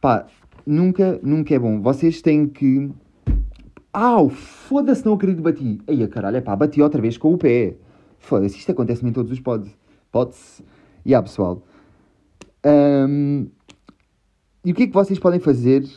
Pá, 0.00 0.26
nunca, 0.66 1.20
nunca 1.22 1.54
é 1.54 1.58
bom. 1.58 1.82
Vocês 1.82 2.22
têm 2.22 2.46
que 2.46 2.90
Au, 3.92 4.28
foda-se, 4.28 5.06
não 5.06 5.14
acredito, 5.14 5.42
bati. 5.42 5.80
Aí, 5.88 6.02
a 6.02 6.08
caralho, 6.08 6.36
é 6.36 6.40
pá, 6.42 6.54
bati 6.54 6.82
outra 6.82 7.00
vez 7.00 7.16
com 7.16 7.32
o 7.32 7.38
pé. 7.38 7.76
Foda-se, 8.26 8.58
isto 8.58 8.72
acontece-me 8.72 9.10
em 9.10 9.12
todos 9.12 9.30
os 9.30 9.38
pods. 9.38 9.70
Pods. 10.10 10.60
E 11.04 11.10
yeah, 11.10 11.24
pessoal. 11.24 11.62
Um, 12.64 13.46
e 14.64 14.72
o 14.72 14.74
que 14.74 14.82
é 14.82 14.86
que 14.88 14.92
vocês 14.92 15.16
podem 15.16 15.38
fazer, 15.38 15.88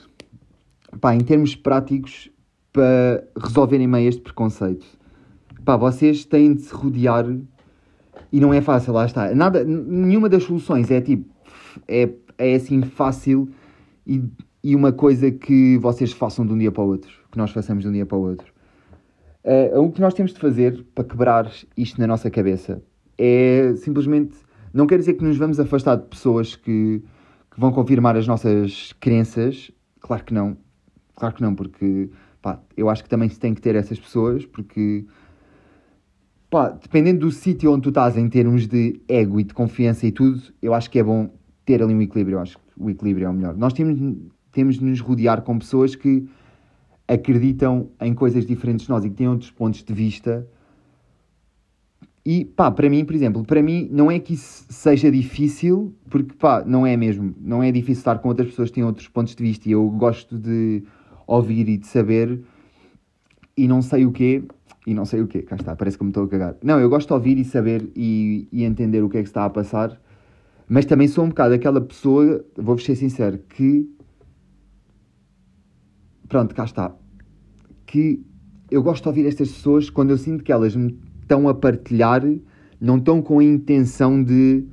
pá, 1.02 1.16
em 1.16 1.22
termos 1.22 1.56
práticos, 1.56 2.30
para 2.72 3.28
resolverem 3.36 3.88
meio 3.88 4.08
este 4.08 4.22
preconceito? 4.22 4.86
Pá, 5.66 5.76
vocês 5.76 6.24
têm 6.24 6.54
de 6.54 6.62
se 6.62 6.72
rodear, 6.72 7.26
e 8.32 8.40
não 8.40 8.54
é 8.54 8.62
fácil, 8.62 8.94
lá 8.94 9.08
está. 9.08 9.34
Nada, 9.34 9.64
nenhuma 9.64 10.30
das 10.30 10.44
soluções 10.44 10.92
é 10.92 11.02
tipo, 11.02 11.28
é, 11.88 12.12
é 12.38 12.54
assim 12.54 12.84
fácil 12.84 13.50
e, 14.06 14.24
e 14.64 14.76
uma 14.76 14.92
coisa 14.92 15.32
que 15.32 15.80
vocês 15.80 16.12
façam 16.12 16.46
de 16.46 16.54
um 16.54 16.58
dia 16.60 16.72
para 16.72 16.84
o 16.84 16.88
outro 16.88 17.12
que 17.32 17.38
nós 17.40 17.50
façamos 17.52 17.84
de 17.84 17.90
um 17.90 17.92
dia 17.92 18.06
para 18.06 18.18
o 18.18 18.22
outro. 18.22 18.49
Uh, 19.44 19.80
o 19.82 19.92
que 19.92 20.02
nós 20.02 20.14
temos 20.14 20.34
de 20.34 20.40
fazer 20.40 20.86
para 20.94 21.04
quebrar 21.06 21.52
isto 21.78 22.00
na 22.00 22.06
nossa 22.06 22.30
cabeça 22.30 22.82
é 23.18 23.74
simplesmente. 23.78 24.36
Não 24.74 24.86
quer 24.86 25.00
dizer 25.00 25.14
que 25.14 25.24
nos 25.24 25.38
vamos 25.38 25.60
afastar 25.60 25.96
de 25.96 26.08
pessoas 26.08 26.56
que, 26.56 27.02
que 27.50 27.60
vão 27.60 27.72
confirmar 27.72 28.16
as 28.18 28.28
nossas 28.28 28.94
crenças. 29.00 29.72
Claro 30.00 30.24
que 30.24 30.34
não. 30.34 30.58
Claro 31.16 31.36
que 31.36 31.42
não, 31.42 31.56
porque 31.56 32.10
pá, 32.42 32.62
eu 32.78 32.90
acho 32.90 33.04
que 33.04 33.10
também 33.10 33.30
se 33.30 33.40
tem 33.40 33.54
que 33.54 33.62
ter 33.62 33.76
essas 33.76 34.00
pessoas, 34.00 34.46
porque 34.46 35.06
pá, 36.50 36.70
dependendo 36.70 37.22
do 37.22 37.32
sítio 37.32 37.72
onde 37.72 37.84
tu 37.84 37.90
estás 37.90 38.18
em 38.18 38.30
termos 38.30 38.68
de 38.68 39.02
ego 39.08 39.40
e 39.40 39.44
de 39.44 39.54
confiança 39.54 40.06
e 40.06 40.12
tudo, 40.12 40.42
eu 40.62 40.74
acho 40.74 40.90
que 40.90 41.00
é 41.00 41.04
bom 41.04 41.30
ter 41.66 41.82
ali 41.82 41.94
um 41.94 42.02
equilíbrio. 42.02 42.36
Eu 42.36 42.42
acho 42.42 42.58
que 42.58 42.64
o 42.78 42.90
equilíbrio 42.90 43.26
é 43.26 43.30
o 43.30 43.34
melhor. 43.34 43.56
Nós 43.56 43.74
temos, 43.74 44.00
temos 44.52 44.78
de 44.78 44.86
nos 44.86 45.00
rodear 45.00 45.42
com 45.42 45.58
pessoas 45.60 45.96
que 45.96 46.28
acreditam 47.10 47.90
em 48.00 48.14
coisas 48.14 48.46
diferentes 48.46 48.86
de 48.86 48.92
nós 48.92 49.04
e 49.04 49.10
que 49.10 49.16
têm 49.16 49.28
outros 49.28 49.50
pontos 49.50 49.84
de 49.84 49.92
vista. 49.92 50.48
E 52.24 52.46
pá, 52.46 52.70
para 52.70 52.88
mim, 52.88 53.04
por 53.04 53.16
exemplo, 53.16 53.44
para 53.44 53.64
mim 53.64 53.90
não 53.92 54.12
é 54.12 54.20
que 54.20 54.34
isso 54.34 54.66
seja 54.70 55.10
difícil, 55.10 55.96
porque 56.08 56.36
pá, 56.36 56.64
não 56.64 56.86
é 56.86 56.96
mesmo. 56.96 57.34
Não 57.42 57.64
é 57.64 57.72
difícil 57.72 58.02
estar 58.02 58.20
com 58.20 58.30
outras 58.30 58.50
pessoas 58.50 58.70
que 58.70 58.76
têm 58.76 58.84
outros 58.84 59.08
pontos 59.08 59.34
de 59.34 59.44
vista 59.44 59.68
e 59.68 59.72
eu 59.72 59.90
gosto 59.90 60.38
de 60.38 60.84
ouvir 61.26 61.68
e 61.68 61.78
de 61.78 61.88
saber 61.88 62.40
e 63.58 63.68
não 63.68 63.82
sei 63.82 64.06
o 64.06 64.12
quê. 64.12 64.44
E 64.86 64.94
não 64.94 65.06
sei 65.06 65.22
o 65.22 65.28
quê, 65.28 65.42
cá 65.42 65.56
está, 65.56 65.76
parece 65.76 65.98
que 65.98 66.04
me 66.04 66.10
estou 66.10 66.24
a 66.24 66.28
cagar. 66.28 66.56
Não, 66.64 66.80
eu 66.80 66.90
gosto 66.90 67.08
de 67.08 67.14
ouvir 67.14 67.38
e 67.38 67.44
saber 67.44 67.92
e, 67.96 68.48
e 68.52 68.64
entender 68.64 69.04
o 69.04 69.10
que 69.10 69.18
é 69.18 69.22
que 69.22 69.28
está 69.28 69.46
a 69.46 69.50
passar, 69.50 70.00
mas 70.68 70.86
também 70.86 71.08
sou 71.08 71.26
um 71.26 71.30
bocado 71.30 71.54
aquela 71.54 71.82
pessoa, 71.82 72.44
vou-vos 72.56 72.84
ser 72.86 72.96
sincero, 72.96 73.40
que 73.50 73.88
pronto, 76.30 76.56
cá 76.56 76.64
está. 76.64 76.96
Que 77.86 78.24
eu 78.72 78.82
gosto 78.84 79.04
de 79.04 79.10
ouvir 79.10 79.26
estas 79.26 79.52
pessoas 79.52 79.90
quando 79.90 80.12
eu 80.12 80.18
sinto 80.18 80.44
que 80.44 80.52
elas 80.52 80.76
me 80.76 80.98
estão 81.22 81.50
a 81.50 81.54
partilhar, 81.54 82.24
não 82.80 82.98
estão 82.98 83.22
com 83.22 83.40
a 83.40 83.44
intenção 83.44 84.24
de 84.24 84.66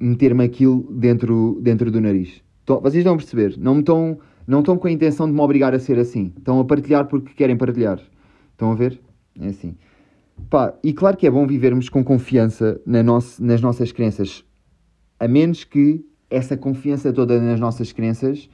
meter-me 0.00 0.44
aquilo 0.44 0.90
dentro, 0.92 1.58
dentro 1.62 1.90
do 1.90 2.00
nariz. 2.00 2.42
Estão, 2.60 2.80
vocês 2.80 2.96
estão 2.96 3.14
a 3.14 3.16
perceber? 3.16 3.56
Não 3.58 3.78
estão, 3.78 4.18
não 4.46 4.60
estão 4.60 4.76
com 4.76 4.88
a 4.88 4.90
intenção 4.90 5.26
de 5.26 5.32
me 5.32 5.40
obrigar 5.40 5.74
a 5.74 5.78
ser 5.78 5.98
assim. 5.98 6.32
Estão 6.36 6.58
a 6.58 6.64
partilhar 6.64 7.06
porque 7.06 7.32
querem 7.34 7.56
partilhar. 7.56 8.00
Estão 8.52 8.72
a 8.72 8.74
ver? 8.74 9.00
É 9.38 9.48
assim. 9.48 9.76
Pá, 10.50 10.74
e 10.82 10.92
claro 10.92 11.16
que 11.16 11.26
é 11.26 11.30
bom 11.30 11.46
vivermos 11.46 11.88
com 11.88 12.04
confiança 12.04 12.80
na 12.86 13.02
nosso, 13.02 13.42
nas 13.42 13.60
nossas 13.60 13.92
crenças, 13.92 14.44
a 15.18 15.26
menos 15.26 15.64
que 15.64 16.04
essa 16.28 16.56
confiança 16.56 17.12
toda 17.12 17.40
nas 17.40 17.58
nossas 17.58 17.92
crenças 17.92 18.48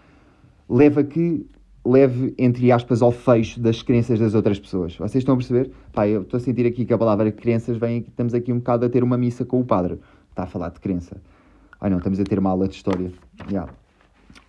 leve 0.69 1.01
a 1.01 1.05
que 1.05 1.47
leve, 1.85 2.35
entre 2.39 2.71
aspas, 2.71 3.03
ao 3.03 3.11
fecho 3.11 3.61
das 3.61 3.83
crenças 3.83 4.19
das 4.19 4.35
outras 4.35 4.59
pessoas. 4.59 4.97
Vocês 4.97 5.23
estão 5.23 5.35
a 5.35 5.37
perceber? 5.37 5.71
Pá, 5.93 6.07
eu 6.07 6.23
estou 6.23 6.39
a 6.39 6.41
sentir 6.41 6.67
aqui 6.67 6.85
que 6.85 6.93
a 6.93 6.99
palavra 6.99 7.31
crenças 7.33 7.77
vem, 7.77 7.99
estamos 7.99 8.35
aqui 8.35 8.53
um 8.53 8.59
bocado 8.59 8.87
a 8.87 8.89
ter 8.89 9.03
uma 9.03 9.19
missa 9.19 9.45
com 9.45 9.61
o 9.61 9.65
padre. 9.65 9.99
Está 10.31 10.45
a 10.45 10.47
falar 10.47 10.71
de 10.71 10.81
crença. 10.81 11.17
Ai 11.81 11.91
não, 11.91 11.99
estamos 11.99 12.21
a 12.21 12.25
ter 12.25 12.39
uma 12.39 12.51
aula 12.51 12.69
de 12.69 12.75
história. 12.75 13.11
Yeah. 13.51 13.73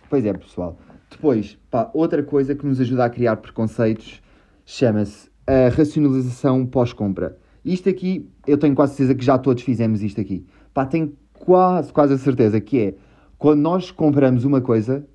Pois 0.08 0.24
é, 0.24 0.32
pessoal. 0.32 0.78
Depois, 1.10 1.58
pá, 1.70 1.90
outra 1.92 2.22
coisa 2.22 2.54
que 2.54 2.64
nos 2.64 2.80
ajuda 2.80 3.04
a 3.04 3.10
criar 3.10 3.36
preconceitos 3.36 4.22
chama-se 4.64 5.28
a 5.46 5.68
racionalização 5.68 6.64
pós-compra. 6.64 7.36
Isto 7.64 7.88
aqui, 7.88 8.28
eu 8.46 8.56
tenho 8.56 8.74
quase 8.74 8.94
certeza 8.94 9.14
que 9.14 9.24
já 9.24 9.38
todos 9.38 9.62
fizemos 9.62 10.02
isto 10.02 10.20
aqui. 10.20 10.46
Pá, 10.72 10.86
tenho 10.86 11.12
quase, 11.32 11.92
quase 11.92 12.14
a 12.14 12.18
certeza 12.18 12.60
que 12.60 12.78
é 12.78 12.94
quando 13.38 13.60
nós 13.60 13.90
compramos 13.90 14.44
uma 14.44 14.60
coisa, 14.60 15.06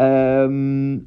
um, 0.00 1.02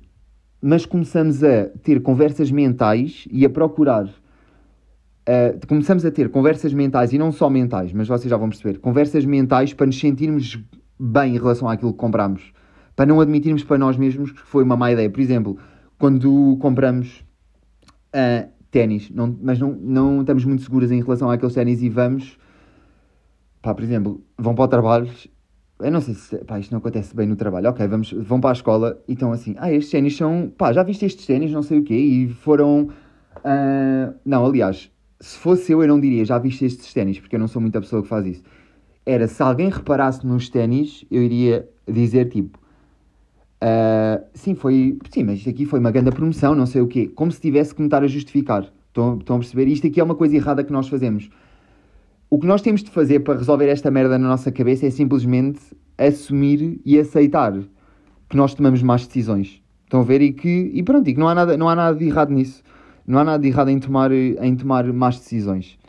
mas 0.62 0.86
começamos 0.86 1.44
a 1.44 1.66
ter 1.84 2.02
conversas 2.02 2.52
mentais 2.52 3.28
e 3.32 3.46
a 3.46 3.50
procurar. 3.50 4.06
uh, 4.06 5.68
começamos 5.68 6.06
a 6.06 6.12
ter 6.12 6.30
conversas 6.30 6.74
mentais 6.74 7.14
e 7.14 7.18
não 7.18 7.32
só 7.32 7.50
mentais, 7.50 7.94
mas 7.94 8.08
vocês 8.08 8.30
já 8.30 8.38
vão 8.38 8.50
perceber, 8.50 8.80
conversas 8.80 9.26
mentais 9.26 9.74
para 9.74 9.86
nos 9.86 10.00
sentirmos 10.00 10.60
bem 11.00 11.36
em 11.36 11.38
relação 11.38 11.70
àquilo 11.70 11.92
que 11.92 12.00
compramos, 12.00 12.54
para 12.96 13.06
não 13.06 13.22
admitirmos 13.22 13.64
para 13.64 13.78
nós 13.78 13.98
mesmos 13.98 14.32
que 14.32 14.42
foi 14.42 14.64
uma 14.64 14.76
má 14.76 14.92
ideia. 14.92 15.10
Por 15.10 15.20
exemplo, 15.20 15.58
quando 16.00 16.58
compramos 16.60 17.24
uh, 18.16 18.50
ténis, 18.72 19.12
mas 19.42 19.60
não, 19.60 19.72
não 19.74 20.22
estamos 20.22 20.44
muito 20.46 20.64
seguras 20.64 20.92
em 20.92 21.02
relação 21.02 21.30
àqueles 21.30 21.54
ténis 21.54 21.82
e 21.82 21.90
vamos, 21.90 22.38
pá, 23.62 23.74
por 23.74 23.84
exemplo, 23.84 24.24
vão 24.38 24.56
para 24.56 24.66
o 24.66 24.68
trabalho 24.68 25.10
eu 25.80 25.92
não 25.92 26.02
sei 26.02 26.16
se. 26.16 26.38
Pá, 26.40 26.60
isto 26.60 26.72
não 26.72 26.80
acontece 26.80 27.16
bem 27.16 27.28
no 27.28 27.36
trabalho. 27.36 27.70
Ok, 27.70 27.88
vamos, 27.88 28.12
vão 28.12 28.42
para 28.42 28.50
a 28.50 28.54
escola 28.54 29.02
e 29.08 29.14
estão 29.14 29.32
assim. 29.32 29.56
Ah, 29.58 29.72
estes 29.72 29.92
ténis 29.92 30.18
são. 30.18 30.52
Pá, 30.58 30.74
já 30.74 30.82
viste 30.84 31.06
estes 31.06 31.26
ténis, 31.26 31.52
não 31.52 31.62
sei 31.62 31.80
o 31.80 31.84
quê. 31.84 31.96
E 31.96 32.30
foram. 32.30 32.90
Uh, 33.38 34.14
não, 34.26 34.46
aliás, 34.46 34.92
se 35.20 35.38
fosse 35.38 35.72
eu, 35.72 35.82
eu 35.82 35.88
não 35.88 36.00
diria 36.00 36.26
já 36.26 36.40
viste 36.40 36.66
estes 36.66 36.92
ténis, 36.94 37.20
porque 37.20 37.36
eu 37.36 37.40
não 37.40 37.48
sou 37.48 37.62
muita 37.62 37.80
pessoa 37.80 38.02
que 38.02 38.08
faz 38.08 38.26
isso. 38.26 38.44
Era 39.06 39.28
se 39.28 39.42
alguém 39.42 39.70
reparasse 39.70 40.26
nos 40.26 40.50
ténis, 40.50 41.06
eu 41.12 41.22
iria 41.22 41.70
dizer 41.88 42.30
tipo. 42.30 42.58
Uh, 43.64 44.26
sim, 44.34 44.56
foi. 44.56 44.98
Sim, 45.12 45.24
mas 45.24 45.38
isto 45.38 45.50
aqui 45.50 45.66
foi 45.66 45.80
uma 45.80 45.92
grande 45.92 46.12
promoção, 46.12 46.56
não 46.56 46.66
sei 46.66 46.82
o 46.82 46.88
quê. 46.88 47.08
Como 47.08 47.32
se 47.32 47.40
tivesse 47.40 47.74
que 47.76 47.82
me 47.82 47.88
estar 47.88 48.04
a 48.04 48.08
justificar. 48.08 48.72
Estão, 48.88 49.18
estão 49.18 49.36
a 49.36 49.40
perceber? 49.40 49.68
Isto 49.68 49.86
aqui 49.86 50.00
é 50.00 50.04
uma 50.04 50.16
coisa 50.16 50.36
errada 50.36 50.64
que 50.64 50.72
nós 50.72 50.88
fazemos 50.88 51.30
o 52.30 52.38
que 52.38 52.46
nós 52.46 52.62
temos 52.62 52.84
de 52.84 52.92
fazer 52.92 53.22
para 53.22 53.38
resolver 53.38 53.68
esta 53.68 53.90
merda 53.90 54.18
na 54.18 54.28
nossa 54.28 54.52
cabeça 54.52 54.86
é 54.86 54.90
simplesmente 54.90 55.60
assumir 55.98 56.82
e 56.86 57.00
aceitar 57.00 57.54
que 58.30 58.36
nós 58.36 58.54
tomamos 58.54 58.84
más 58.84 59.08
decisões. 59.08 59.62
Estão 59.86 60.02
a 60.02 60.04
ver? 60.04 60.22
E 60.22 60.34
que, 60.34 60.72
e 60.74 60.84
pronto, 60.84 61.10
e 61.10 61.14
que 61.14 61.20
não 61.20 61.30
há, 61.30 61.36
nada, 61.36 61.56
não 61.56 61.70
há 61.70 61.76
nada 61.76 61.98
de 61.98 62.06
errado 62.06 62.32
nisso. 62.32 62.62
Não 63.06 63.20
há 63.20 63.24
nada 63.24 63.42
de 63.42 63.48
errado 63.48 63.70
em 63.70 63.80
tomar, 63.80 64.12
em 64.12 64.56
tomar 64.56 64.92
más 64.92 65.18
decisões. 65.18 65.80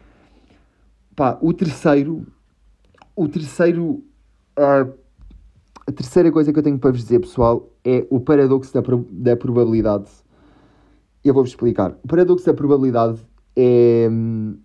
Pá, 1.16 1.37
o 1.42 1.53
terceiro. 1.53 2.24
O 3.16 3.27
terceiro. 3.29 4.05
Uh, 4.57 4.94
a 5.85 5.92
terceira 5.92 6.31
coisa 6.31 6.53
que 6.53 6.59
eu 6.59 6.62
tenho 6.62 6.79
para 6.79 6.92
vos 6.92 7.03
dizer, 7.03 7.18
pessoal, 7.18 7.68
é 7.85 8.07
o 8.11 8.20
paradoxo 8.20 8.72
da, 8.72 8.83
da 9.11 9.37
probabilidade. 9.37 10.07
Eu 11.24 11.35
vou-vos 11.35 11.51
explicar. 11.51 11.98
O 12.05 12.07
paradoxo 12.07 12.46
da 12.46 12.55
probabilidade 12.55 13.18
é. 13.57 14.07
Hum, 14.09 14.59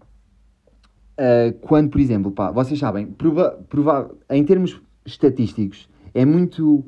Uh, 1.13 1.53
quando, 1.61 1.89
por 1.89 2.01
exemplo, 2.01 2.31
pá, 2.31 2.51
vocês 2.51 2.79
sabem, 2.79 3.05
prova, 3.05 3.51
prova, 3.69 4.11
em 4.29 4.43
termos 4.43 4.81
estatísticos, 5.05 5.87
é 6.13 6.25
muito 6.25 6.85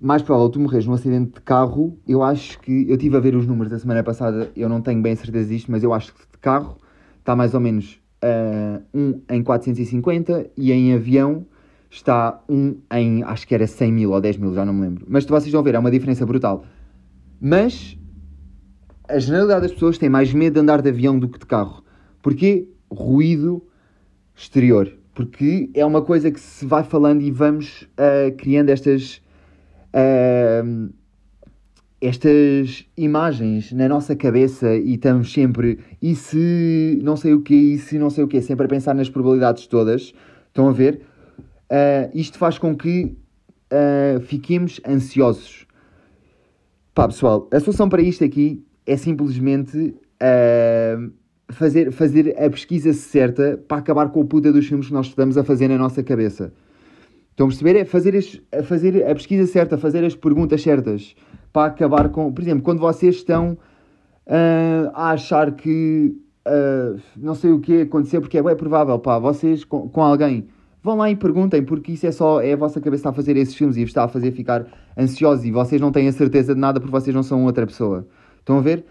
mais 0.00 0.22
provável 0.22 0.48
tu 0.48 0.60
morreres 0.60 0.86
num 0.86 0.94
acidente 0.94 1.34
de 1.34 1.40
carro. 1.40 1.96
Eu 2.06 2.22
acho 2.22 2.58
que, 2.60 2.88
eu 2.88 2.94
estive 2.94 3.16
a 3.16 3.20
ver 3.20 3.34
os 3.34 3.46
números 3.46 3.70
da 3.70 3.78
semana 3.78 4.02
passada, 4.02 4.50
eu 4.56 4.68
não 4.68 4.80
tenho 4.80 5.00
bem 5.00 5.12
a 5.12 5.16
certeza 5.16 5.48
disto, 5.48 5.70
mas 5.70 5.82
eu 5.82 5.92
acho 5.94 6.12
que 6.14 6.20
de 6.20 6.38
carro 6.40 6.76
está 7.18 7.34
mais 7.34 7.54
ou 7.54 7.60
menos 7.60 8.00
uh, 8.22 8.82
1 8.92 9.22
em 9.30 9.42
450 9.42 10.50
e 10.56 10.72
em 10.72 10.94
avião 10.94 11.46
está 11.90 12.42
1 12.48 12.76
em, 12.92 13.22
acho 13.22 13.46
que 13.46 13.54
era 13.54 13.66
100 13.66 13.92
mil 13.92 14.10
ou 14.12 14.20
10 14.20 14.38
mil, 14.38 14.54
já 14.54 14.64
não 14.64 14.72
me 14.72 14.82
lembro. 14.82 15.06
Mas 15.08 15.24
vocês 15.24 15.52
vão 15.52 15.62
ver, 15.62 15.74
é 15.74 15.78
uma 15.78 15.90
diferença 15.90 16.26
brutal. 16.26 16.64
Mas 17.40 17.96
a 19.08 19.18
generalidade 19.18 19.62
das 19.62 19.72
pessoas 19.72 19.98
tem 19.98 20.08
mais 20.08 20.32
medo 20.32 20.54
de 20.54 20.60
andar 20.60 20.82
de 20.82 20.88
avião 20.88 21.18
do 21.18 21.28
que 21.28 21.38
de 21.38 21.46
carro. 21.46 21.82
Porquê? 22.22 22.68
Ruído 22.96 23.62
exterior. 24.34 24.92
Porque 25.14 25.70
é 25.74 25.84
uma 25.84 26.02
coisa 26.02 26.30
que 26.30 26.40
se 26.40 26.66
vai 26.66 26.84
falando 26.84 27.22
e 27.22 27.30
vamos 27.30 27.82
uh, 27.82 28.34
criando 28.36 28.70
estas. 28.70 29.22
Uh, 29.94 30.92
estas 32.00 32.86
imagens 32.96 33.72
na 33.72 33.88
nossa 33.88 34.14
cabeça 34.14 34.76
e 34.76 34.94
estamos 34.94 35.32
sempre 35.32 35.78
e 36.00 36.14
se 36.14 37.00
não 37.02 37.16
sei 37.16 37.32
o 37.32 37.40
que 37.40 37.54
e 37.54 37.78
se 37.78 37.98
não 37.98 38.10
sei 38.10 38.22
o 38.22 38.28
que 38.28 38.40
sempre 38.42 38.66
a 38.66 38.68
pensar 38.68 38.94
nas 38.94 39.08
probabilidades 39.08 39.66
todas 39.66 40.12
estão 40.46 40.68
a 40.68 40.72
ver 40.72 41.00
uh, 41.70 42.10
isto 42.14 42.36
faz 42.36 42.58
com 42.58 42.76
que 42.76 43.16
uh, 43.72 44.20
fiquemos 44.20 44.78
ansiosos 44.86 45.66
pá 46.94 47.08
pessoal 47.08 47.48
a 47.50 47.58
solução 47.60 47.88
para 47.88 48.02
isto 48.02 48.22
aqui 48.22 48.62
é 48.84 48.96
simplesmente 48.96 49.96
uh, 50.22 51.12
fazer, 51.48 51.90
fazer 51.92 52.36
a 52.38 52.50
pesquisa 52.50 52.92
certa 52.92 53.60
para 53.68 53.78
acabar 53.78 54.08
com 54.10 54.20
o 54.20 54.24
puta 54.24 54.52
dos 54.52 54.66
filmes 54.66 54.88
que 54.88 54.92
nós 54.92 55.06
estamos 55.06 55.38
a 55.38 55.44
fazer 55.44 55.68
na 55.68 55.78
nossa 55.78 56.02
cabeça. 56.02 56.52
Estão 57.30 57.46
a 57.46 57.48
perceber? 57.48 57.76
É 57.76 57.84
fazer, 57.84 58.16
as, 58.16 58.40
fazer 58.64 59.06
a 59.06 59.14
pesquisa 59.14 59.46
certa, 59.46 59.76
fazer 59.76 60.04
as 60.04 60.14
perguntas 60.14 60.62
certas 60.62 61.14
para 61.52 61.66
acabar 61.66 62.08
com. 62.08 62.32
Por 62.32 62.42
exemplo, 62.42 62.62
quando 62.62 62.80
vocês 62.80 63.16
estão 63.16 63.58
uh, 64.26 64.90
a 64.94 65.10
achar 65.10 65.52
que 65.52 66.16
uh, 66.46 67.00
não 67.16 67.34
sei 67.34 67.52
o 67.52 67.60
que 67.60 67.82
aconteceu, 67.82 68.20
porque 68.20 68.38
é 68.38 68.54
provável, 68.54 68.98
pá, 68.98 69.18
vocês 69.18 69.64
com, 69.64 69.88
com, 69.88 70.02
alguém 70.02 70.48
vão 70.82 70.96
lá 70.96 71.10
e 71.10 71.16
perguntem, 71.16 71.62
porque 71.62 71.92
isso 71.92 72.06
é 72.06 72.12
só. 72.12 72.40
É 72.40 72.54
a 72.54 72.56
vossa 72.56 72.80
cabeça 72.80 73.10
a 73.10 73.12
fazer 73.12 73.36
esses 73.36 73.54
filmes 73.54 73.76
e 73.76 73.82
está 73.82 74.04
a 74.04 74.08
fazer 74.08 74.32
ficar 74.32 74.66
ansiosos 74.96 75.44
e 75.44 75.50
vocês 75.50 75.80
não 75.80 75.92
têm 75.92 76.08
a 76.08 76.12
certeza 76.12 76.54
de 76.54 76.60
nada 76.60 76.80
porque 76.80 76.92
vocês 76.92 77.14
não 77.14 77.22
são 77.22 77.44
outra 77.44 77.66
pessoa. 77.66 78.06
Estão 78.38 78.58
a 78.58 78.60
ver? 78.62 78.84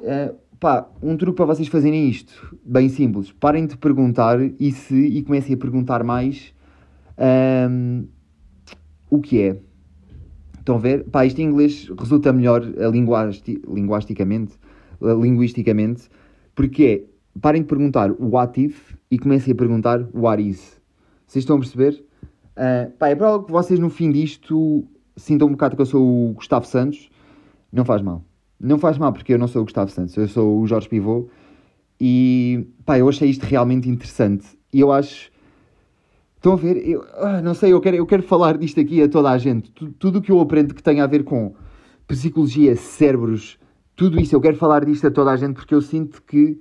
Uh, 0.00 0.34
Pá, 0.60 0.90
um 1.00 1.16
truque 1.16 1.36
para 1.36 1.46
vocês 1.46 1.68
fazerem 1.68 2.08
isto, 2.08 2.56
bem 2.64 2.88
simples. 2.88 3.30
Parem 3.30 3.64
de 3.64 3.76
perguntar 3.76 4.40
e 4.58 4.72
se 4.72 4.96
e 4.96 5.22
comecem 5.22 5.54
a 5.54 5.56
perguntar 5.56 6.02
mais 6.02 6.52
um, 7.70 8.08
o 9.08 9.20
que 9.20 9.40
é. 9.40 9.60
Estão 10.58 10.74
a 10.74 10.78
ver? 10.78 11.04
Pá, 11.04 11.24
isto 11.24 11.40
em 11.40 11.44
inglês 11.44 11.88
resulta 11.96 12.32
melhor 12.32 12.64
linguasti 12.90 13.62
linguisticamente, 13.68 14.54
linguisticamente, 15.00 16.08
porque 16.56 16.84
é, 16.84 17.38
parem 17.40 17.62
de 17.62 17.68
perguntar 17.68 18.10
what 18.18 18.60
if 18.60 18.96
e 19.08 19.16
comecem 19.16 19.52
a 19.52 19.56
perguntar 19.56 20.08
what 20.12 20.42
is. 20.42 20.80
Vocês 21.24 21.44
estão 21.44 21.56
a 21.56 21.60
perceber? 21.60 22.04
Uh, 22.56 22.90
pá, 22.98 23.10
é 23.10 23.14
provável 23.14 23.44
que 23.44 23.52
vocês 23.52 23.78
no 23.78 23.90
fim 23.90 24.10
disto 24.10 24.84
sintam 25.16 25.46
um 25.46 25.52
bocado 25.52 25.76
que 25.76 25.82
eu 25.82 25.86
sou 25.86 26.30
o 26.30 26.32
Gustavo 26.32 26.66
Santos. 26.66 27.08
Não 27.72 27.84
faz 27.84 28.02
mal. 28.02 28.27
Não 28.60 28.78
faz 28.78 28.98
mal, 28.98 29.12
porque 29.12 29.32
eu 29.32 29.38
não 29.38 29.46
sou 29.46 29.62
o 29.62 29.64
Gustavo 29.64 29.90
Santos, 29.90 30.16
eu 30.16 30.28
sou 30.28 30.60
o 30.60 30.66
Jorge 30.66 30.88
Pivô. 30.88 31.28
E 32.00 32.66
pá, 32.84 32.98
eu 32.98 33.08
achei 33.08 33.28
isto 33.28 33.44
realmente 33.44 33.88
interessante. 33.88 34.46
E 34.72 34.80
eu 34.80 34.92
acho. 34.92 35.30
Estão 36.36 36.52
a 36.52 36.56
ver? 36.56 36.76
Eu, 36.88 37.04
ah, 37.14 37.42
não 37.42 37.54
sei, 37.54 37.72
eu 37.72 37.80
quero, 37.80 37.96
eu 37.96 38.06
quero 38.06 38.22
falar 38.22 38.56
disto 38.58 38.80
aqui 38.80 39.02
a 39.02 39.08
toda 39.08 39.30
a 39.30 39.38
gente. 39.38 39.70
Tudo 39.98 40.18
o 40.18 40.22
que 40.22 40.30
eu 40.30 40.40
aprendo 40.40 40.74
que 40.74 40.82
tenha 40.82 41.02
a 41.04 41.06
ver 41.06 41.24
com 41.24 41.54
psicologia, 42.06 42.74
cérebros, 42.76 43.58
tudo 43.98 44.20
isso, 44.20 44.34
eu 44.34 44.40
quero 44.40 44.56
falar 44.56 44.84
disto 44.84 45.08
a 45.08 45.10
toda 45.10 45.32
a 45.32 45.36
gente 45.36 45.54
porque 45.54 45.74
eu 45.74 45.82
sinto 45.82 46.22
que 46.22 46.60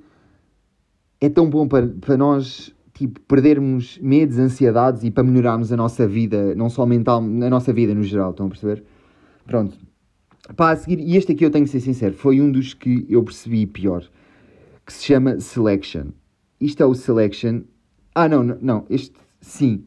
é 1.21 1.29
tão 1.29 1.47
bom 1.47 1.67
para, 1.67 1.87
para 1.87 2.17
nós 2.17 2.73
tipo, 2.95 3.19
perdermos 3.21 3.99
medos, 3.99 4.39
ansiedades 4.39 5.03
e 5.03 5.11
para 5.11 5.23
melhorarmos 5.23 5.71
a 5.71 5.77
nossa 5.77 6.07
vida, 6.07 6.55
não 6.55 6.67
só 6.67 6.83
mental, 6.83 7.21
na 7.21 7.47
nossa 7.47 7.71
vida 7.71 7.93
no 7.93 8.01
geral. 8.01 8.31
Estão 8.31 8.47
a 8.47 8.49
perceber? 8.49 8.83
Pronto, 9.45 9.77
Pá, 10.55 10.71
a 10.71 10.75
seguir, 10.75 10.99
e 10.99 11.17
este 11.17 11.33
aqui 11.33 11.43
eu 11.43 11.51
tenho 11.51 11.65
que 11.65 11.71
ser 11.71 11.81
sincero, 11.81 12.13
foi 12.13 12.39
um 12.39 12.51
dos 12.51 12.73
que 12.73 13.05
eu 13.09 13.23
percebi 13.23 13.65
pior, 13.65 14.03
que 14.85 14.93
se 14.93 15.03
chama 15.03 15.39
Selection. 15.39 16.07
Isto 16.59 16.83
é 16.83 16.85
o 16.85 16.95
Selection. 16.95 17.61
Ah, 18.15 18.29
não, 18.29 18.43
não, 18.43 18.85
este 18.89 19.13
sim. 19.41 19.83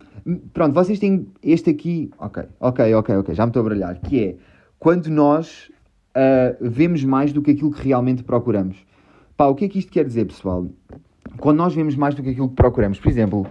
Pronto, 0.52 0.74
vocês 0.74 0.98
têm 0.98 1.26
este 1.42 1.70
aqui. 1.70 2.10
Ok, 2.18 2.44
ok, 2.60 2.94
ok, 2.94 3.16
ok, 3.16 3.34
já 3.34 3.44
me 3.44 3.50
estou 3.50 3.60
a 3.60 3.64
brilhar. 3.64 3.98
Que 4.00 4.24
é 4.24 4.36
quando 4.78 5.08
nós 5.08 5.70
uh, 6.10 6.56
vemos 6.60 7.02
mais 7.04 7.32
do 7.32 7.42
que 7.42 7.52
aquilo 7.52 7.70
que 7.70 7.82
realmente 7.82 8.22
procuramos. 8.22 8.76
Pá, 9.36 9.46
o 9.46 9.54
que 9.54 9.64
é 9.64 9.68
que 9.68 9.78
isto 9.78 9.90
quer 9.90 10.04
dizer, 10.04 10.26
pessoal? 10.26 10.66
Quando 11.38 11.56
nós 11.56 11.74
vemos 11.74 11.96
mais 11.96 12.14
do 12.14 12.22
que 12.22 12.30
aquilo 12.30 12.48
que 12.48 12.54
procuramos, 12.54 13.00
por 13.00 13.08
exemplo, 13.08 13.46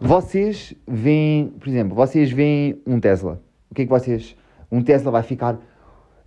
vocês 0.00 0.74
veem, 0.86 1.48
por 1.48 1.68
exemplo, 1.68 1.94
vocês 1.94 2.32
veem 2.32 2.80
um 2.86 2.98
Tesla. 2.98 3.42
O 3.70 3.74
que 3.74 3.82
é 3.82 3.84
que 3.84 3.90
vocês. 3.90 4.36
Um 4.70 4.82
Tesla 4.82 5.10
vai 5.10 5.22
ficar 5.22 5.58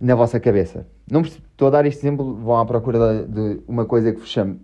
na 0.02 0.16
vossa 0.16 0.40
cabeça. 0.40 0.84
Não 1.08 1.20
estou 1.20 1.68
a 1.68 1.70
dar 1.70 1.86
este 1.86 2.00
exemplo, 2.00 2.34
vão 2.34 2.58
à 2.58 2.66
procura 2.66 3.24
de, 3.24 3.62
uma 3.68 3.84
coisa 3.84 4.12
que 4.12 4.18
vos 4.18 4.28
chame, 4.28 4.60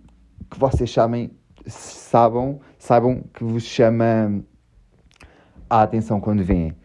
que 0.51 0.59
vocês 0.59 0.89
chamem, 0.89 1.31
saibam, 1.65 2.59
saibam 2.77 3.23
que 3.33 3.45
vos 3.45 3.63
chama 3.63 4.43
a 5.69 5.81
atenção 5.81 6.19
quando 6.19 6.43
veem. 6.43 6.75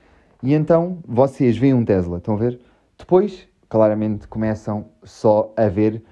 E 0.40 0.54
então 0.54 1.00
vocês 1.04 1.58
veem 1.58 1.74
um 1.74 1.84
Tesla, 1.84 2.18
estão 2.18 2.34
a 2.34 2.36
ver? 2.36 2.60
Depois, 2.96 3.48
claramente, 3.68 4.28
começam 4.28 4.86
só 5.02 5.52
a 5.56 5.66
ver 5.66 6.04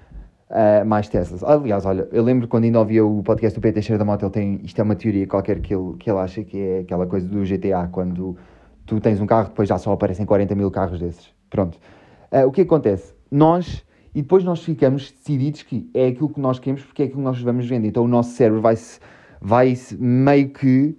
uh, 0.51 0.85
mais 0.85 1.09
Teslas. 1.09 1.45
Aliás, 1.45 1.87
olha, 1.87 2.09
eu 2.11 2.25
lembro 2.25 2.49
quando 2.49 2.65
ainda 2.65 2.81
ouvia 2.81 3.07
o 3.07 3.23
podcast 3.23 3.57
do 3.57 3.63
PT 3.63 3.83
Cheiro 3.83 4.01
da 4.01 4.05
Moto, 4.05 4.25
ele 4.25 4.33
tem, 4.33 4.61
isto 4.65 4.81
é 4.81 4.83
uma 4.83 4.97
teoria 4.97 5.29
qualquer 5.29 5.61
que 5.61 5.73
ele, 5.73 5.95
que 5.97 6.11
ele 6.11 6.19
acha 6.19 6.43
que 6.43 6.59
é 6.59 6.79
aquela 6.81 7.07
coisa 7.07 7.29
do 7.29 7.45
GTA, 7.45 7.89
quando 7.93 8.37
tu 8.85 8.99
tens 9.01 9.21
um 9.21 9.27
carro, 9.27 9.51
depois 9.51 9.69
já 9.69 9.79
só 9.79 9.93
aparecem 9.93 10.27
40 10.27 10.57
mil 10.57 10.73
carros 10.73 10.99
desses. 10.99 11.33
Pronto. 11.49 11.79
Uh, 12.33 12.47
o 12.47 12.51
que 12.51 12.63
acontece? 12.63 13.15
Nós, 13.31 13.85
e 14.15 14.23
depois 14.23 14.43
nós 14.43 14.65
ficamos 14.65 15.11
decididos 15.11 15.63
que 15.63 15.91
é 15.93 16.07
aquilo 16.07 16.31
que 16.31 16.41
nós 16.41 16.59
queremos 16.59 16.83
porque 16.83 17.03
é 17.03 17.05
aquilo 17.05 17.21
que 17.21 17.25
nós 17.25 17.41
vamos 17.43 17.69
vendo. 17.69 17.87
Então 17.87 18.05
o 18.05 18.09
nosso 18.09 18.31
cérebro 18.31 18.63
vai-se 18.63 18.99
vai 19.39 19.77
-se 19.77 19.97
meio 19.97 20.49
que. 20.49 20.97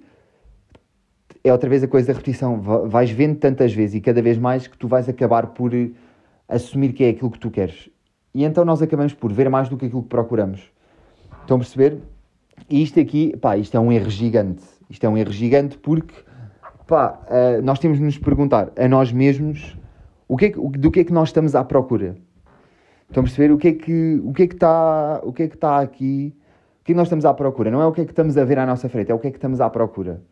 É 1.43 1.51
outra 1.51 1.67
vez 1.67 1.83
a 1.83 1.87
coisa 1.87 2.07
da 2.07 2.13
repetição. 2.13 2.61
Vais 2.61 3.09
vendo 3.09 3.37
tantas 3.37 3.73
vezes 3.73 3.95
e 3.95 4.01
cada 4.01 4.21
vez 4.21 4.37
mais 4.37 4.67
que 4.67 4.77
tu 4.77 4.87
vais 4.87 5.09
acabar 5.09 5.47
por 5.47 5.73
uh, 5.73 5.91
assumir 6.47 6.93
que 6.93 7.03
é 7.03 7.09
aquilo 7.09 7.31
que 7.31 7.39
tu 7.39 7.49
queres. 7.49 7.89
E 8.33 8.43
então 8.43 8.63
nós 8.63 8.81
acabamos 8.81 9.13
por 9.13 9.33
ver 9.33 9.49
mais 9.49 9.67
do 9.69 9.75
que 9.75 9.85
aquilo 9.85 10.03
que 10.03 10.09
procuramos. 10.09 10.71
Estão 11.41 11.57
a 11.57 11.59
perceber? 11.59 11.97
E 12.69 12.81
isto 12.81 12.99
aqui, 12.99 13.35
pá, 13.37 13.57
isto 13.57 13.75
é 13.75 13.79
um 13.79 13.91
erro 13.91 14.09
gigante. 14.09 14.63
Isto 14.89 15.05
é 15.05 15.09
um 15.09 15.17
erro 15.17 15.31
gigante 15.31 15.77
porque, 15.77 16.13
pá, 16.87 17.19
uh, 17.27 17.61
nós 17.63 17.79
temos 17.79 17.97
de 17.97 18.03
nos 18.03 18.17
perguntar 18.17 18.71
a 18.77 18.87
nós 18.87 19.11
mesmos 19.11 19.75
o 20.33 20.35
que 20.35 20.45
é 20.45 20.49
que, 20.49 20.59
do 20.59 20.89
que 20.89 21.01
é 21.01 21.03
que 21.03 21.13
nós 21.13 21.29
estamos 21.29 21.53
à 21.53 21.63
procura. 21.63 22.15
Estão 23.07 23.21
a 23.21 23.23
perceber? 23.23 23.53
O 23.53 23.57
que 23.59 23.67
é 23.67 23.73
que 23.73 24.21
o 24.23 24.33
que 24.33 24.43
é 24.43 24.47
que 24.47 24.55
está 24.55 25.21
o 25.23 25.31
que 25.31 25.43
é 25.43 25.47
que 25.47 25.53
está 25.53 25.79
aqui? 25.79 26.35
O 26.81 26.83
que 26.83 26.91
é 26.91 26.93
que 26.93 26.97
nós 26.97 27.05
estamos 27.05 27.23
à 27.23 27.33
procura? 27.35 27.69
Não 27.69 27.79
é 27.79 27.85
o 27.85 27.91
que 27.91 28.01
é 28.01 28.03
que 28.05 28.11
estamos 28.11 28.35
a 28.35 28.43
ver 28.43 28.57
à 28.57 28.65
nossa 28.65 28.89
frente, 28.89 29.11
é 29.11 29.13
o 29.13 29.19
que 29.19 29.27
é 29.27 29.29
que 29.29 29.37
estamos 29.37 29.61
à 29.61 29.69
procura. 29.69 30.23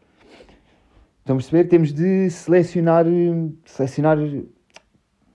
Estão 1.20 1.36
a 1.36 1.38
perceber? 1.38 1.66
Temos 1.66 1.93
de 1.93 2.32
selecionar, 2.32 3.06
selecionar 3.64 4.18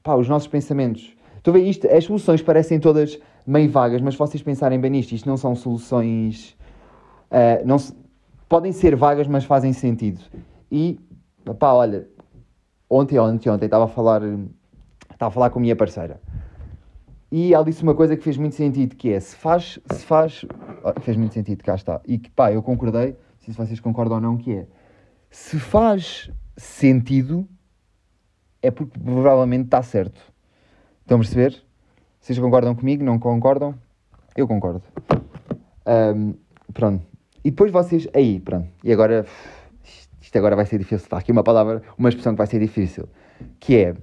pá, 0.03 0.17
os 0.17 0.29
nossos 0.29 0.49
pensamentos. 0.49 1.14
Estou 1.37 1.55
a 1.55 1.59
ver 1.59 1.64
isto, 1.64 1.87
as 1.87 2.03
soluções 2.03 2.43
parecem 2.43 2.81
todas 2.81 3.21
meio 3.47 3.71
vagas, 3.71 4.01
mas 4.01 4.17
vocês 4.17 4.43
pensarem 4.43 4.81
bem 4.81 4.91
nisto, 4.91 5.12
isto 5.12 5.29
não 5.29 5.37
são 5.37 5.55
soluções. 5.55 6.57
Uh, 7.31 7.64
não 7.64 7.79
se, 7.79 7.95
podem 8.49 8.73
ser 8.73 8.97
vagas, 8.97 9.29
mas 9.29 9.45
fazem 9.45 9.73
sentido. 9.73 10.21
E, 10.73 10.99
pá, 11.57 11.73
olha, 11.73 12.09
ontem, 12.91 13.17
ontem, 13.17 13.49
ontem 13.49 13.67
estava 13.67 13.85
a 13.85 13.89
falar, 13.89 14.23
estava 15.17 15.29
a 15.29 15.33
falar 15.33 15.51
com 15.51 15.59
a 15.59 15.62
minha 15.62 15.75
parceira. 15.75 16.21
E 17.31 17.53
ela 17.53 17.64
disse 17.64 17.83
uma 17.83 17.95
coisa 17.95 18.17
que 18.17 18.23
fez 18.23 18.37
muito 18.37 18.55
sentido, 18.55 18.95
que 18.95 19.12
é, 19.12 19.19
se 19.19 19.35
faz, 19.35 19.81
se 19.91 20.05
faz, 20.05 20.45
fez 21.01 21.17
muito 21.17 21.35
sentido, 21.35 21.64
cá 21.64 21.75
está, 21.75 22.01
e 22.07 22.19
que 22.19 22.31
pá, 22.31 22.53
eu 22.53 22.62
concordei, 22.62 23.09
não 23.09 23.41
sei 23.41 23.53
se 23.53 23.59
vocês 23.59 23.81
concordam 23.81 24.17
ou 24.17 24.21
não, 24.21 24.37
que 24.37 24.53
é, 24.53 24.67
se 25.31 25.59
faz 25.59 26.31
sentido, 26.57 27.49
é 28.62 28.71
porque 28.71 28.99
provavelmente 28.99 29.64
está 29.64 29.83
certo. 29.83 30.21
Estão 31.01 31.17
a 31.17 31.21
perceber? 31.21 31.62
Vocês 32.21 32.39
concordam 32.39 32.75
comigo? 32.75 33.05
Não 33.05 33.19
concordam? 33.19 33.75
Eu 34.37 34.49
concordo. 34.49 34.83
Um, 35.87 36.35
pronto. 36.73 37.05
E 37.45 37.51
depois 37.51 37.71
vocês. 37.71 38.09
Aí, 38.12 38.41
pronto. 38.41 38.69
E 38.83 38.93
agora. 38.93 39.25
Isto 40.21 40.37
agora 40.37 40.57
vai 40.57 40.67
ser 40.67 40.79
difícil. 40.79 41.05
Está 41.05 41.19
aqui 41.19 41.31
uma 41.31 41.45
palavra, 41.45 41.83
uma 41.97 42.09
expressão 42.09 42.33
que 42.33 42.39
vai 42.39 42.47
ser 42.49 42.59
difícil. 42.59 43.09
Que 43.61 43.77
é. 43.77 43.97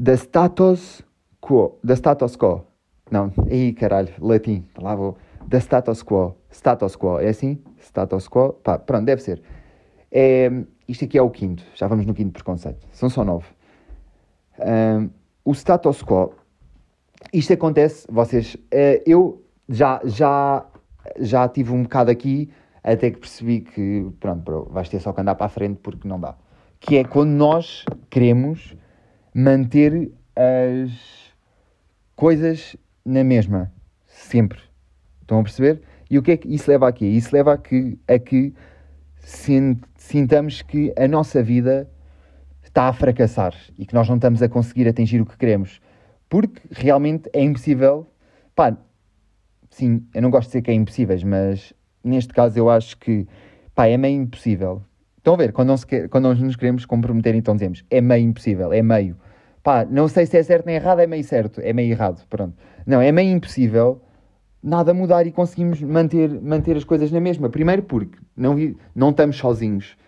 Da 0.00 0.16
status 0.16 1.02
quo. 1.40 1.76
Da 1.82 1.96
status 1.96 2.36
quo. 2.36 2.64
Não. 3.10 3.32
Aí, 3.50 3.72
caralho. 3.72 4.12
Latim. 4.20 4.64
Lá 4.80 4.94
vou. 4.94 5.16
Da 5.44 5.58
status 5.58 6.04
quo. 6.04 6.36
Status 6.50 6.94
quo. 6.94 7.18
É 7.18 7.30
assim? 7.30 7.58
Status 7.80 8.28
quo. 8.28 8.52
Pá, 8.52 8.78
pronto, 8.78 9.04
deve 9.04 9.20
ser. 9.20 9.42
É, 10.12 10.50
isto 10.86 11.04
aqui 11.04 11.18
é 11.18 11.22
o 11.22 11.30
quinto. 11.30 11.64
Já 11.74 11.88
vamos 11.88 12.06
no 12.06 12.14
quinto 12.14 12.32
preconceito. 12.32 12.86
São 12.92 13.10
só 13.10 13.24
nove. 13.24 13.46
Um, 14.60 15.10
o 15.44 15.52
status 15.52 16.00
quo 16.04 16.32
isto 17.32 17.52
acontece, 17.52 18.06
vocês, 18.10 18.54
uh, 18.54 19.02
eu 19.04 19.42
já, 19.68 20.00
já, 20.04 20.64
já 21.18 21.48
tive 21.48 21.72
um 21.72 21.82
bocado 21.82 22.10
aqui, 22.10 22.50
até 22.82 23.10
que 23.10 23.18
percebi 23.18 23.60
que, 23.60 24.06
pronto, 24.20 24.42
bro, 24.42 24.68
vais 24.70 24.88
ter 24.88 25.00
só 25.00 25.12
que 25.12 25.20
andar 25.20 25.34
para 25.34 25.46
a 25.46 25.48
frente 25.48 25.80
porque 25.82 26.06
não 26.06 26.18
dá. 26.18 26.36
Que 26.80 26.98
é 26.98 27.04
quando 27.04 27.30
nós 27.30 27.84
queremos 28.08 28.76
manter 29.34 30.10
as 30.34 30.90
coisas 32.14 32.76
na 33.04 33.22
mesma, 33.24 33.72
sempre. 34.06 34.60
Estão 35.20 35.40
a 35.40 35.42
perceber? 35.42 35.82
E 36.10 36.18
o 36.18 36.22
que 36.22 36.32
é 36.32 36.36
que 36.36 36.48
isso 36.48 36.70
leva 36.70 36.88
a 36.88 36.92
quê? 36.92 37.06
Isso 37.06 37.34
leva 37.34 37.52
a 37.54 37.58
que, 37.58 37.98
a 38.08 38.18
que 38.18 38.54
sintamos 39.96 40.62
que 40.62 40.92
a 40.96 41.06
nossa 41.06 41.42
vida 41.42 41.88
está 42.62 42.88
a 42.88 42.92
fracassar 42.92 43.54
e 43.78 43.84
que 43.84 43.94
nós 43.94 44.08
não 44.08 44.16
estamos 44.16 44.42
a 44.42 44.48
conseguir 44.48 44.88
atingir 44.88 45.20
o 45.20 45.26
que 45.26 45.36
queremos. 45.36 45.80
Porque 46.28 46.60
realmente 46.70 47.28
é 47.32 47.42
impossível. 47.42 48.06
Pá, 48.54 48.76
sim, 49.70 50.06
eu 50.14 50.22
não 50.22 50.30
gosto 50.30 50.48
de 50.48 50.52
dizer 50.52 50.62
que 50.62 50.70
é 50.70 50.74
impossível, 50.74 51.18
mas 51.26 51.72
neste 52.02 52.32
caso 52.32 52.58
eu 52.58 52.70
acho 52.70 52.96
que 52.98 53.26
pá, 53.74 53.86
é 53.86 53.96
meio 53.96 54.22
impossível. 54.22 54.82
Estão 55.28 55.34
a 55.34 55.36
ver? 55.36 55.52
Quando, 55.52 55.86
quer, 55.86 56.08
quando 56.08 56.24
nós 56.24 56.40
nos 56.40 56.56
queremos 56.56 56.86
comprometer, 56.86 57.34
então 57.34 57.54
dizemos 57.54 57.84
é 57.90 58.00
meio 58.00 58.26
impossível, 58.26 58.72
é 58.72 58.80
meio. 58.80 59.14
Pá, 59.62 59.84
não 59.84 60.08
sei 60.08 60.24
se 60.24 60.38
é 60.38 60.42
certo 60.42 60.64
nem 60.64 60.76
errado, 60.76 61.00
é 61.00 61.06
meio 61.06 61.22
certo, 61.22 61.60
é 61.60 61.70
meio 61.70 61.90
errado. 61.90 62.26
Pronto. 62.30 62.54
Não, 62.86 62.98
é 62.98 63.12
meio 63.12 63.36
impossível 63.36 64.00
nada 64.62 64.94
mudar 64.94 65.26
e 65.26 65.30
conseguimos 65.30 65.82
manter, 65.82 66.30
manter 66.40 66.78
as 66.78 66.84
coisas 66.84 67.12
na 67.12 67.20
mesma. 67.20 67.50
Primeiro, 67.50 67.82
porque 67.82 68.16
não, 68.34 68.56
não 68.94 69.10
estamos 69.10 69.36
sozinhos. 69.36 69.98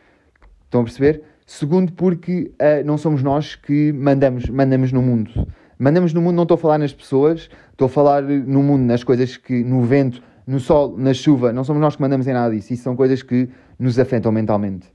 Estão 0.64 0.80
a 0.80 0.84
perceber? 0.84 1.22
Segundo, 1.44 1.92
porque 1.92 2.50
uh, 2.54 2.82
não 2.86 2.96
somos 2.96 3.22
nós 3.22 3.54
que 3.54 3.92
mandamos, 3.92 4.48
mandamos 4.48 4.90
no 4.90 5.02
mundo. 5.02 5.46
Mandamos 5.78 6.14
no 6.14 6.22
mundo, 6.22 6.36
não 6.36 6.44
estou 6.44 6.54
a 6.54 6.58
falar 6.58 6.78
nas 6.78 6.94
pessoas, 6.94 7.50
estou 7.72 7.84
a 7.84 7.90
falar 7.90 8.22
no 8.22 8.62
mundo, 8.62 8.84
nas 8.84 9.04
coisas 9.04 9.36
que, 9.36 9.62
no 9.64 9.82
vento, 9.82 10.22
no 10.46 10.58
sol, 10.58 10.96
na 10.96 11.12
chuva, 11.12 11.52
não 11.52 11.62
somos 11.62 11.82
nós 11.82 11.94
que 11.94 12.00
mandamos 12.00 12.26
em 12.26 12.32
nada 12.32 12.54
disso. 12.54 12.72
Isso 12.72 12.84
são 12.84 12.96
coisas 12.96 13.22
que 13.22 13.50
nos 13.78 13.98
afetam 13.98 14.32
mentalmente. 14.32 14.90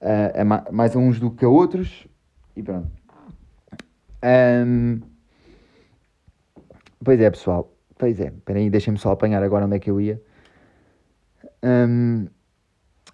Uh, 0.00 0.72
mais 0.72 0.94
a 0.94 0.98
uns 0.98 1.18
do 1.18 1.30
que 1.30 1.44
a 1.44 1.48
outros. 1.48 2.06
E 2.56 2.62
pronto. 2.62 2.90
Um, 4.24 5.00
pois 7.02 7.20
é, 7.20 7.30
pessoal. 7.30 7.72
Pois 7.98 8.20
é. 8.20 8.28
Espera 8.28 8.58
aí, 8.58 8.70
deixem-me 8.70 8.98
só 8.98 9.12
apanhar 9.12 9.42
agora 9.42 9.66
onde 9.66 9.76
é 9.76 9.78
que 9.78 9.90
eu 9.90 10.00
ia. 10.00 10.20
Um, 11.62 12.26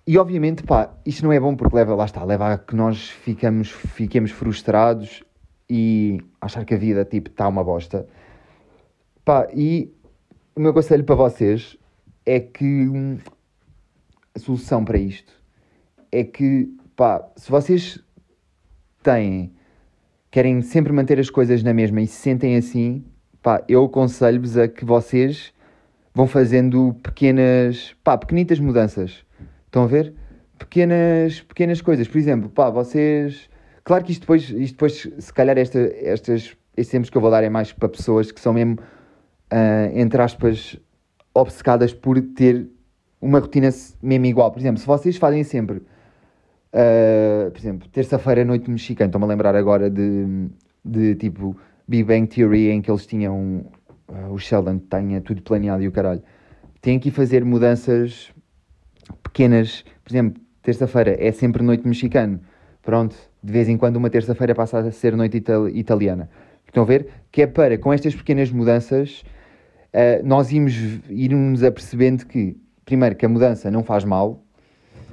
e 0.07 0.19
obviamente, 0.19 0.63
pá, 0.63 0.93
isto 1.07 1.25
não 1.25 1.33
é 1.33 1.39
bom 1.39 1.55
porque 1.55 1.77
leva, 1.77 1.95
lá 1.95 2.05
está, 2.05 2.25
leva 2.25 2.55
a 2.55 2.59
que 2.59 2.75
nós 2.75 3.11
ficamos, 3.11 3.71
fiquemos 3.71 4.31
frustrados 4.31 5.23
e 5.69 6.21
achar 6.41 6.65
que 6.65 6.75
a 6.75 6.77
vida 6.77 7.05
tipo 7.05 7.31
está 7.31 7.47
uma 7.47 7.63
bosta. 7.63 8.09
Pá, 9.25 9.49
e 9.55 9.95
o 10.57 10.61
meu 10.61 10.75
conselho 10.75 11.05
para 11.05 11.15
vocês 11.15 11.77
é 12.27 12.41
que 12.41 12.65
hum, 12.65 13.19
a 14.35 14.39
solução 14.39 14.85
para 14.85 14.99
isto 14.99 15.40
é 16.13 16.25
que, 16.25 16.69
pá, 16.97 17.27
se 17.37 17.51
vocês 17.51 17.99
têm, 19.03 19.53
querem 20.31 20.63
sempre 20.63 20.93
manter 20.93 21.19
as 21.19 21.31
coisas 21.31 21.63
na 21.63 21.75
mesma 21.75 22.01
e 22.01 22.07
se 22.07 22.17
sentem 22.17 22.57
assim, 22.57 23.05
pá, 23.43 23.63
eu 23.69 23.85
aconselho-vos 23.85 24.57
a 24.57 24.69
que 24.69 24.85
vocês 24.85 25.53
vão 26.15 26.27
fazendo 26.27 26.95
pequenas, 27.03 27.95
pá, 28.03 28.17
pequenitas 28.19 28.59
mudanças. 28.59 29.25
Estão 29.67 29.85
a 29.85 29.87
ver? 29.87 30.15
Pequenas, 30.59 31.41
pequenas 31.41 31.81
coisas. 31.81 32.07
Por 32.09 32.19
exemplo, 32.19 32.51
pá, 32.51 32.69
vocês 32.71 33.51
Claro 33.91 34.05
que 34.05 34.13
isto 34.13 34.21
depois, 34.21 34.51
isto 34.51 34.75
depois 34.75 35.09
se 35.19 35.33
calhar 35.33 35.57
esta, 35.59 35.79
estas, 35.81 36.57
estes 36.77 36.93
tempos 36.93 37.11
que 37.11 37.17
eu 37.17 37.21
vou 37.21 37.31
dar 37.31 37.43
é 37.43 37.49
mais 37.49 37.73
para 37.73 37.89
pessoas 37.89 38.31
que 38.31 38.41
são 38.41 38.53
mesmo, 38.53 38.75
uh, 38.75 39.99
entre 39.99 40.23
aspas, 40.23 40.77
obcecadas 41.35 41.93
por 41.93 42.21
ter 42.21 42.69
uma 43.21 43.39
rotina 43.39 43.69
mesmo 44.03 44.27
igual. 44.27 44.53
Por 44.53 44.61
exemplo, 44.61 44.81
se 44.81 44.87
vocês 44.87 45.17
fazem 45.17 45.43
sempre, 45.45 45.83
uh, 46.75 47.51
por 47.51 47.59
exemplo, 47.59 47.89
terça-feira 47.89 48.45
noite 48.45 48.71
mexicana, 48.71 49.09
estou-me 49.09 49.25
a 49.25 49.29
lembrar 49.29 49.55
agora 49.55 49.91
de, 49.91 50.49
de 50.85 51.15
tipo 51.17 51.57
Big 51.87 52.05
Bang 52.05 52.27
Theory, 52.27 52.71
em 52.71 52.81
que 52.81 52.91
eles 52.91 53.07
tinham, 53.07 53.67
uh, 54.09 54.33
o 54.33 54.39
Sheldon 54.39 54.79
tinha 54.79 55.21
tudo 55.21 55.43
planeado 55.43 55.83
e 55.83 55.89
o 55.89 55.93
caralho. 55.93 56.23
Têm 56.81 56.99
que 56.99 57.11
fazer 57.11 57.45
mudanças 57.45 58.33
pequenas. 59.23 59.85
Por 60.05 60.13
exemplo, 60.13 60.41
terça-feira 60.63 61.17
é 61.19 61.33
sempre 61.33 61.63
noite 61.63 61.87
mexicana. 61.87 62.41
Pronto, 62.83 63.17
de 63.43 63.53
vez 63.53 63.69
em 63.69 63.77
quando 63.77 63.97
uma 63.97 64.09
terça-feira 64.09 64.55
passa 64.55 64.79
a 64.79 64.91
ser 64.91 65.17
noite 65.17 65.43
italiana. 65.75 66.31
Estão 66.67 66.85
a 66.85 66.87
ver? 66.87 67.09
Que 67.31 67.43
é 67.43 67.47
para, 67.47 67.77
com 67.77 67.93
estas 67.93 68.15
pequenas 68.15 68.51
mudanças, 68.51 69.23
uh, 69.93 70.25
nós 70.25 70.53
irmos, 70.53 70.75
irmos 71.09 71.63
apercebendo 71.63 72.25
que, 72.25 72.57
primeiro, 72.85 73.17
que 73.17 73.27
a 73.27 73.29
mudança 73.29 73.71
não 73.71 73.83
faz 73.83 74.05
mal, 74.05 74.43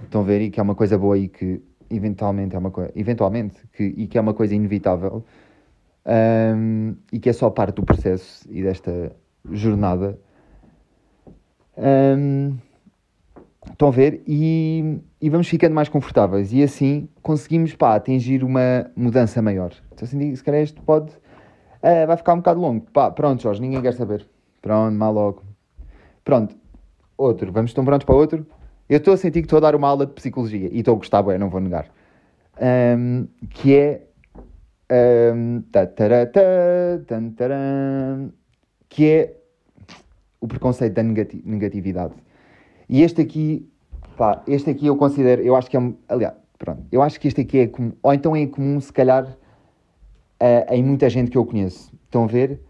estão 0.05 0.21
a 0.21 0.23
ver? 0.23 0.41
E 0.41 0.49
que 0.49 0.59
é 0.59 0.63
uma 0.63 0.75
coisa 0.75 0.97
boa 0.97 1.17
e 1.17 1.27
que 1.27 1.61
eventualmente 1.89 2.55
é 2.55 2.59
uma 2.59 2.71
coisa, 2.71 2.91
eventualmente, 2.95 3.61
que, 3.73 3.83
e 3.83 4.07
que 4.07 4.17
é 4.17 4.21
uma 4.21 4.33
coisa 4.33 4.53
inevitável, 4.53 5.23
um, 6.55 6.95
e 7.11 7.19
que 7.19 7.29
é 7.29 7.33
só 7.33 7.49
parte 7.49 7.75
do 7.75 7.83
processo 7.83 8.47
e 8.49 8.63
desta 8.63 9.15
jornada. 9.51 10.19
Um, 11.77 12.57
Estão 13.71 13.89
a 13.89 13.91
ver? 13.91 14.23
E, 14.27 14.99
e 15.21 15.29
vamos 15.29 15.47
ficando 15.47 15.73
mais 15.73 15.89
confortáveis. 15.89 16.53
E 16.53 16.63
assim 16.63 17.07
conseguimos 17.21 17.75
pá, 17.75 17.95
atingir 17.95 18.43
uma 18.43 18.89
mudança 18.95 19.41
maior. 19.41 19.71
Então, 19.93 20.05
assim, 20.05 20.35
se 20.35 20.43
calhar 20.43 20.61
isto 20.61 20.81
pode. 20.81 21.11
Uh, 21.83 22.07
vai 22.07 22.17
ficar 22.17 22.33
um 22.33 22.37
bocado 22.37 22.59
longo. 22.59 22.85
Pá, 22.91 23.11
pronto, 23.11 23.41
Jorge, 23.41 23.61
ninguém 23.61 23.81
quer 23.81 23.93
saber. 23.93 24.27
Pronto, 24.61 24.95
mal 24.95 25.13
logo. 25.13 25.43
Pronto, 26.23 26.55
outro. 27.17 27.51
Vamos, 27.51 27.71
estão 27.71 27.85
prontos 27.85 28.05
para 28.05 28.15
outro? 28.15 28.45
Eu 28.89 28.97
estou 28.97 29.13
a 29.13 29.17
sentir 29.17 29.41
que 29.41 29.47
estou 29.47 29.57
a 29.57 29.59
dar 29.59 29.75
uma 29.75 29.87
aula 29.87 30.05
de 30.05 30.13
psicologia 30.13 30.69
e 30.71 30.79
estou 30.79 30.95
a 30.95 30.97
gostar, 30.97 31.21
bem, 31.21 31.37
não 31.37 31.49
vou 31.49 31.59
negar. 31.59 31.87
Um, 32.59 33.27
que 33.49 33.75
é. 33.75 34.03
Um, 35.35 35.61
que 38.87 39.05
é 39.05 39.37
o 40.39 40.47
preconceito 40.47 40.93
da 40.93 41.03
negatividade. 41.03 42.13
E 42.87 43.01
este 43.01 43.21
aqui, 43.21 43.69
pá, 44.15 44.43
este 44.47 44.69
aqui 44.69 44.87
eu 44.87 44.95
considero, 44.95 45.41
eu 45.41 45.55
acho 45.55 45.69
que 45.69 45.75
é, 45.75 45.93
aliás, 46.07 46.35
pronto, 46.57 46.83
eu 46.91 47.01
acho 47.01 47.19
que 47.19 47.27
este 47.27 47.41
aqui 47.41 47.59
é 47.59 47.67
comum, 47.67 47.91
ou 48.01 48.13
então 48.13 48.35
é 48.35 48.45
comum, 48.47 48.79
se 48.79 48.93
calhar, 48.93 49.25
uh, 49.25 50.73
em 50.73 50.83
muita 50.83 51.09
gente 51.09 51.29
que 51.29 51.37
eu 51.37 51.45
conheço. 51.45 51.91
Estão 52.05 52.23
a 52.23 52.27
ver? 52.27 52.61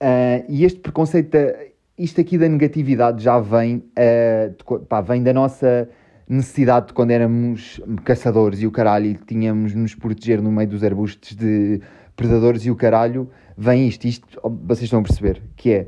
Uh, 0.00 0.44
e 0.48 0.64
este 0.64 0.78
preconceito, 0.78 1.30
da, 1.30 1.54
isto 1.98 2.20
aqui 2.20 2.36
da 2.36 2.48
negatividade 2.48 3.22
já 3.22 3.38
vem, 3.38 3.76
uh, 3.76 4.50
de, 4.50 4.86
pá, 4.86 5.00
vem 5.00 5.22
da 5.22 5.32
nossa 5.32 5.88
necessidade 6.28 6.88
de 6.88 6.92
quando 6.92 7.12
éramos 7.12 7.80
caçadores 8.04 8.60
e 8.60 8.66
o 8.66 8.70
caralho 8.70 9.06
e 9.06 9.14
tínhamos 9.14 9.72
de 9.72 9.78
nos 9.78 9.94
proteger 9.94 10.42
no 10.42 10.50
meio 10.50 10.68
dos 10.68 10.82
arbustos 10.82 11.34
de 11.34 11.80
predadores 12.16 12.64
e 12.64 12.70
o 12.70 12.76
caralho, 12.76 13.30
vem 13.56 13.86
isto, 13.86 14.06
isto 14.06 14.26
vocês 14.64 14.84
estão 14.84 15.00
a 15.00 15.02
perceber, 15.02 15.42
que 15.54 15.70
é 15.70 15.86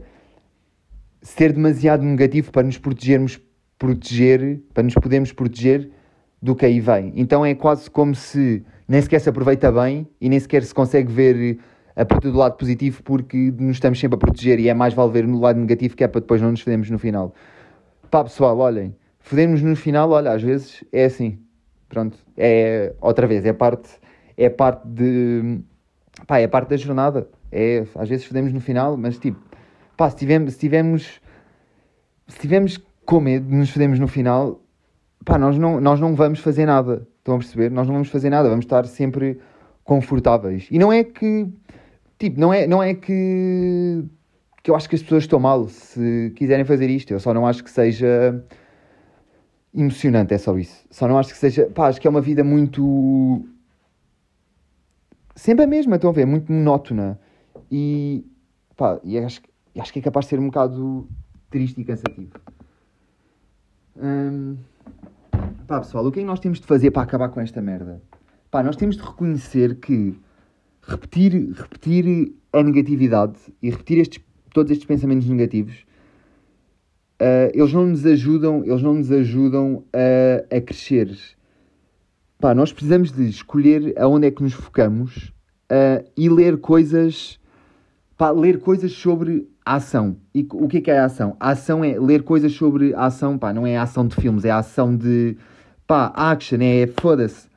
ser 1.20 1.52
demasiado 1.52 2.02
negativo 2.04 2.52
para 2.52 2.62
nos 2.62 2.78
protegermos, 2.78 3.40
proteger, 3.78 4.60
para 4.72 4.82
nos 4.82 4.94
podermos 4.94 5.32
proteger 5.32 5.90
do 6.40 6.54
que 6.54 6.64
aí 6.64 6.78
vem. 6.80 7.12
Então 7.16 7.44
é 7.44 7.54
quase 7.54 7.90
como 7.90 8.14
se 8.14 8.64
nem 8.86 9.02
sequer 9.02 9.20
se 9.20 9.28
aproveita 9.28 9.72
bem 9.72 10.06
e 10.20 10.28
nem 10.28 10.38
sequer 10.38 10.62
se 10.62 10.72
consegue 10.72 11.12
ver 11.12 11.58
a 11.98 12.04
partir 12.04 12.30
do 12.30 12.38
lado 12.38 12.56
positivo 12.56 13.02
porque 13.02 13.52
nos 13.58 13.76
estamos 13.76 13.98
sempre 13.98 14.14
a 14.14 14.18
proteger 14.18 14.60
e 14.60 14.68
é 14.68 14.74
mais 14.74 14.94
vale 14.94 15.10
ver 15.10 15.26
no 15.26 15.40
lado 15.40 15.58
negativo 15.58 15.96
que 15.96 16.04
é 16.04 16.08
para 16.08 16.20
depois 16.20 16.40
não 16.40 16.52
nos 16.52 16.60
fodemos 16.60 16.88
no 16.88 16.98
final. 16.98 17.34
Pá, 18.08 18.22
pessoal, 18.22 18.56
olhem, 18.58 18.94
fodemos 19.18 19.60
no 19.62 19.74
final, 19.74 20.08
olha, 20.12 20.30
às 20.30 20.40
vezes 20.40 20.84
é 20.92 21.04
assim. 21.04 21.40
Pronto, 21.88 22.16
é 22.36 22.94
outra 23.00 23.26
vez, 23.26 23.44
é 23.44 23.52
parte, 23.52 23.90
é 24.36 24.48
parte 24.48 24.86
de. 24.86 25.58
Pá, 26.24 26.38
é 26.38 26.46
parte 26.46 26.68
da 26.68 26.76
jornada. 26.76 27.28
É, 27.50 27.84
às 27.96 28.08
vezes 28.08 28.26
fodemos 28.26 28.52
no 28.52 28.60
final, 28.60 28.96
mas 28.96 29.18
tipo, 29.18 29.40
pá, 29.96 30.08
se 30.08 30.16
tivemos, 30.16 30.52
se 30.52 30.60
tivemos, 30.60 31.20
se 32.28 32.38
tivemos 32.38 32.78
com 33.04 33.20
medo 33.20 33.48
de 33.48 33.56
nos 33.56 33.70
fodemos 33.70 33.98
no 33.98 34.06
final, 34.06 34.60
pá, 35.24 35.36
nós 35.36 35.58
não, 35.58 35.80
nós 35.80 35.98
não 35.98 36.14
vamos 36.14 36.38
fazer 36.38 36.64
nada. 36.64 37.08
Estão 37.18 37.34
a 37.34 37.38
perceber? 37.38 37.70
Nós 37.70 37.88
não 37.88 37.94
vamos 37.94 38.08
fazer 38.08 38.30
nada, 38.30 38.48
vamos 38.48 38.66
estar 38.66 38.86
sempre 38.86 39.40
confortáveis. 39.82 40.68
E 40.70 40.78
não 40.78 40.92
é 40.92 41.02
que 41.02 41.48
Tipo, 42.18 42.40
não 42.40 42.52
é, 42.52 42.66
não 42.66 42.82
é 42.82 42.94
que, 42.94 44.04
que 44.62 44.70
eu 44.70 44.74
acho 44.74 44.88
que 44.88 44.96
as 44.96 45.02
pessoas 45.02 45.22
estão 45.24 45.38
mal 45.38 45.68
se 45.68 46.32
quiserem 46.34 46.64
fazer 46.64 46.90
isto. 46.90 47.12
Eu 47.12 47.20
só 47.20 47.32
não 47.32 47.46
acho 47.46 47.62
que 47.62 47.70
seja 47.70 48.44
emocionante, 49.74 50.34
é 50.34 50.38
só 50.38 50.58
isso. 50.58 50.84
Só 50.90 51.06
não 51.06 51.18
acho 51.18 51.32
que 51.32 51.38
seja. 51.38 51.66
Pá, 51.66 51.88
acho 51.88 52.00
que 52.00 52.06
é 52.06 52.10
uma 52.10 52.20
vida 52.20 52.42
muito. 52.42 53.46
Sempre 55.36 55.64
a 55.64 55.68
mesma, 55.68 55.94
estão 55.94 56.10
a 56.10 56.12
ver? 56.12 56.26
Muito 56.26 56.50
monótona. 56.52 57.20
E. 57.70 58.26
Pá, 58.76 59.00
e 59.04 59.16
acho, 59.18 59.40
acho 59.78 59.92
que 59.92 60.00
é 60.00 60.02
capaz 60.02 60.26
de 60.26 60.30
ser 60.30 60.40
um 60.40 60.46
bocado 60.46 61.08
triste 61.50 61.80
e 61.80 61.84
cansativo. 61.84 62.32
Hum, 63.96 64.56
pá, 65.66 65.80
pessoal, 65.80 66.06
o 66.06 66.12
que 66.12 66.20
é 66.20 66.22
que 66.22 66.26
nós 66.26 66.40
temos 66.40 66.60
de 66.60 66.66
fazer 66.66 66.90
para 66.90 67.02
acabar 67.02 67.28
com 67.28 67.40
esta 67.40 67.60
merda? 67.60 68.02
Pá, 68.50 68.62
nós 68.62 68.76
temos 68.76 68.96
de 68.96 69.02
reconhecer 69.02 69.76
que 69.76 70.18
repetir, 70.88 71.52
repetir 71.52 72.34
a 72.52 72.62
negatividade 72.62 73.36
e 73.62 73.70
repetir 73.70 73.98
estes, 73.98 74.24
todos 74.52 74.72
estes 74.72 74.86
pensamentos 74.86 75.28
negativos, 75.28 75.84
uh, 77.20 77.52
eles 77.52 77.72
não 77.72 77.86
nos 77.86 78.04
ajudam, 78.06 78.64
eles 78.64 78.82
não 78.82 78.94
nos 78.94 79.12
ajudam 79.12 79.84
a, 79.92 80.56
a 80.56 80.60
crescer. 80.60 81.16
Pá, 82.40 82.54
nós 82.54 82.72
precisamos 82.72 83.12
de 83.12 83.28
escolher 83.28 83.92
aonde 83.98 84.28
é 84.28 84.30
que 84.30 84.42
nos 84.42 84.54
focamos 84.54 85.32
uh, 85.70 86.08
e 86.16 86.28
ler 86.28 86.58
coisas, 86.58 87.38
pá, 88.16 88.30
ler 88.30 88.60
coisas 88.60 88.92
sobre 88.92 89.46
a 89.64 89.74
ação. 89.74 90.16
E 90.34 90.46
o 90.50 90.66
que 90.68 90.78
é 90.78 90.80
que 90.80 90.90
é 90.90 90.98
a 90.98 91.04
ação? 91.04 91.36
A 91.38 91.50
ação 91.50 91.84
é 91.84 91.98
ler 91.98 92.22
coisas 92.22 92.52
sobre 92.52 92.94
a 92.94 93.06
ação, 93.06 93.36
pá, 93.36 93.52
não 93.52 93.66
é 93.66 93.76
a 93.76 93.82
ação 93.82 94.06
de 94.06 94.16
filmes, 94.16 94.46
é 94.46 94.50
a 94.50 94.58
ação 94.58 94.96
de, 94.96 95.36
pá, 95.86 96.12
action, 96.16 96.58
é 96.62 96.86
foda-se 96.86 97.48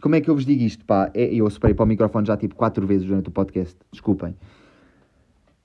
como 0.00 0.14
é 0.14 0.20
que 0.20 0.28
eu 0.30 0.34
vos 0.34 0.44
digo 0.44 0.62
isto? 0.62 0.84
Pá, 0.84 1.10
é, 1.14 1.34
eu 1.34 1.48
superei 1.50 1.74
para 1.74 1.84
o 1.84 1.86
microfone 1.86 2.26
já 2.26 2.36
tipo 2.36 2.54
quatro 2.54 2.86
vezes 2.86 3.06
durante 3.06 3.28
o 3.28 3.32
podcast. 3.32 3.76
Desculpem. 3.92 4.36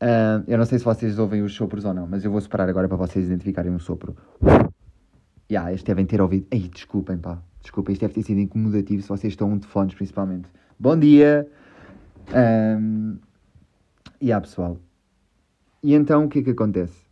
Uh, 0.02 0.44
eu 0.48 0.58
não 0.58 0.66
sei 0.66 0.78
se 0.78 0.86
vocês 0.86 1.18
ouvem 1.18 1.42
os 1.42 1.54
sopros 1.54 1.86
ou 1.86 1.94
não, 1.94 2.06
mas 2.06 2.26
eu 2.26 2.32
vou 2.32 2.42
separar 2.42 2.70
agora 2.70 2.88
para 2.88 2.98
vocês 2.98 3.26
identificarem 3.26 3.72
um 3.72 3.80
sopro. 3.80 4.16
Yeah, 5.50 5.72
este 5.74 5.86
devem 5.86 6.06
ter 6.06 6.22
ouvido. 6.22 6.48
Ei, 6.52 6.68
desculpem, 6.68 7.18
pá. 7.18 7.42
Desculpem, 7.62 7.94
isto 7.94 8.02
deve 8.02 8.14
ter 8.14 8.24
sido 8.24 8.40
incomodativo 8.40 9.02
se 9.02 9.10
vocês 9.10 9.34
estão 9.34 9.58
de 9.58 9.66
fones, 9.66 9.96
principalmente. 9.96 10.50
Bom 10.80 10.98
dia! 10.98 11.48
Um, 12.30 13.18
yeah, 14.22 14.42
pessoal. 14.42 14.78
E 15.82 15.94
então, 15.94 16.26
o 16.26 16.30
que 16.30 16.40
é 16.40 16.44
que 16.44 16.52
acontece? 16.52 17.06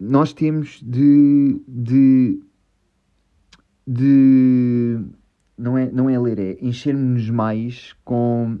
nós 0.00 0.32
temos 0.32 0.82
de, 0.82 1.62
de 1.68 2.42
de. 3.86 4.98
Não 5.56 5.76
é, 5.76 5.90
não 5.90 6.10
é 6.10 6.18
ler, 6.18 6.38
é 6.38 6.58
encher-nos 6.60 7.28
mais 7.30 7.94
com. 8.04 8.58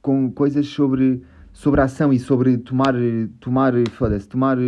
com 0.00 0.30
coisas 0.32 0.66
sobre, 0.66 1.22
sobre 1.52 1.80
ação 1.80 2.12
e 2.12 2.18
sobre 2.18 2.58
tomar. 2.58 2.94
tomar. 3.40 3.72
foda-se, 3.90 4.28
tomar. 4.28 4.58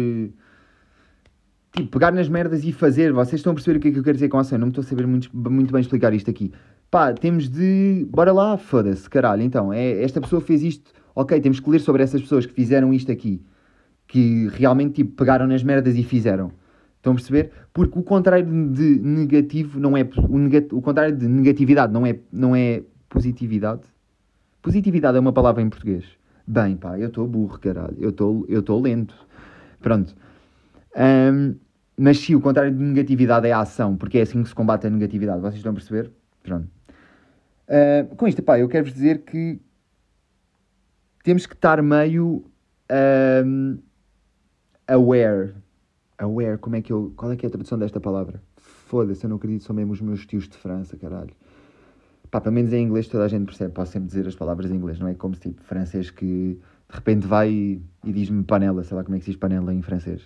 Tipo, 1.72 1.90
pegar 1.90 2.12
nas 2.12 2.28
merdas 2.28 2.64
e 2.64 2.72
fazer. 2.72 3.12
Vocês 3.12 3.40
estão 3.40 3.53
a 3.53 3.55
perceber 3.55 3.78
o 3.78 3.80
que 3.80 3.88
é 3.88 3.90
que 3.90 3.99
eu 3.99 4.05
quero 4.05 4.16
dizer 4.16 4.28
com 4.28 4.38
ação? 4.38 4.59
Não 4.59 4.66
me 4.66 4.70
estou 4.70 4.82
a 4.82 4.86
saber 4.86 5.07
muito, 5.07 5.30
muito 5.34 5.72
bem 5.72 5.80
explicar 5.80 6.14
isto 6.14 6.30
aqui. 6.30 6.53
Pá, 6.90 7.12
temos 7.12 7.49
de. 7.49 8.07
Bora 8.09 8.32
lá, 8.32 8.57
foda-se, 8.57 9.11
caralho. 9.11 9.42
Então, 9.42 9.72
é, 9.72 10.03
esta 10.03 10.20
pessoa 10.20 10.40
fez 10.40 10.62
isto. 10.62 10.92
Ok, 11.14 11.40
temos 11.40 11.59
que 11.59 11.68
ler 11.68 11.80
sobre 11.80 12.03
essas 12.03 12.20
pessoas 12.20 12.47
que 12.47 12.53
fizeram 12.53 12.92
isto 12.92 13.11
aqui. 13.11 13.42
Que 14.07 14.49
realmente, 14.49 14.95
tipo, 14.95 15.12
pegaram 15.16 15.47
nas 15.47 15.64
merdas 15.64 15.97
e 15.97 16.05
fizeram. 16.05 16.53
Estão 17.05 17.12
a 17.12 17.16
perceber? 17.16 17.50
Porque 17.70 17.98
o 17.98 18.02
contrário 18.02 18.46
de 18.46 18.98
negativo 18.98 19.78
não 19.78 19.94
é. 19.94 20.00
O, 20.02 20.78
o 20.78 20.80
contrário 20.80 21.14
de 21.14 21.28
negatividade 21.28 21.92
não 21.92 22.07
é, 22.07 22.18
não 22.32 22.57
é 22.57 22.82
positividade. 23.11 23.82
Positividade 24.62 25.14
é 25.14 25.20
uma 25.20 25.32
palavra 25.32 25.61
em 25.61 25.68
português. 25.68 26.07
Bem, 26.46 26.78
pá, 26.78 26.98
eu 26.98 27.09
estou 27.09 27.28
burro, 27.28 27.59
caralho. 27.59 27.94
Eu 28.00 28.09
estou 28.09 28.46
eu 28.48 28.80
lento. 28.80 29.14
Pronto. 29.82 30.16
Um, 30.96 31.57
mas 31.94 32.20
sim, 32.20 32.36
o 32.36 32.40
contrário 32.40 32.72
de 32.72 32.82
negatividade 32.82 33.46
é 33.46 33.52
a 33.52 33.61
ação, 33.61 33.98
porque 33.98 34.16
é 34.16 34.22
assim 34.22 34.42
que 34.42 34.48
se 34.48 34.55
combate 34.55 34.86
a 34.86 34.90
negatividade. 34.90 35.42
Vocês 35.42 35.57
estão 35.57 35.72
a 35.72 35.74
perceber? 35.74 36.11
Pronto. 36.42 36.70
Uh, 37.68 38.16
com 38.16 38.26
isto, 38.26 38.42
pá, 38.42 38.59
eu 38.59 38.66
quero-vos 38.66 38.94
dizer 38.94 39.24
que 39.24 39.61
temos 41.22 41.44
que 41.44 41.52
estar 41.52 41.82
meio 41.82 42.46
aware 44.88 45.64
aware, 46.19 46.59
como 46.59 46.77
é 46.77 46.83
que 46.83 46.93
eu. 46.93 47.12
Qual 47.17 47.31
é 47.33 47.37
que 47.37 47.47
é 47.47 47.49
a 47.49 47.51
tradução 47.51 47.79
desta 47.79 48.01
palavra? 48.01 48.43
Foda-se, 48.57 49.25
eu 49.25 49.31
não 49.31 49.37
acredito, 49.37 49.65
são 49.65 49.75
mesmo 49.75 49.93
os 49.93 50.01
meus 50.01 50.27
tios 50.27 50.49
de 50.49 50.57
França, 50.57 50.97
caralho. 50.97 51.35
Pá, 52.31 52.41
pelo 52.41 52.55
menos 52.55 52.73
em 52.73 52.83
inglês 52.83 53.07
toda 53.07 53.25
a 53.25 53.29
gente 53.29 53.45
percebe, 53.45 53.73
posso 53.73 53.93
sempre 53.93 54.09
dizer 54.09 54.27
as 54.27 54.35
palavras 54.35 54.71
em 54.71 54.75
inglês, 54.75 54.99
não 54.99 55.09
é 55.09 55.15
como 55.15 55.35
se 55.35 55.43
tipo 55.43 55.62
francês 55.62 56.11
que 56.11 56.59
de 56.89 56.95
repente 56.95 57.27
vai 57.27 57.51
e, 57.51 57.83
e 58.05 58.12
diz-me 58.12 58.43
panela, 58.43 58.83
sei 58.83 58.97
lá 58.97 59.05
como 59.05 59.17
é 59.17 59.19
que 59.19 59.25
se 59.25 59.31
diz 59.31 59.39
panela 59.39 59.73
em 59.73 59.83
francês. 59.83 60.23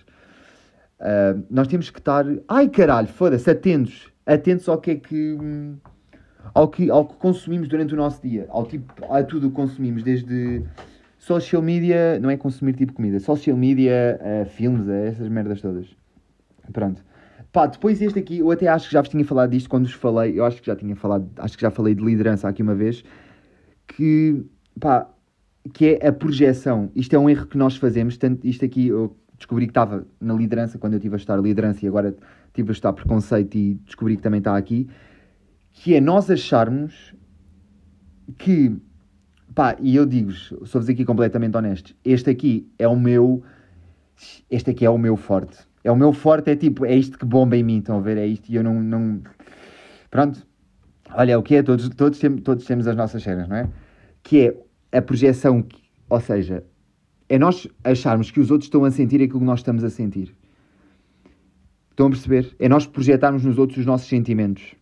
Uh, 0.99 1.45
nós 1.49 1.67
temos 1.67 1.89
que 1.89 1.99
estar. 1.99 2.25
Ai 2.47 2.67
caralho, 2.67 3.07
foda-se, 3.07 3.49
atentos. 3.49 4.11
Atentos 4.25 4.67
ao 4.67 4.79
que 4.79 4.91
é 4.91 4.95
que. 4.95 5.37
Ao 6.53 6.67
que, 6.67 6.89
ao 6.89 7.05
que 7.05 7.15
consumimos 7.15 7.67
durante 7.67 7.93
o 7.93 7.97
nosso 7.97 8.21
dia, 8.21 8.47
ao 8.49 8.65
tipo, 8.65 8.91
a 9.13 9.21
tudo 9.23 9.47
o 9.47 9.49
que 9.49 9.55
consumimos, 9.55 10.03
desde 10.03 10.63
social 11.19 11.61
media, 11.61 12.17
não 12.19 12.29
é 12.29 12.37
consumir 12.37 12.73
tipo 12.73 12.93
comida, 12.93 13.19
social 13.19 13.55
media, 13.55 14.19
uh, 14.21 14.49
filmes, 14.49 14.87
uh, 14.87 14.91
essas 14.91 15.27
merdas 15.27 15.61
todas. 15.61 15.85
Pronto. 16.71 17.03
Pá, 17.51 17.67
depois 17.67 18.01
este 18.01 18.17
aqui, 18.17 18.39
eu 18.39 18.49
até 18.49 18.67
acho 18.67 18.87
que 18.87 18.93
já 18.93 19.01
vos 19.01 19.09
tinha 19.09 19.25
falado 19.25 19.51
disto 19.51 19.69
quando 19.69 19.85
vos 19.85 19.93
falei, 19.93 20.39
eu 20.39 20.45
acho 20.45 20.61
que 20.61 20.67
já 20.67 20.75
tinha 20.75 20.95
falado, 20.95 21.29
acho 21.37 21.57
que 21.57 21.61
já 21.61 21.69
falei 21.69 21.93
de 21.93 22.03
liderança 22.03 22.47
aqui 22.47 22.61
uma 22.61 22.73
vez, 22.73 23.03
que, 23.87 24.45
pá, 24.79 25.09
que 25.73 25.97
é 25.99 26.07
a 26.07 26.13
projeção. 26.13 26.89
Isto 26.95 27.15
é 27.15 27.19
um 27.19 27.29
erro 27.29 27.47
que 27.47 27.57
nós 27.57 27.75
fazemos, 27.75 28.17
tanto 28.17 28.47
isto 28.47 28.63
aqui 28.63 28.87
eu 28.87 29.15
descobri 29.37 29.65
que 29.65 29.71
estava 29.71 30.05
na 30.21 30.33
liderança, 30.33 30.77
quando 30.77 30.93
eu 30.93 30.97
estive 30.97 31.15
a 31.15 31.17
estudar 31.17 31.37
liderança 31.41 31.83
e 31.83 31.87
agora 31.87 32.15
estive 32.47 32.69
a 32.69 32.71
estudar 32.71 32.93
preconceito 32.93 33.55
e 33.55 33.73
descobri 33.85 34.15
que 34.15 34.21
também 34.21 34.39
está 34.39 34.55
aqui, 34.55 34.87
que 35.71 35.95
é 35.95 35.99
nós 35.99 36.29
acharmos 36.29 37.13
que 38.37 38.77
Pá, 39.59 39.75
e 39.81 39.93
eu 39.97 40.05
digo-vos, 40.05 40.53
sou-vos 40.69 40.87
aqui 40.87 41.03
completamente 41.03 41.57
honesto, 41.57 41.93
este 42.05 42.29
aqui 42.29 42.71
é 42.79 42.87
o 42.87 42.97
meu, 42.97 43.43
este 44.49 44.69
aqui 44.69 44.85
é 44.85 44.89
o 44.89 44.97
meu 44.97 45.17
forte. 45.17 45.57
É 45.83 45.91
o 45.91 45.97
meu 45.97 46.13
forte, 46.13 46.49
é 46.49 46.55
tipo, 46.55 46.85
é 46.85 46.95
isto 46.95 47.19
que 47.19 47.25
bomba 47.25 47.57
em 47.57 47.63
mim, 47.63 47.79
estão 47.79 47.97
a 47.97 47.99
ver? 47.99 48.17
É 48.17 48.25
isto 48.25 48.49
e 48.49 48.55
eu 48.55 48.63
não, 48.63 48.81
não... 48.81 49.21
Pronto, 50.09 50.47
olha, 51.11 51.37
o 51.37 51.43
que 51.43 51.55
é? 51.55 51.61
Todos, 51.61 51.89
todos, 51.89 52.17
temos, 52.19 52.39
todos 52.39 52.63
temos 52.63 52.87
as 52.87 52.95
nossas 52.95 53.21
cenas, 53.21 53.49
não 53.49 53.57
é? 53.57 53.69
Que 54.23 54.47
é 54.47 54.97
a 54.97 55.01
projeção, 55.01 55.67
ou 56.09 56.21
seja, 56.21 56.63
é 57.27 57.37
nós 57.37 57.67
acharmos 57.83 58.31
que 58.31 58.39
os 58.39 58.51
outros 58.51 58.67
estão 58.67 58.85
a 58.85 58.91
sentir 58.91 59.21
aquilo 59.21 59.39
que 59.39 59.45
nós 59.45 59.59
estamos 59.59 59.83
a 59.83 59.89
sentir. 59.89 60.33
Estão 61.91 62.07
a 62.07 62.09
perceber? 62.11 62.55
É 62.59 62.69
nós 62.69 62.87
projetarmos 62.87 63.43
nos 63.43 63.57
outros 63.57 63.79
os 63.79 63.85
nossos 63.85 64.07
sentimentos. 64.07 64.73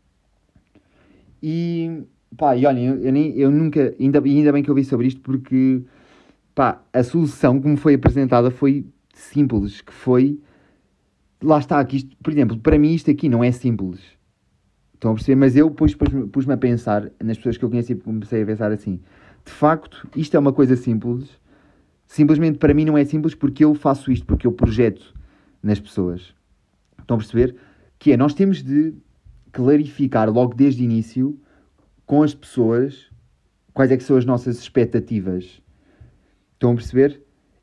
E 1.41 2.05
Pá, 2.37 2.55
e 2.55 2.65
olhem, 2.65 2.85
eu, 2.85 2.97
eu, 3.01 3.11
nem, 3.11 3.35
eu 3.37 3.49
nunca. 3.49 3.95
Ainda, 3.99 4.21
ainda 4.21 4.51
bem 4.51 4.63
que 4.63 4.69
eu 4.69 4.75
vi 4.75 4.85
sobre 4.85 5.07
isto 5.07 5.21
porque. 5.21 5.81
Pá, 6.53 6.81
a 6.93 7.03
solução 7.03 7.55
me 7.55 7.77
foi 7.77 7.95
apresentada 7.95 8.49
foi 8.51 8.85
simples, 9.13 9.81
que 9.81 9.93
foi. 9.93 10.39
Lá 11.41 11.59
está, 11.59 11.79
aqui 11.79 11.97
isto, 11.97 12.15
por 12.17 12.31
exemplo, 12.31 12.57
para 12.57 12.79
mim 12.79 12.93
isto 12.93 13.11
aqui 13.11 13.29
não 13.29 13.43
é 13.43 13.51
simples. 13.51 13.99
Estão 14.93 15.11
a 15.11 15.13
perceber? 15.13 15.35
Mas 15.35 15.55
eu 15.55 15.69
pus- 15.69 15.93
pus- 15.93 16.29
pus-me 16.31 16.53
a 16.53 16.57
pensar 16.57 17.11
nas 17.23 17.37
pessoas 17.37 17.57
que 17.57 17.65
eu 17.65 17.69
conheci 17.69 17.93
e 17.93 17.95
comecei 17.95 18.41
a 18.41 18.45
pensar 18.45 18.71
assim. 18.71 18.99
De 19.45 19.51
facto, 19.51 20.07
isto 20.15 20.35
é 20.35 20.39
uma 20.39 20.51
coisa 20.51 20.75
simples. 20.75 21.29
Simplesmente 22.07 22.57
para 22.57 22.73
mim 22.73 22.85
não 22.85 22.97
é 22.97 23.05
simples 23.05 23.35
porque 23.35 23.63
eu 23.63 23.75
faço 23.75 24.11
isto, 24.11 24.25
porque 24.25 24.47
eu 24.47 24.51
projeto 24.51 25.13
nas 25.61 25.79
pessoas. 25.79 26.33
Estão 26.99 27.15
a 27.15 27.19
perceber? 27.19 27.55
Que 27.99 28.13
é, 28.13 28.17
nós 28.17 28.33
temos 28.33 28.63
de 28.63 28.93
clarificar 29.51 30.31
logo 30.31 30.55
desde 30.55 30.81
o 30.81 30.85
início 30.85 31.39
com 32.07 32.23
as 32.23 32.33
pessoas 32.33 33.11
quais 33.77 33.91
é 33.91 33.97
que 33.97 34.03
são 34.03 34.17
as 34.17 34.25
nossas 34.25 34.57
expectativas. 34.57 35.61
Estão 36.53 36.71
a 36.71 36.75
perceber? 36.75 37.21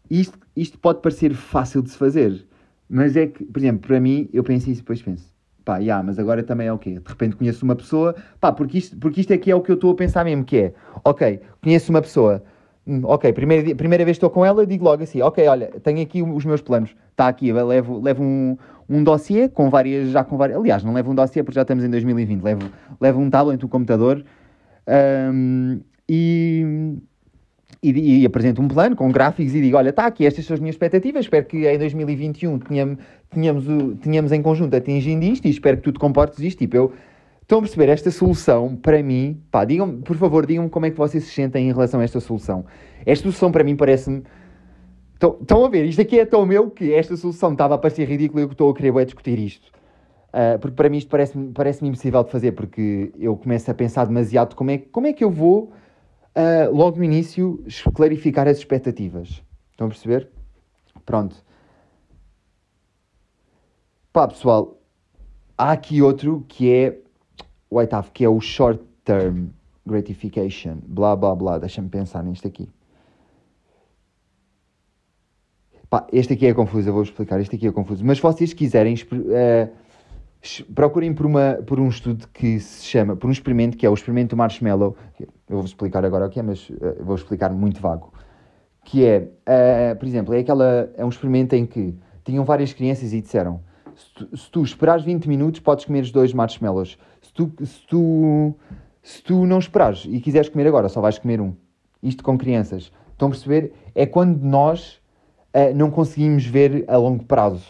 Isto, 0.09 0.39
isto 0.55 0.79
pode 0.79 1.01
parecer 1.01 1.35
fácil 1.35 1.83
de 1.83 1.91
se 1.91 1.99
fazer, 1.99 2.47
mas 2.89 3.17
é 3.17 3.27
que, 3.27 3.43
por 3.45 3.59
exemplo, 3.59 3.89
para 3.89 3.99
mim, 3.99 4.29
eu 4.33 4.45
penso 4.45 4.71
isso 4.71 4.79
e 4.79 4.83
depois 4.83 5.03
penso, 5.03 5.25
pá, 5.65 5.79
yeah, 5.79 6.01
mas 6.05 6.17
agora 6.17 6.45
também 6.45 6.69
é 6.69 6.73
o 6.73 6.79
quê? 6.79 7.01
De 7.01 7.09
repente 7.09 7.35
conheço 7.35 7.65
uma 7.65 7.75
pessoa, 7.75 8.15
pá, 8.41 8.53
porque 8.53 8.79
isto, 8.79 8.97
porque 8.99 9.23
isto 9.23 9.33
aqui 9.33 9.51
é 9.51 9.57
o 9.57 9.61
que 9.61 9.73
eu 9.73 9.75
estou 9.75 9.91
a 9.91 9.97
pensar 9.97 10.25
mesmo, 10.25 10.45
que 10.45 10.57
é, 10.57 10.75
ok, 11.05 11.41
conheço 11.61 11.91
uma 11.91 12.01
pessoa, 12.01 12.45
hum, 12.87 13.01
ok, 13.05 13.33
primeira, 13.33 13.75
primeira 13.75 14.05
vez 14.05 14.17
que 14.17 14.19
estou 14.25 14.31
com 14.31 14.45
ela, 14.45 14.67
digo 14.67 14.85
logo 14.85 15.03
assim, 15.03 15.21
ok, 15.23 15.47
olha, 15.49 15.67
tenho 15.83 16.01
aqui 16.03 16.23
os 16.23 16.45
meus 16.45 16.61
planos, 16.61 16.95
está 17.11 17.29
aqui, 17.29 17.49
eu 17.49 17.67
levo, 17.67 18.01
levo 18.01 18.23
um, 18.23 18.57
um 18.89 19.03
dossiê 19.05 19.49
com 19.49 19.71
várias, 19.71 20.11
já 20.11 20.23
com 20.25 20.37
várias, 20.37 20.59
aliás, 20.59 20.83
não 20.85 20.93
levo 20.93 21.11
um 21.11 21.15
dossiê 21.15 21.43
porque 21.43 21.55
já 21.57 21.63
estamos 21.63 21.85
em 21.85 21.91
2020, 21.91 22.43
levo, 22.43 22.69
levo 23.01 23.21
um 23.21 23.31
tablet, 23.31 23.65
um 23.65 23.69
computador, 23.69 24.25
hum, 25.33 25.81
e, 26.09 26.97
e, 27.83 28.21
e 28.23 28.27
apresento 28.27 28.61
um 28.63 28.69
plano 28.69 28.95
com 28.97 29.11
gráficos 29.11 29.55
e 29.55 29.61
digo, 29.61 29.77
olha, 29.77 29.91
está 29.91 30.07
aqui, 30.07 30.27
estas 30.27 30.45
são 30.45 30.55
as 30.55 30.61
minhas 30.61 30.75
expectativas, 30.75 31.25
espero 31.25 31.45
que 31.47 31.67
em 31.69 31.79
2021 31.79 32.59
tenham- 32.59 32.99
tenhamos, 33.31 33.69
o- 33.69 33.95
tenhamos 33.97 34.33
em 34.33 34.41
conjunto 34.43 34.75
atingindo 34.77 35.25
isto 35.25 35.47
e 35.47 35.51
espero 35.51 35.79
que 35.79 35.83
tu 35.83 35.93
te 35.93 35.99
comportes 35.99 36.39
isto. 36.41 36.59
Tipo, 36.59 36.77
eu... 36.77 36.93
Estão 37.45 37.59
a 37.59 37.61
perceber 37.61 37.91
esta 37.91 38.11
solução, 38.11 38.75
para 38.75 39.03
mim, 39.03 39.39
pá, 39.51 39.67
digam 39.67 40.01
por 40.01 40.17
favor, 40.17 40.47
digam-me 40.47 40.71
como 40.71 40.87
é 40.87 40.91
que 40.91 40.97
vocês 40.97 41.25
se 41.25 41.31
sentem 41.31 41.69
em 41.69 41.73
relação 41.73 42.01
a 42.01 42.05
esta 42.05 42.19
solução. 42.19 42.65
Esta 43.05 43.25
solução 43.25 43.53
para 43.53 43.63
mim 43.63 43.77
parece-me... 43.77 44.23
Estão, 45.13 45.63
a 45.63 45.69
ver, 45.69 45.85
isto 45.85 46.01
aqui 46.01 46.19
é 46.19 46.25
tão 46.25 46.47
meu 46.47 46.71
que 46.71 46.95
esta 46.95 47.15
solução 47.19 47.53
estava 47.53 47.75
a 47.75 47.79
parecer 47.79 48.09
ridícula 48.09 48.41
e 48.41 48.45
eu 48.45 48.51
estou 48.51 48.71
a 48.71 48.75
querer 48.75 48.93
bué 48.93 49.05
discutir 49.05 49.39
isto. 49.39 49.71
Ah, 50.33 50.57
porque 50.59 50.75
para 50.75 50.89
mim 50.89 50.97
isto 50.97 51.11
parece-me 51.11 51.53
parece 51.53 51.87
impossível 51.87 52.25
de 52.25 52.31
fazer, 52.31 52.53
porque 52.53 53.13
eu 53.19 53.37
começo 53.37 53.71
a 53.71 53.75
pensar 53.75 54.07
demasiado 54.07 54.57
como 54.57 54.71
é, 54.71 54.79
como 54.79 55.07
é 55.07 55.13
que 55.13 55.23
eu 55.23 55.31
vou, 55.31 55.71
ah, 56.35 56.71
logo 56.73 56.97
no 56.97 57.05
início, 57.05 57.63
clarificar 57.95 58.49
as 58.49 58.57
expectativas. 58.57 59.43
Estão 59.71 59.87
a 59.87 59.91
perceber? 59.91 60.31
Pronto. 61.05 61.37
Pá, 64.15 64.29
pessoal, 64.29 64.79
há 65.59 65.73
aqui 65.73 66.01
outro 66.01 66.43
que 66.49 66.73
é 66.73 67.04
o 67.75 67.79
oitavo, 67.79 68.11
que 68.13 68.25
é 68.25 68.29
o 68.29 68.41
short 68.41 68.83
term 69.05 69.49
gratification. 69.85 70.77
Blá, 70.87 71.15
blá, 71.17 71.35
blá. 71.35 71.59
Deixa-me 71.59 71.89
pensar 71.89 72.23
nisto 72.23 72.47
aqui. 72.47 72.69
Pá, 75.91 76.07
este 76.13 76.33
aqui 76.33 76.47
é 76.47 76.55
confuso, 76.55 76.89
eu 76.89 76.93
vou 76.93 77.03
explicar. 77.03 77.41
Este 77.41 77.57
aqui 77.57 77.67
é 77.67 77.73
confuso. 77.73 78.05
Mas 78.05 78.19
se 78.19 78.23
vocês 78.23 78.53
quiserem, 78.53 78.95
es- 78.95 80.61
procurem 80.75 81.13
por, 81.13 81.27
uma, 81.27 81.55
por 81.67 81.79
um 81.81 81.89
estudo 81.89 82.29
que 82.33 82.59
se 82.61 82.85
chama, 82.85 83.17
por 83.17 83.27
um 83.29 83.33
experimento, 83.33 83.77
que 83.77 83.85
é 83.85 83.91
o 83.91 83.95
experimento 83.95 84.37
marshmallow. 84.37 84.97
Eu 85.19 85.57
vou 85.57 85.65
explicar 85.65 86.05
agora 86.05 86.27
o 86.27 86.31
que 86.31 86.39
é, 86.39 86.43
mas 86.43 86.71
eh, 86.81 87.03
vou 87.03 87.15
explicar 87.17 87.51
muito 87.53 87.81
vago. 87.81 88.13
Que 88.85 89.05
é, 89.05 89.29
eh, 89.47 89.95
por 89.95 90.07
exemplo, 90.07 90.35
é, 90.35 90.39
aquela, 90.41 90.91
é 90.97 91.05
um 91.05 91.09
experimento 91.09 91.55
em 91.55 91.67
que 91.67 91.95
tinham 92.25 92.45
várias 92.45 92.73
crianças 92.73 93.13
e 93.13 93.21
disseram: 93.21 93.61
se 93.95 94.13
tu, 94.15 94.37
se 94.37 94.51
tu 94.51 94.63
esperares 94.63 95.05
20 95.05 95.27
minutos, 95.29 95.61
podes 95.61 95.85
comer 95.85 96.01
os 96.03 96.11
dois 96.11 96.33
marshmallows. 96.33 96.99
Tu, 97.35 97.53
se, 97.65 97.81
tu, 97.89 98.55
se 99.03 99.23
tu 99.23 99.45
não 99.45 99.59
esperares 99.59 100.07
e 100.09 100.21
quiseres 100.21 100.49
comer 100.49 100.69
agora, 100.69 100.89
só 100.89 101.01
vais 101.01 101.19
comer 101.19 101.41
um. 101.41 101.55
Isto 102.03 102.23
com 102.23 102.39
crianças. 102.39 102.93
Estão 103.13 103.29
a 103.29 103.31
perceber? 103.31 103.73
É 103.95 104.07
quando 104.07 104.41
nós 104.43 105.01
eh, 105.53 105.75
não 105.75 105.91
conseguimos 105.91 106.47
ver 106.47 106.85
a 106.89 106.97
longo 106.97 107.25
prazo. 107.25 107.67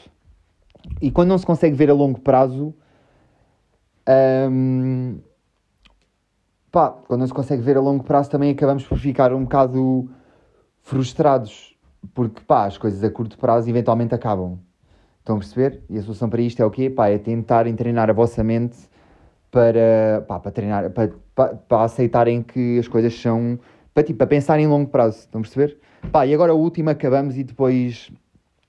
E 1.01 1.11
quando 1.11 1.29
não 1.29 1.39
se 1.39 1.47
consegue 1.47 1.75
ver 1.75 1.91
a 1.91 1.95
longo 1.95 2.21
prazo, 2.21 2.75
ahm, 4.07 5.17
pá, 6.71 6.91
quando 6.91 7.21
não 7.21 7.27
se 7.27 7.33
consegue 7.35 7.63
ver 7.63 7.77
a 7.77 7.81
longo 7.81 8.05
prazo, 8.05 8.31
também 8.31 8.51
acabamos 8.51 8.85
por 8.85 8.99
ficar 8.99 9.33
um 9.33 9.45
bocado 9.45 10.11
frustrados. 10.83 11.75
Porque, 12.15 12.43
pá, 12.43 12.67
as 12.67 12.77
coisas 12.77 13.03
a 13.03 13.11
curto 13.11 13.39
prazo 13.39 13.69
eventualmente 13.71 14.15
acabam. 14.15 14.59
Estão 15.21 15.37
a 15.37 15.39
perceber? 15.39 15.83
E 15.89 15.97
a 15.97 16.03
solução 16.03 16.29
para 16.29 16.43
isto 16.43 16.61
é 16.61 16.67
o 16.67 16.71
quê? 16.71 16.91
Pá, 16.91 17.09
é 17.09 17.19
tentarem 17.19 17.75
treinar 17.75 18.11
a 18.11 18.13
vossa 18.13 18.45
mente 18.45 18.77
para, 19.55 20.25
pá, 20.27 20.41
para 20.41 20.51
treinar, 20.51 20.91
para, 20.91 21.13
para, 21.33 21.55
para 21.55 21.85
aceitarem 21.85 22.43
que 22.43 22.77
as 22.77 22.89
coisas 22.89 23.15
são, 23.15 23.57
para, 23.95 24.03
tipo, 24.03 24.19
para 24.19 24.27
pensar 24.27 24.59
em 24.59 24.67
longo 24.67 24.91
prazo. 24.91 25.21
Estão 25.21 25.41
a 25.41 25.43
perceber? 25.43 25.79
Pá, 26.11 26.27
e 26.27 26.35
agora 26.35 26.53
o 26.53 26.59
último 26.59 26.91
acabamos 26.91 27.39
e 27.39 27.45
depois, 27.45 28.11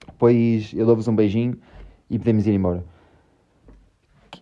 depois 0.06 0.72
eu 0.76 0.86
dou-vos 0.86 1.08
um 1.08 1.16
beijinho 1.16 1.58
e 2.08 2.20
podemos 2.20 2.46
ir 2.46 2.54
embora. 2.54 2.84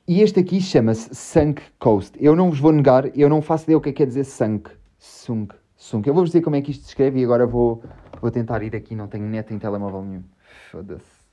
E 0.05 0.21
este 0.21 0.41
aqui 0.41 0.59
chama-se 0.59 1.15
Sunk 1.15 1.61
Coast. 1.79 2.17
Eu 2.19 2.35
não 2.35 2.49
vos 2.49 2.59
vou 2.59 2.73
negar, 2.73 3.17
eu 3.17 3.29
não 3.29 3.41
faço 3.41 3.63
ideia 3.63 3.77
o 3.77 3.81
que 3.81 3.87
é 3.87 3.91
que 3.93 3.99
quer 3.99 4.07
dizer 4.07 4.25
sunk. 4.25 4.69
Sunk. 4.97 5.55
Sunk. 5.77 6.05
Eu 6.05 6.13
vou-vos 6.13 6.29
dizer 6.29 6.41
como 6.41 6.57
é 6.57 6.61
que 6.61 6.71
isto 6.71 6.83
se 6.83 6.89
escreve 6.89 7.21
e 7.21 7.23
agora 7.23 7.47
vou, 7.47 7.81
vou 8.19 8.29
tentar 8.29 8.61
ir 8.63 8.75
aqui. 8.75 8.95
Não 8.95 9.07
tenho 9.07 9.25
net 9.25 9.53
em 9.53 9.57
telemóvel 9.57 10.03
nenhum. 10.03 10.23
Foda-se. 10.69 11.23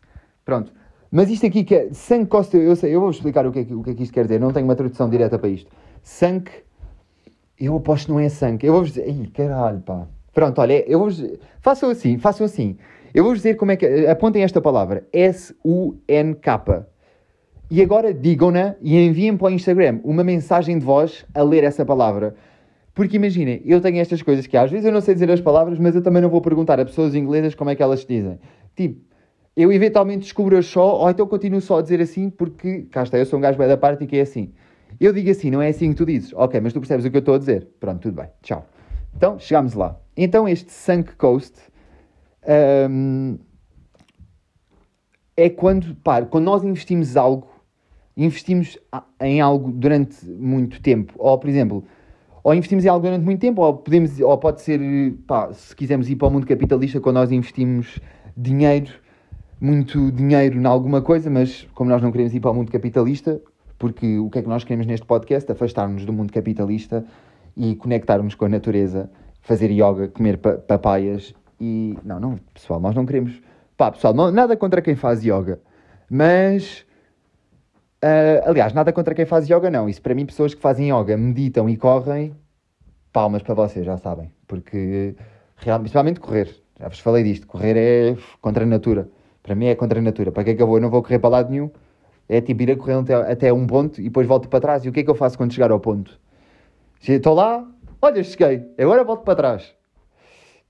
Pronto. 0.44 0.72
Mas 1.11 1.28
isto 1.28 1.44
aqui 1.46 1.64
que 1.64 1.74
é 1.74 1.90
Coast, 2.28 2.56
eu 2.56 2.76
sei, 2.76 2.94
eu 2.94 3.00
vou 3.00 3.11
explicar 3.11 3.44
o 3.46 3.50
que, 3.50 3.61
é 3.61 3.62
o 3.74 3.82
que 3.82 3.90
é 3.90 3.94
que 3.94 4.02
isto 4.04 4.12
quer 4.12 4.24
dizer. 4.24 4.38
Não 4.38 4.52
tenho 4.52 4.64
uma 4.64 4.76
tradução 4.76 5.08
direta 5.11 5.38
para 5.38 5.48
isto. 5.48 5.70
Sunk, 6.02 6.50
eu 7.58 7.76
aposto 7.76 8.06
que 8.06 8.12
não 8.12 8.20
é 8.20 8.28
sunk. 8.28 8.64
Eu 8.64 8.72
vou-vos 8.72 8.92
dizer, 8.92 9.08
Ih, 9.08 9.26
caralho, 9.28 9.80
pá. 9.80 10.06
Pronto, 10.32 10.61
olha, 10.61 10.88
eu 10.88 10.98
vou 11.00 11.08
façam 11.61 11.90
assim, 11.90 12.16
façam 12.18 12.46
assim. 12.46 12.76
Eu 13.12 13.24
vou-vos 13.24 13.40
dizer 13.40 13.56
como 13.56 13.72
é 13.72 13.76
que, 13.76 14.06
apontem 14.06 14.44
esta 14.44 14.61
palavra, 14.61 15.04
S-U-N-K. 15.12 16.86
E 17.68 17.82
agora 17.82 18.14
digam-na 18.14 18.76
e 18.80 18.96
enviem 18.96 19.36
para 19.36 19.48
o 19.48 19.50
Instagram 19.50 20.00
uma 20.04 20.22
mensagem 20.22 20.78
de 20.78 20.84
voz 20.84 21.24
a 21.34 21.42
ler 21.42 21.64
essa 21.64 21.84
palavra. 21.84 22.36
Porque 22.94 23.16
imaginem, 23.16 23.62
eu 23.64 23.80
tenho 23.80 23.98
estas 23.98 24.22
coisas 24.22 24.46
que 24.46 24.56
às 24.56 24.70
vezes 24.70 24.86
eu 24.86 24.92
não 24.92 25.00
sei 25.00 25.14
dizer 25.14 25.30
as 25.30 25.40
palavras, 25.40 25.78
mas 25.78 25.94
eu 25.94 26.02
também 26.02 26.22
não 26.22 26.28
vou 26.28 26.40
perguntar 26.40 26.78
a 26.78 26.84
pessoas 26.84 27.14
inglesas 27.14 27.54
como 27.54 27.70
é 27.70 27.74
que 27.74 27.82
elas 27.82 28.00
se 28.00 28.06
dizem. 28.06 28.38
Tipo, 28.76 29.00
eu 29.57 29.72
eventualmente 29.72 30.20
descubro 30.20 30.62
só, 30.62 31.01
ou 31.01 31.11
então 31.11 31.26
continuo 31.26 31.61
só 31.61 31.78
a 31.78 31.82
dizer 31.82 32.01
assim, 32.01 32.30
porque, 32.30 32.82
cá 32.90 33.03
está, 33.03 33.18
eu 33.18 33.26
sou 33.26 33.38
um 33.38 33.42
gajo 33.42 33.59
bem 33.59 33.68
da 33.68 33.76
parte 33.76 34.05
e 34.05 34.07
que 34.07 34.16
é 34.16 34.22
assim. 34.22 34.53
Eu 34.98 35.12
digo 35.12 35.30
assim, 35.30 35.51
não 35.51 35.62
é 35.62 35.68
assim 35.68 35.90
que 35.90 35.96
tu 35.96 36.07
dizes. 36.07 36.32
Ok, 36.34 36.61
mas 36.61 36.72
tu 36.72 36.80
percebes 36.80 37.05
o 37.05 37.11
que 37.11 37.16
eu 37.16 37.20
estou 37.20 37.34
a 37.34 37.38
dizer. 37.38 37.68
Pronto, 37.78 38.01
tudo 38.01 38.14
bem, 38.14 38.28
tchau. 38.42 38.66
Então, 39.14 39.38
chegámos 39.38 39.74
lá. 39.74 39.98
Então, 40.16 40.48
este 40.48 40.72
Sunk 40.72 41.14
Coast 41.16 41.55
hum, 42.90 43.38
é 45.36 45.48
quando, 45.48 45.94
pá, 45.96 46.22
quando 46.22 46.44
nós 46.44 46.64
investimos 46.64 47.16
algo, 47.16 47.48
investimos 48.16 48.78
em 49.20 49.40
algo 49.40 49.70
durante 49.72 50.26
muito 50.26 50.80
tempo. 50.82 51.14
Ou, 51.16 51.38
por 51.38 51.48
exemplo, 51.48 51.84
ou 52.42 52.55
investimos 52.55 52.84
em 52.84 52.88
algo 52.88 53.05
durante 53.05 53.24
muito 53.24 53.40
tempo, 53.40 53.62
ou, 53.62 53.74
podemos, 53.74 54.20
ou 54.20 54.36
pode 54.38 54.61
ser, 54.62 54.80
pá, 55.26 55.53
se 55.53 55.74
quisermos 55.74 56.09
ir 56.09 56.16
para 56.16 56.28
o 56.28 56.30
mundo 56.30 56.46
capitalista, 56.46 57.01
quando 57.01 57.16
nós 57.16 57.32
investimos 57.32 57.98
dinheiro, 58.36 58.92
muito 59.61 60.11
dinheiro 60.11 60.58
em 60.58 60.64
alguma 60.66 61.02
coisa, 61.02 61.28
mas 61.28 61.68
como 61.74 61.90
nós 61.90 62.00
não 62.00 62.11
queremos 62.11 62.34
ir 62.34 62.40
para 62.40 62.50
o 62.50 62.54
mundo 62.54 62.72
capitalista, 62.72 63.40
porque 63.78 64.18
o 64.18 64.30
que 64.30 64.38
é 64.38 64.42
que 64.42 64.48
nós 64.48 64.64
queremos 64.64 64.86
neste 64.86 65.06
podcast? 65.06 65.50
Afastar-nos 65.52 66.04
do 66.04 66.12
mundo 66.12 66.32
capitalista 66.32 67.04
e 67.56 67.74
conectarmos 67.76 68.34
com 68.34 68.44
a 68.46 68.48
natureza, 68.48 69.11
fazer 69.42 69.70
yoga, 69.70 70.08
comer 70.08 70.38
pa- 70.38 70.54
papaias 70.54 71.34
e... 71.61 71.98
Não, 72.04 72.18
não, 72.18 72.38
pessoal, 72.54 72.80
nós 72.80 72.94
não 72.94 73.04
queremos... 73.04 73.40
Pá, 73.76 73.90
pessoal, 73.90 74.14
não- 74.14 74.30
nada 74.30 74.56
contra 74.56 74.80
quem 74.82 74.94
faz 74.94 75.22
yoga, 75.24 75.61
mas... 76.11 76.86
ah, 78.02 78.48
aliás, 78.48 78.72
nada 78.72 78.92
contra 78.92 79.14
quem 79.14 79.24
faz 79.26 79.48
yoga, 79.48 79.70
não. 79.70 79.88
Isso 79.88 80.00
para 80.00 80.14
mim, 80.14 80.24
pessoas 80.26 80.54
que 80.54 80.61
fazem 80.61 80.90
yoga, 80.90 81.16
meditam 81.16 81.68
e 81.68 81.76
correm, 81.76 82.34
palmas 83.12 83.42
para 83.42 83.54
vocês, 83.54 83.84
já 83.84 83.96
sabem. 83.96 84.30
Porque, 84.46 85.14
realmente, 85.56 85.84
principalmente 85.84 86.20
correr. 86.20 86.54
Já 86.78 86.88
vos 86.88 86.98
falei 86.98 87.22
disto. 87.22 87.46
Correr 87.46 87.76
é 87.76 88.16
contra 88.40 88.64
a 88.64 88.66
natura. 88.66 89.08
Para 89.43 89.55
mim 89.55 89.66
é 89.66 89.74
contra 89.74 89.99
a 89.99 90.03
natura. 90.03 90.32
Para 90.32 90.45
que 90.45 90.51
é 90.51 90.55
que 90.55 90.62
eu 90.62 90.66
vou? 90.66 90.76
Eu 90.76 90.82
não 90.82 90.91
vou 90.91 91.03
correr 91.03 91.18
para 91.18 91.30
lado 91.30 91.51
nenhum. 91.51 91.70
É 92.28 92.41
tipo 92.41 92.62
ir 92.62 92.70
a 92.70 92.76
correr 92.76 92.95
até, 92.95 93.14
até 93.14 93.53
um 93.53 93.66
ponto 93.66 94.01
e 94.01 94.05
depois 94.05 94.26
volto 94.26 94.49
para 94.49 94.61
trás. 94.61 94.84
E 94.84 94.88
o 94.88 94.93
que 94.93 95.01
é 95.01 95.03
que 95.03 95.11
eu 95.11 95.14
faço 95.14 95.36
quando 95.36 95.53
chegar 95.53 95.70
ao 95.70 95.80
ponto? 95.80 96.20
Estou 97.03 97.34
lá, 97.34 97.66
olha, 98.01 98.22
cheguei. 98.22 98.70
Agora 98.78 99.03
volto 99.03 99.24
para 99.24 99.34
trás. 99.34 99.74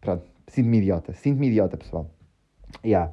Pronto, 0.00 0.24
sinto-me 0.46 0.78
idiota. 0.78 1.12
Sinto-me 1.12 1.48
idiota, 1.48 1.76
pessoal. 1.76 2.10
Yeah. 2.84 3.12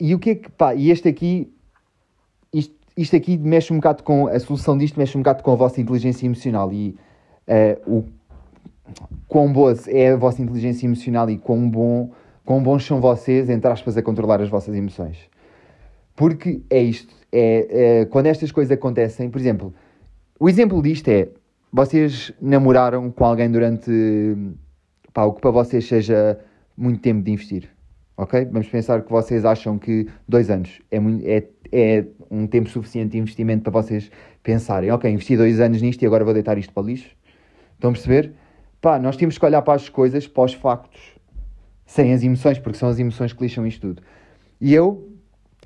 E 0.00 0.14
o 0.14 0.18
que 0.18 0.30
é 0.30 0.34
que, 0.36 0.50
pá, 0.50 0.74
e 0.74 0.90
este 0.90 1.08
aqui, 1.08 1.52
isto, 2.52 2.74
isto 2.96 3.14
aqui 3.14 3.36
mexe 3.36 3.72
um 3.72 3.76
bocado 3.76 4.02
com, 4.02 4.26
a 4.26 4.38
solução 4.40 4.76
disto 4.76 4.98
mexe 4.98 5.16
um 5.16 5.20
bocado 5.20 5.42
com 5.42 5.52
a 5.52 5.54
vossa 5.54 5.80
inteligência 5.80 6.26
emocional 6.26 6.72
e 6.72 6.96
eh, 7.46 7.78
o 7.86 8.04
quão 9.28 9.52
boa 9.52 9.74
é 9.86 10.10
a 10.10 10.16
vossa 10.16 10.42
inteligência 10.42 10.86
emocional 10.86 11.30
e 11.30 11.38
quão, 11.38 11.70
bom, 11.70 12.10
quão 12.44 12.62
bons 12.62 12.84
são 12.84 13.00
vocês, 13.00 13.48
entre 13.48 13.70
aspas, 13.70 13.96
a 13.96 14.02
controlar 14.02 14.40
as 14.40 14.48
vossas 14.48 14.74
emoções. 14.74 15.18
Porque 16.14 16.62
é 16.68 16.82
isto. 16.82 17.14
É, 17.30 18.00
é, 18.00 18.04
quando 18.06 18.26
estas 18.26 18.52
coisas 18.52 18.70
acontecem, 18.70 19.30
por 19.30 19.38
exemplo, 19.38 19.74
o 20.38 20.48
exemplo 20.48 20.82
disto 20.82 21.08
é: 21.08 21.28
vocês 21.72 22.32
namoraram 22.40 23.10
com 23.10 23.24
alguém 23.24 23.50
durante 23.50 23.90
pá, 25.12 25.24
o 25.24 25.32
que 25.32 25.40
para 25.40 25.50
vocês 25.50 25.86
seja 25.86 26.38
muito 26.76 27.00
tempo 27.00 27.22
de 27.22 27.32
investir. 27.32 27.68
Ok? 28.16 28.44
Vamos 28.46 28.68
pensar 28.68 29.02
que 29.02 29.10
vocês 29.10 29.44
acham 29.44 29.78
que 29.78 30.06
dois 30.28 30.50
anos 30.50 30.80
é, 30.90 30.98
é, 31.24 31.48
é 31.72 32.04
um 32.30 32.46
tempo 32.46 32.68
suficiente 32.68 33.12
de 33.12 33.18
investimento 33.18 33.62
para 33.62 33.82
vocês 33.82 34.10
pensarem: 34.42 34.90
ok, 34.90 35.10
investi 35.10 35.36
dois 35.36 35.60
anos 35.60 35.80
nisto 35.80 36.02
e 36.02 36.06
agora 36.06 36.24
vou 36.24 36.34
deitar 36.34 36.58
isto 36.58 36.72
para 36.72 36.82
o 36.82 36.86
lixo. 36.86 37.16
Estão 37.74 37.90
a 37.90 37.92
perceber? 37.94 38.34
Pá, 38.80 38.98
nós 38.98 39.16
temos 39.16 39.38
que 39.38 39.46
olhar 39.46 39.62
para 39.62 39.74
as 39.74 39.88
coisas, 39.88 40.26
para 40.26 40.44
os 40.44 40.54
factos, 40.54 41.00
sem 41.92 42.14
as 42.14 42.22
emoções, 42.22 42.58
porque 42.58 42.78
são 42.78 42.88
as 42.88 42.98
emoções 42.98 43.34
que 43.34 43.42
lixam 43.42 43.66
isto 43.66 43.88
tudo. 43.88 44.02
E 44.58 44.72
eu, 44.72 45.12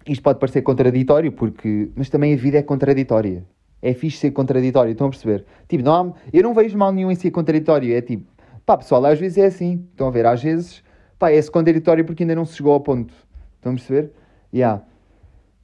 isto 0.08 0.20
pode 0.22 0.40
parecer 0.40 0.60
contraditório, 0.62 1.30
porque, 1.30 1.88
mas 1.94 2.10
também 2.10 2.34
a 2.34 2.36
vida 2.36 2.58
é 2.58 2.62
contraditória. 2.62 3.44
É 3.80 3.94
fixe 3.94 4.18
ser 4.18 4.32
contraditório, 4.32 4.90
estão 4.90 5.06
a 5.06 5.10
perceber? 5.10 5.44
Tipo, 5.68 5.84
não 5.84 5.94
há, 5.94 6.14
eu 6.32 6.42
não 6.42 6.52
vejo 6.52 6.76
mal 6.76 6.90
nenhum 6.90 7.12
em 7.12 7.14
ser 7.14 7.30
contraditório. 7.30 7.94
É 7.94 8.00
tipo, 8.00 8.26
pá, 8.64 8.76
pessoal, 8.76 9.04
às 9.06 9.20
vezes 9.20 9.38
é 9.38 9.46
assim. 9.46 9.86
Estão 9.92 10.08
a 10.08 10.10
ver? 10.10 10.26
Às 10.26 10.42
vezes, 10.42 10.82
pá, 11.16 11.30
é 11.30 11.40
contraditório 11.42 12.04
porque 12.04 12.24
ainda 12.24 12.34
não 12.34 12.44
se 12.44 12.56
chegou 12.56 12.72
ao 12.72 12.80
ponto. 12.80 13.14
Estão 13.54 13.70
a 13.70 13.74
perceber? 13.76 14.10
Yeah. 14.52 14.82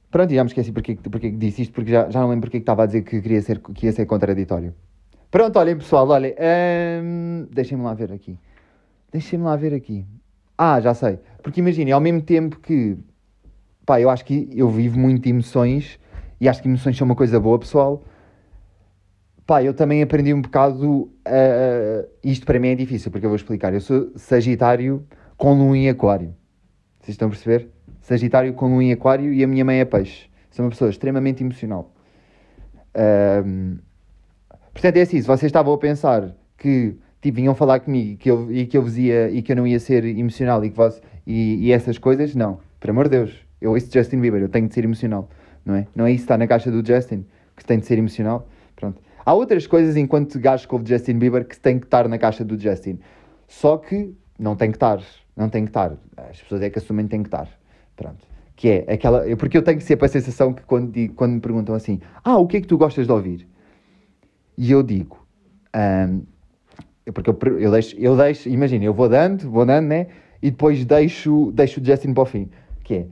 Pronto, 0.09 0.33
já 0.33 0.45
me 0.45 0.49
esqueci 0.49 0.71
porque, 0.71 0.95
porque 0.95 1.29
disse 1.29 1.63
isto, 1.63 1.73
porque 1.73 1.91
já, 1.91 2.09
já 2.09 2.21
não 2.21 2.29
lembro 2.29 2.43
porque 2.49 2.57
estava 2.59 2.83
a 2.83 2.85
dizer 2.85 3.01
que, 3.01 3.19
queria 3.19 3.41
ser, 3.41 3.59
que 3.59 3.85
ia 3.85 3.91
ser 3.91 4.05
contraditório. 4.05 4.73
Pronto, 5.29 5.59
olhem 5.59 5.75
pessoal, 5.75 6.07
olhem. 6.07 6.33
Hum, 7.03 7.47
Deixem-me 7.51 7.83
lá 7.83 7.93
ver 7.93 8.13
aqui. 8.13 8.37
Deixem-me 9.11 9.43
lá 9.43 9.57
ver 9.57 9.73
aqui. 9.73 10.05
Ah, 10.57 10.79
já 10.79 10.93
sei. 10.93 11.19
Porque 11.41 11.59
imaginem, 11.59 11.91
ao 11.91 12.01
mesmo 12.01 12.21
tempo 12.21 12.59
que. 12.59 12.97
Pá, 13.85 13.99
eu 13.99 14.09
acho 14.09 14.23
que 14.23 14.49
eu 14.53 14.69
vivo 14.69 14.97
muito 14.97 15.27
emoções 15.27 15.99
e 16.39 16.47
acho 16.47 16.61
que 16.61 16.67
emoções 16.67 16.97
são 16.97 17.05
uma 17.05 17.15
coisa 17.15 17.39
boa, 17.39 17.59
pessoal. 17.59 18.03
Pá, 19.45 19.61
eu 19.61 19.73
também 19.73 20.01
aprendi 20.01 20.33
um 20.33 20.41
bocado. 20.41 21.11
Uh, 21.27 22.07
isto 22.23 22.45
para 22.45 22.59
mim 22.59 22.69
é 22.69 22.75
difícil, 22.75 23.11
porque 23.11 23.25
eu 23.25 23.29
vou 23.29 23.35
explicar. 23.35 23.73
Eu 23.73 23.81
sou 23.81 24.11
Sagitário 24.15 25.05
com 25.37 25.53
lua 25.53 25.77
em 25.77 25.89
Aquário. 25.89 26.33
Vocês 26.99 27.15
estão 27.15 27.27
a 27.27 27.31
perceber? 27.31 27.69
Sagitário 28.01 28.53
com 28.53 28.67
lua 28.67 28.83
em 28.83 28.93
Aquário 28.93 29.33
e 29.33 29.43
a 29.43 29.47
minha 29.47 29.65
mãe 29.65 29.79
é 29.79 29.85
Peixe. 29.85 30.29
Sou 30.49 30.63
uma 30.63 30.71
pessoa 30.71 30.89
extremamente 30.89 31.43
emocional. 31.43 31.93
Um, 33.45 33.77
Portanto, 34.73 34.97
é 34.97 35.01
assim, 35.01 35.21
se 35.21 35.27
vocês 35.27 35.49
estavam 35.49 35.73
a 35.73 35.77
pensar 35.77 36.35
que 36.57 36.97
tipo, 37.23 37.37
vinham 37.37 37.55
falar 37.55 37.79
comigo 37.79 38.17
que 38.17 38.29
eu, 38.29 38.51
e 38.51 38.65
que 38.65 38.77
eu 38.77 38.81
vos 38.81 38.97
ia, 38.97 39.29
e 39.29 39.41
que 39.41 39.53
eu 39.53 39.55
não 39.55 39.65
ia 39.65 39.79
ser 39.79 40.03
emocional 40.05 40.63
e, 40.63 40.69
que 40.69 40.75
vos, 40.75 41.01
e, 41.25 41.67
e 41.67 41.71
essas 41.71 41.97
coisas, 41.97 42.35
não. 42.35 42.59
Por 42.79 42.89
amor 42.89 43.05
de 43.05 43.17
Deus, 43.17 43.33
eu 43.61 43.71
ouço 43.71 43.89
Justin 43.91 44.19
Bieber, 44.19 44.41
eu 44.41 44.49
tenho 44.49 44.67
de 44.67 44.73
ser 44.73 44.83
emocional, 44.83 45.29
não 45.65 45.73
é? 45.73 45.87
Não 45.95 46.05
é 46.05 46.11
isso 46.11 46.19
que 46.19 46.23
está 46.25 46.37
na 46.37 46.45
caixa 46.45 46.69
do 46.69 46.85
Justin, 46.85 47.25
que 47.55 47.63
tem 47.63 47.79
de 47.79 47.85
ser 47.85 47.97
emocional. 47.97 48.47
Pronto. 48.75 49.01
Há 49.25 49.33
outras 49.33 49.65
coisas 49.65 49.95
enquanto 49.95 50.37
gajo 50.37 50.67
com 50.67 50.77
o 50.77 50.85
Justin 50.85 51.17
Bieber 51.17 51.45
que 51.45 51.57
tem 51.57 51.79
que 51.79 51.85
estar 51.85 52.07
na 52.09 52.17
caixa 52.17 52.43
do 52.43 52.59
Justin. 52.59 52.99
Só 53.47 53.77
que 53.77 54.13
não 54.37 54.55
tem 54.55 54.69
que 54.69 54.75
estar. 54.75 55.01
Não 55.35 55.47
tem 55.47 55.63
que 55.63 55.69
estar. 55.69 55.93
As 56.17 56.41
pessoas 56.41 56.61
é 56.61 56.69
que 56.69 56.77
assumem 56.77 57.05
que 57.05 57.11
tem 57.11 57.23
que 57.23 57.27
estar. 57.27 57.47
Pronto. 57.95 58.25
Que 58.55 58.69
é 58.69 58.93
aquela. 58.93 59.23
Porque 59.37 59.57
eu 59.57 59.61
tenho 59.61 59.79
sempre 59.79 60.05
a 60.05 60.09
sensação 60.09 60.53
que 60.53 60.61
quando, 60.63 60.91
quando 61.15 61.33
me 61.33 61.39
perguntam 61.39 61.73
assim: 61.73 62.01
Ah, 62.23 62.37
o 62.37 62.45
que 62.45 62.57
é 62.57 62.61
que 62.61 62.67
tu 62.67 62.77
gostas 62.77 63.07
de 63.07 63.11
ouvir? 63.13 63.47
E 64.57 64.71
eu 64.71 64.83
digo, 64.83 65.25
um, 65.75 66.21
porque 67.11 67.29
eu, 67.29 67.37
eu, 67.59 67.71
deixo, 67.71 67.95
eu 67.99 68.15
deixo, 68.15 68.49
imagina, 68.49 68.85
eu 68.85 68.93
vou 68.93 69.09
dando, 69.09 69.49
vou 69.49 69.65
dando, 69.65 69.87
né? 69.87 70.07
E 70.41 70.51
depois 70.51 70.83
deixo, 70.85 71.51
deixo 71.53 71.81
o 71.81 71.85
Justin 71.85 72.13
para 72.13 72.23
o 72.23 72.25
fim. 72.25 72.49
Que 72.83 72.93
é, 72.95 73.05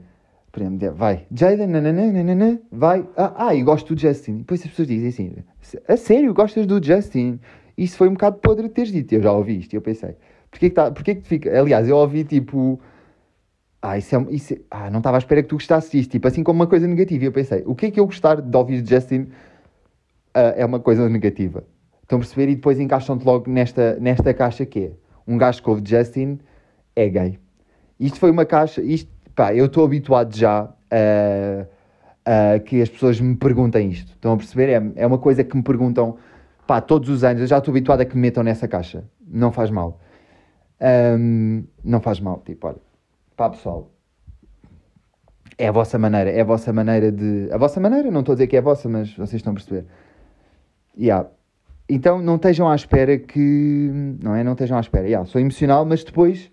por 0.50 0.62
exemplo, 0.62 0.92
vai, 0.94 1.26
Jaden, 1.34 1.66
nananana, 1.66 2.60
vai, 2.70 3.06
ah, 3.16 3.48
ah, 3.48 3.54
e 3.54 3.62
gosto 3.62 3.94
do 3.94 4.00
Justin. 4.00 4.38
Depois 4.38 4.60
as 4.60 4.68
pessoas 4.68 4.88
dizem 4.88 5.08
assim, 5.08 5.34
a 5.88 5.96
sério, 5.96 6.32
gostas 6.34 6.66
do 6.66 6.82
Justin? 6.82 7.40
Isso 7.76 7.96
foi 7.96 8.08
um 8.08 8.12
bocado 8.12 8.36
podre 8.38 8.68
teres 8.68 8.92
dito. 8.92 9.14
Eu 9.14 9.22
já 9.22 9.32
ouvi 9.32 9.58
isto 9.58 9.72
e 9.72 9.76
eu 9.76 9.82
pensei, 9.82 10.14
porquê 10.50 10.68
que, 10.68 10.74
tá, 10.74 10.90
porquê 10.90 11.14
que 11.14 11.26
fica? 11.26 11.58
Aliás, 11.58 11.88
eu 11.88 11.96
ouvi 11.96 12.24
tipo, 12.24 12.78
ah, 13.80 13.98
isso 13.98 14.14
é, 14.14 14.26
isso 14.30 14.54
é, 14.54 14.60
ah, 14.70 14.90
não 14.90 14.98
estava 14.98 15.16
à 15.16 15.18
espera 15.18 15.42
que 15.42 15.48
tu 15.48 15.56
gostasses 15.56 15.90
disto, 15.90 16.10
tipo 16.10 16.28
assim 16.28 16.42
como 16.42 16.60
uma 16.60 16.66
coisa 16.66 16.86
negativa. 16.86 17.24
E 17.24 17.26
eu 17.26 17.32
pensei, 17.32 17.62
o 17.66 17.74
que 17.74 17.86
é 17.86 17.90
que 17.90 17.98
eu 17.98 18.06
gostar 18.06 18.40
de 18.40 18.56
ouvir 18.56 18.86
Justin 18.86 19.22
uh, 20.36 20.52
é 20.56 20.64
uma 20.64 20.80
coisa 20.80 21.08
negativa. 21.08 21.64
Estão 22.12 22.18
a 22.18 22.20
perceber? 22.20 22.52
E 22.52 22.56
depois 22.56 22.78
encaixam-te 22.78 23.24
logo 23.24 23.50
nesta, 23.50 23.96
nesta 23.98 24.34
caixa 24.34 24.66
que 24.66 24.80
é 24.80 24.92
um 25.26 25.38
gajo 25.38 25.62
que 25.62 25.70
ouve 25.70 25.82
Justin 25.82 26.40
é 26.94 27.08
gay. 27.08 27.38
Isto 27.98 28.18
foi 28.18 28.30
uma 28.30 28.44
caixa, 28.44 28.82
isto, 28.82 29.10
pá, 29.34 29.54
eu 29.54 29.64
estou 29.64 29.82
habituado 29.82 30.36
já 30.36 30.68
a, 30.90 32.54
a, 32.54 32.58
que 32.58 32.82
as 32.82 32.90
pessoas 32.90 33.18
me 33.18 33.34
perguntem 33.34 33.88
isto. 33.88 34.12
Estão 34.12 34.34
a 34.34 34.36
perceber? 34.36 34.68
É, 34.68 35.02
é 35.02 35.06
uma 35.06 35.16
coisa 35.16 35.42
que 35.42 35.56
me 35.56 35.62
perguntam, 35.62 36.18
pá, 36.66 36.82
todos 36.82 37.08
os 37.08 37.24
anos, 37.24 37.40
eu 37.40 37.46
já 37.46 37.56
estou 37.56 37.72
habituado 37.72 38.02
a 38.02 38.04
que 38.04 38.14
me 38.14 38.20
metam 38.20 38.42
nessa 38.42 38.68
caixa. 38.68 39.04
Não 39.26 39.50
faz 39.50 39.70
mal. 39.70 39.98
Um, 41.18 41.64
não 41.82 42.00
faz 42.02 42.20
mal, 42.20 42.42
tipo, 42.44 42.66
olha, 42.66 42.80
pá, 43.34 43.48
pessoal, 43.48 43.90
é 45.56 45.68
a 45.68 45.72
vossa 45.72 45.98
maneira, 45.98 46.30
é 46.30 46.42
a 46.42 46.44
vossa 46.44 46.74
maneira 46.74 47.10
de. 47.10 47.48
A 47.50 47.56
vossa 47.56 47.80
maneira, 47.80 48.10
não 48.10 48.20
estou 48.20 48.34
a 48.34 48.36
dizer 48.36 48.48
que 48.48 48.56
é 48.56 48.58
a 48.58 48.62
vossa, 48.62 48.86
mas 48.86 49.14
vocês 49.14 49.36
estão 49.36 49.52
a 49.52 49.54
perceber. 49.54 49.86
Yeah. 50.94 51.30
Então 51.88 52.20
não 52.22 52.36
estejam 52.36 52.68
à 52.68 52.74
espera 52.74 53.18
que. 53.18 53.90
Não 54.22 54.34
é? 54.34 54.42
Não 54.42 54.52
estejam 54.52 54.76
à 54.76 54.80
espera. 54.80 55.06
Yeah, 55.06 55.26
sou 55.26 55.40
emocional, 55.40 55.84
mas 55.84 56.04
depois. 56.04 56.50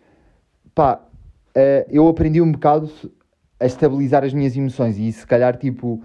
Pá, 0.74 1.02
uh, 1.56 1.90
eu 1.90 2.08
aprendi 2.08 2.42
um 2.42 2.52
bocado 2.52 2.90
a 3.60 3.66
estabilizar 3.66 4.24
as 4.24 4.34
minhas 4.34 4.56
emoções 4.56 4.98
e 4.98 5.12
se 5.12 5.26
calhar 5.28 5.58
tipo 5.58 6.02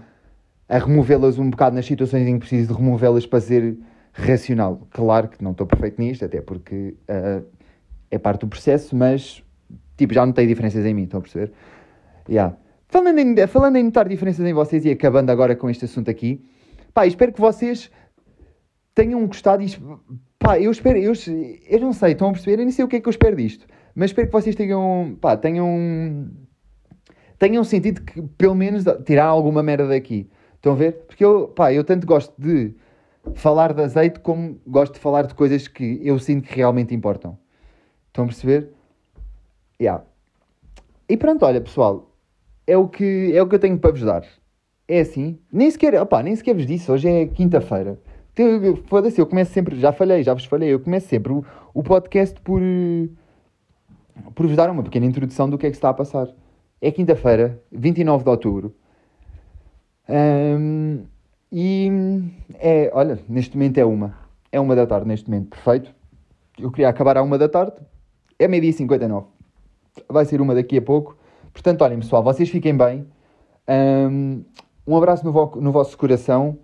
a 0.67 0.77
removê-las 0.77 1.37
um 1.37 1.49
bocado 1.49 1.75
nas 1.75 1.85
situações 1.85 2.27
em 2.27 2.33
que 2.33 2.39
preciso 2.39 2.73
de 2.73 2.79
removê-las 2.79 3.25
para 3.25 3.39
ser 3.39 3.77
racional. 4.11 4.87
Claro 4.89 5.29
que 5.29 5.43
não 5.43 5.51
estou 5.51 5.65
perfeito 5.65 6.01
nisto, 6.01 6.25
até 6.25 6.41
porque 6.41 6.95
uh, 7.09 7.45
é 8.09 8.17
parte 8.17 8.41
do 8.41 8.47
processo, 8.47 8.95
mas 8.95 9.43
tipo, 9.97 10.13
já 10.13 10.25
notei 10.25 10.47
diferenças 10.47 10.85
em 10.85 10.93
mim, 10.93 11.03
estão 11.03 11.19
a 11.19 11.21
perceber? 11.21 11.51
Yeah. 12.27 12.55
Falando, 12.87 13.19
em, 13.19 13.47
falando 13.47 13.75
em 13.77 13.83
notar 13.83 14.07
diferenças 14.07 14.45
em 14.45 14.53
vocês 14.53 14.85
e 14.85 14.91
acabando 14.91 15.29
agora 15.29 15.55
com 15.55 15.69
este 15.69 15.85
assunto 15.85 16.09
aqui, 16.09 16.43
pá, 16.93 17.05
espero 17.05 17.31
que 17.31 17.39
vocês 17.39 17.91
tenham 18.95 19.27
gostado 19.27 19.61
disto. 19.61 19.99
Pá, 20.39 20.59
eu 20.59 20.71
espero, 20.71 20.97
eu, 20.97 21.13
eu 21.69 21.79
não 21.79 21.93
sei, 21.93 22.13
estão 22.13 22.29
a 22.29 22.31
perceber? 22.31 22.61
Eu 22.61 22.65
nem 22.65 22.71
sei 22.71 22.85
o 22.85 22.87
que 22.87 22.95
é 22.95 23.01
que 23.01 23.07
eu 23.07 23.11
espero 23.11 23.35
disto, 23.35 23.67
mas 23.93 24.11
espero 24.11 24.27
que 24.27 24.33
vocês 24.33 24.55
tenham, 24.55 25.17
pá, 25.19 25.35
tenham, 25.35 26.31
tenham 27.37 27.63
sentido 27.63 28.01
que 28.01 28.21
pelo 28.21 28.55
menos 28.55 28.83
tirar 29.05 29.25
alguma 29.25 29.61
merda 29.61 29.87
daqui. 29.87 30.29
Estão 30.55 30.73
a 30.73 30.75
ver? 30.75 30.93
Porque 31.07 31.23
eu, 31.23 31.49
pá, 31.49 31.73
eu 31.73 31.83
tanto 31.83 32.07
gosto 32.07 32.33
de 32.39 32.73
falar 33.33 33.73
de 33.73 33.81
azeite 33.81 34.19
como 34.19 34.59
gosto 34.65 34.93
de 34.93 34.99
falar 34.99 35.23
de 35.23 35.33
coisas 35.33 35.67
que 35.67 35.99
eu 36.03 36.17
sinto 36.17 36.47
que 36.47 36.55
realmente 36.55 36.93
importam. 36.93 37.37
Estão 38.07 38.23
a 38.23 38.27
perceber? 38.27 38.69
Yeah. 39.79 40.03
E 41.09 41.17
pronto, 41.17 41.45
olha 41.45 41.61
pessoal, 41.61 42.11
é 42.65 42.77
o 42.77 42.87
que, 42.87 43.31
é 43.35 43.41
o 43.41 43.47
que 43.47 43.55
eu 43.55 43.59
tenho 43.59 43.77
para 43.77 43.91
vos 43.91 44.01
dar. 44.01 44.25
É 44.87 44.99
assim, 44.99 45.39
nem 45.51 45.69
sequer, 45.69 45.99
opá, 46.01 46.21
nem 46.21 46.35
sequer 46.35 46.55
vos 46.55 46.65
disse, 46.65 46.91
hoje 46.91 47.07
é 47.07 47.25
quinta-feira. 47.25 47.99
Foda-se, 48.87 49.19
eu 49.19 49.25
começo 49.25 49.53
sempre, 49.53 49.79
já 49.79 49.93
falhei, 49.93 50.21
já 50.21 50.33
vos 50.33 50.43
falei, 50.43 50.73
eu 50.73 50.79
começo 50.79 51.07
sempre 51.07 51.31
o, 51.31 51.45
o 51.73 51.81
podcast 51.81 52.37
por, 52.41 52.61
por 54.33 54.47
vos 54.47 54.55
dar 54.57 54.69
uma 54.69 54.83
pequena 54.83 55.05
introdução 55.05 55.49
do 55.49 55.57
que 55.57 55.65
é 55.65 55.69
que 55.69 55.77
está 55.77 55.89
a 55.89 55.93
passar. 55.93 56.27
É 56.81 56.91
quinta-feira, 56.91 57.61
29 57.71 58.25
de 58.25 58.29
outubro. 58.29 58.75
Um, 60.09 61.05
e 61.49 61.89
é, 62.59 62.91
olha, 62.93 63.19
neste 63.29 63.55
momento 63.55 63.77
é 63.77 63.85
uma. 63.85 64.17
É 64.51 64.59
uma 64.59 64.75
da 64.75 64.85
tarde 64.85 65.07
neste 65.07 65.29
momento, 65.29 65.49
perfeito. 65.49 65.95
Eu 66.59 66.69
queria 66.71 66.89
acabar 66.89 67.17
à 67.17 67.23
uma 67.23 67.37
da 67.37 67.47
tarde. 67.47 67.77
É 68.37 68.49
meio-dia 68.49 68.73
59. 68.73 69.27
Vai 70.09 70.25
ser 70.25 70.41
uma 70.41 70.53
daqui 70.53 70.77
a 70.77 70.81
pouco. 70.81 71.17
Portanto, 71.53 71.81
olhem 71.83 71.99
pessoal, 71.99 72.21
vocês 72.21 72.49
fiquem 72.49 72.75
bem. 72.75 73.07
Um, 73.67 74.43
um 74.85 74.97
abraço 74.97 75.23
no, 75.25 75.31
vo 75.31 75.53
no 75.61 75.71
vosso 75.71 75.97
coração. 75.97 76.59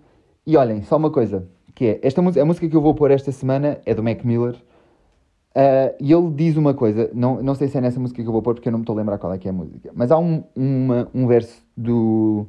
E 0.46 0.56
olhem, 0.56 0.82
só 0.82 0.96
uma 0.96 1.10
coisa 1.10 1.48
que 1.74 1.86
é, 1.86 2.00
esta 2.02 2.20
música, 2.20 2.42
a 2.42 2.44
música 2.44 2.68
que 2.68 2.76
eu 2.76 2.80
vou 2.80 2.94
pôr 2.94 3.10
esta 3.10 3.32
semana 3.32 3.80
é 3.84 3.94
do 3.94 4.02
Mac 4.02 4.24
Miller, 4.24 4.54
uh, 4.54 5.94
e 6.00 6.12
ele 6.12 6.30
diz 6.34 6.56
uma 6.56 6.74
coisa, 6.74 7.10
não, 7.14 7.42
não 7.42 7.54
sei 7.54 7.68
se 7.68 7.78
é 7.78 7.80
nessa 7.80 8.00
música 8.00 8.22
que 8.22 8.28
eu 8.28 8.32
vou 8.32 8.42
pôr, 8.42 8.54
porque 8.54 8.68
eu 8.68 8.72
não 8.72 8.78
me 8.78 8.82
estou 8.82 8.94
a 8.94 8.98
lembrar 8.98 9.18
qual 9.18 9.32
é 9.32 9.38
que 9.38 9.48
é 9.48 9.50
a 9.50 9.54
música, 9.54 9.90
mas 9.94 10.10
há 10.10 10.18
um, 10.18 10.44
uma, 10.54 11.08
um 11.14 11.26
verso 11.26 11.62
do 11.76 12.46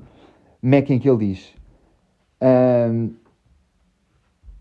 Mac 0.61 0.89
em 0.89 0.99
que 0.99 1.09
ele 1.09 1.27
diz 1.27 1.53
um, 2.41 3.13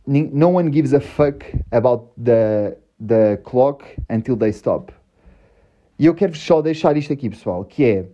No 0.06 0.50
one 0.50 0.72
gives 0.72 0.94
a 0.94 1.00
fuck 1.00 1.44
about 1.70 2.10
the, 2.22 2.76
the 3.00 3.36
clock 3.44 3.84
until 4.10 4.36
they 4.36 4.50
stop. 4.50 4.92
E 5.98 6.06
eu 6.06 6.14
quero-vos 6.14 6.40
só 6.40 6.60
deixar 6.60 6.96
isto 6.96 7.12
aqui, 7.12 7.30
pessoal, 7.30 7.64
que 7.64 7.84
é, 7.84 8.06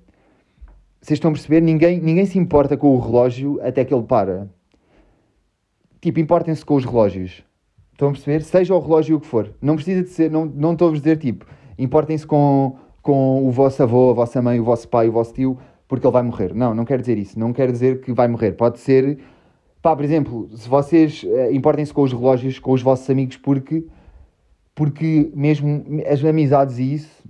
vocês 1.00 1.16
estão 1.16 1.30
a 1.30 1.34
perceber, 1.34 1.60
ninguém, 1.60 2.00
ninguém 2.00 2.26
se 2.26 2.38
importa 2.38 2.76
com 2.76 2.94
o 2.94 2.98
relógio 2.98 3.58
até 3.62 3.84
que 3.84 3.94
ele 3.94 4.02
para. 4.02 4.48
Tipo, 6.00 6.20
importem-se 6.20 6.64
com 6.64 6.74
os 6.74 6.84
relógios. 6.84 7.42
Estão 7.92 8.08
a 8.08 8.12
perceber? 8.12 8.42
Seja 8.42 8.74
o 8.74 8.78
relógio 8.78 9.16
o 9.16 9.20
que 9.20 9.26
for. 9.26 9.52
Não 9.60 9.74
precisa 9.74 10.02
de 10.02 10.10
ser, 10.10 10.30
não, 10.30 10.44
não 10.44 10.72
estou 10.72 10.90
a 10.90 10.92
dizer 10.92 11.16
tipo, 11.16 11.44
importem-se 11.76 12.26
com, 12.26 12.76
com 13.02 13.46
o 13.46 13.50
vosso 13.50 13.82
avô, 13.82 14.10
a 14.10 14.14
vossa 14.14 14.40
mãe, 14.40 14.60
o 14.60 14.64
vosso 14.64 14.86
pai, 14.88 15.08
o 15.08 15.12
vosso 15.12 15.34
tio. 15.34 15.58
porque 15.88 16.06
ele 16.06 16.12
vai 16.12 16.22
morrer. 16.22 16.54
Não, 16.54 16.74
não 16.74 16.84
quer 16.84 17.00
dizer 17.00 17.18
isso. 17.18 17.38
Não 17.38 17.52
quer 17.52 17.72
dizer 17.72 18.00
que 18.00 18.12
vai 18.12 18.28
morrer. 18.28 18.52
Pode 18.52 18.78
ser, 18.78 19.18
pá, 19.82 19.96
por 19.96 20.04
exemplo, 20.04 20.48
se 20.54 20.68
vocês 20.68 21.24
eh, 21.26 21.52
importem-se 21.52 21.92
com 21.92 22.02
os 22.02 22.12
relógios, 22.12 22.58
com 22.60 22.72
os 22.72 22.82
vossos 22.82 23.10
amigos, 23.10 23.36
porque, 23.36 23.84
porque 24.74 25.32
mesmo 25.34 25.84
as 26.06 26.24
amizades 26.24 26.78
e 26.78 26.94
isso 26.94 27.24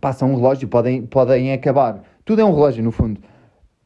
passam 0.00 0.30
um 0.30 0.36
relógio, 0.36 0.68
podem, 0.68 1.04
podem 1.06 1.52
acabar. 1.52 2.04
Tudo 2.24 2.40
é 2.40 2.44
um 2.44 2.54
relógio, 2.54 2.84
no 2.84 2.92
fundo. 2.92 3.20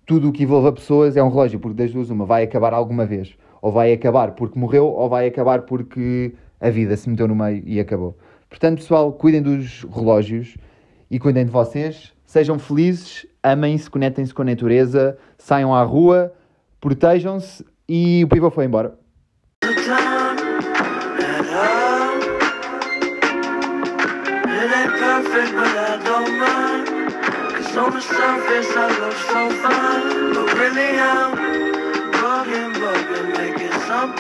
Tudo 0.04 0.28
o 0.28 0.32
que 0.32 0.42
envolva 0.42 0.72
pessoas 0.72 1.16
é 1.16 1.22
um 1.22 1.28
relógio, 1.28 1.58
porque 1.60 1.76
das 1.76 1.92
duas 1.92 2.10
uma 2.10 2.26
vai 2.26 2.42
acabar 2.42 2.74
alguma 2.74 3.06
vez. 3.06 3.34
Ou 3.62 3.72
vai 3.72 3.92
acabar 3.92 4.32
porque 4.32 4.58
morreu, 4.58 4.86
ou 4.86 5.08
vai 5.08 5.26
acabar 5.26 5.62
porque 5.62 6.34
a 6.60 6.68
vida 6.68 6.96
se 6.96 7.08
meteu 7.08 7.26
no 7.26 7.34
meio 7.34 7.62
e 7.64 7.80
acabou. 7.80 8.18
Portanto, 8.50 8.78
pessoal, 8.78 9.12
cuidem 9.12 9.40
dos 9.40 9.84
relógios 9.84 10.56
e 11.10 11.18
cuidem 11.18 11.46
de 11.46 11.50
vocês. 11.50 12.12
Sejam 12.26 12.58
felizes, 12.58 13.24
amem-se, 13.42 13.88
conectem-se 13.88 14.34
com 14.34 14.42
a 14.42 14.44
natureza, 14.44 15.16
saiam 15.38 15.74
à 15.74 15.82
rua, 15.82 16.32
protejam-se 16.80 17.64
e 17.88 18.24
o 18.24 18.28
Pipa 18.28 18.50
foi 18.50 18.66
embora. 18.66 18.98
on 27.74 27.90
the 27.90 28.00
surface 28.00 28.76
I 28.76 29.00
look 29.00 29.16
so 29.32 29.50
fine. 29.62 30.34
But 30.34 30.58
really 30.58 30.98
I'm 30.98 31.51
looking, 32.53 32.82
looking, 32.82 33.32
making 33.32 33.80
something. 33.82 34.12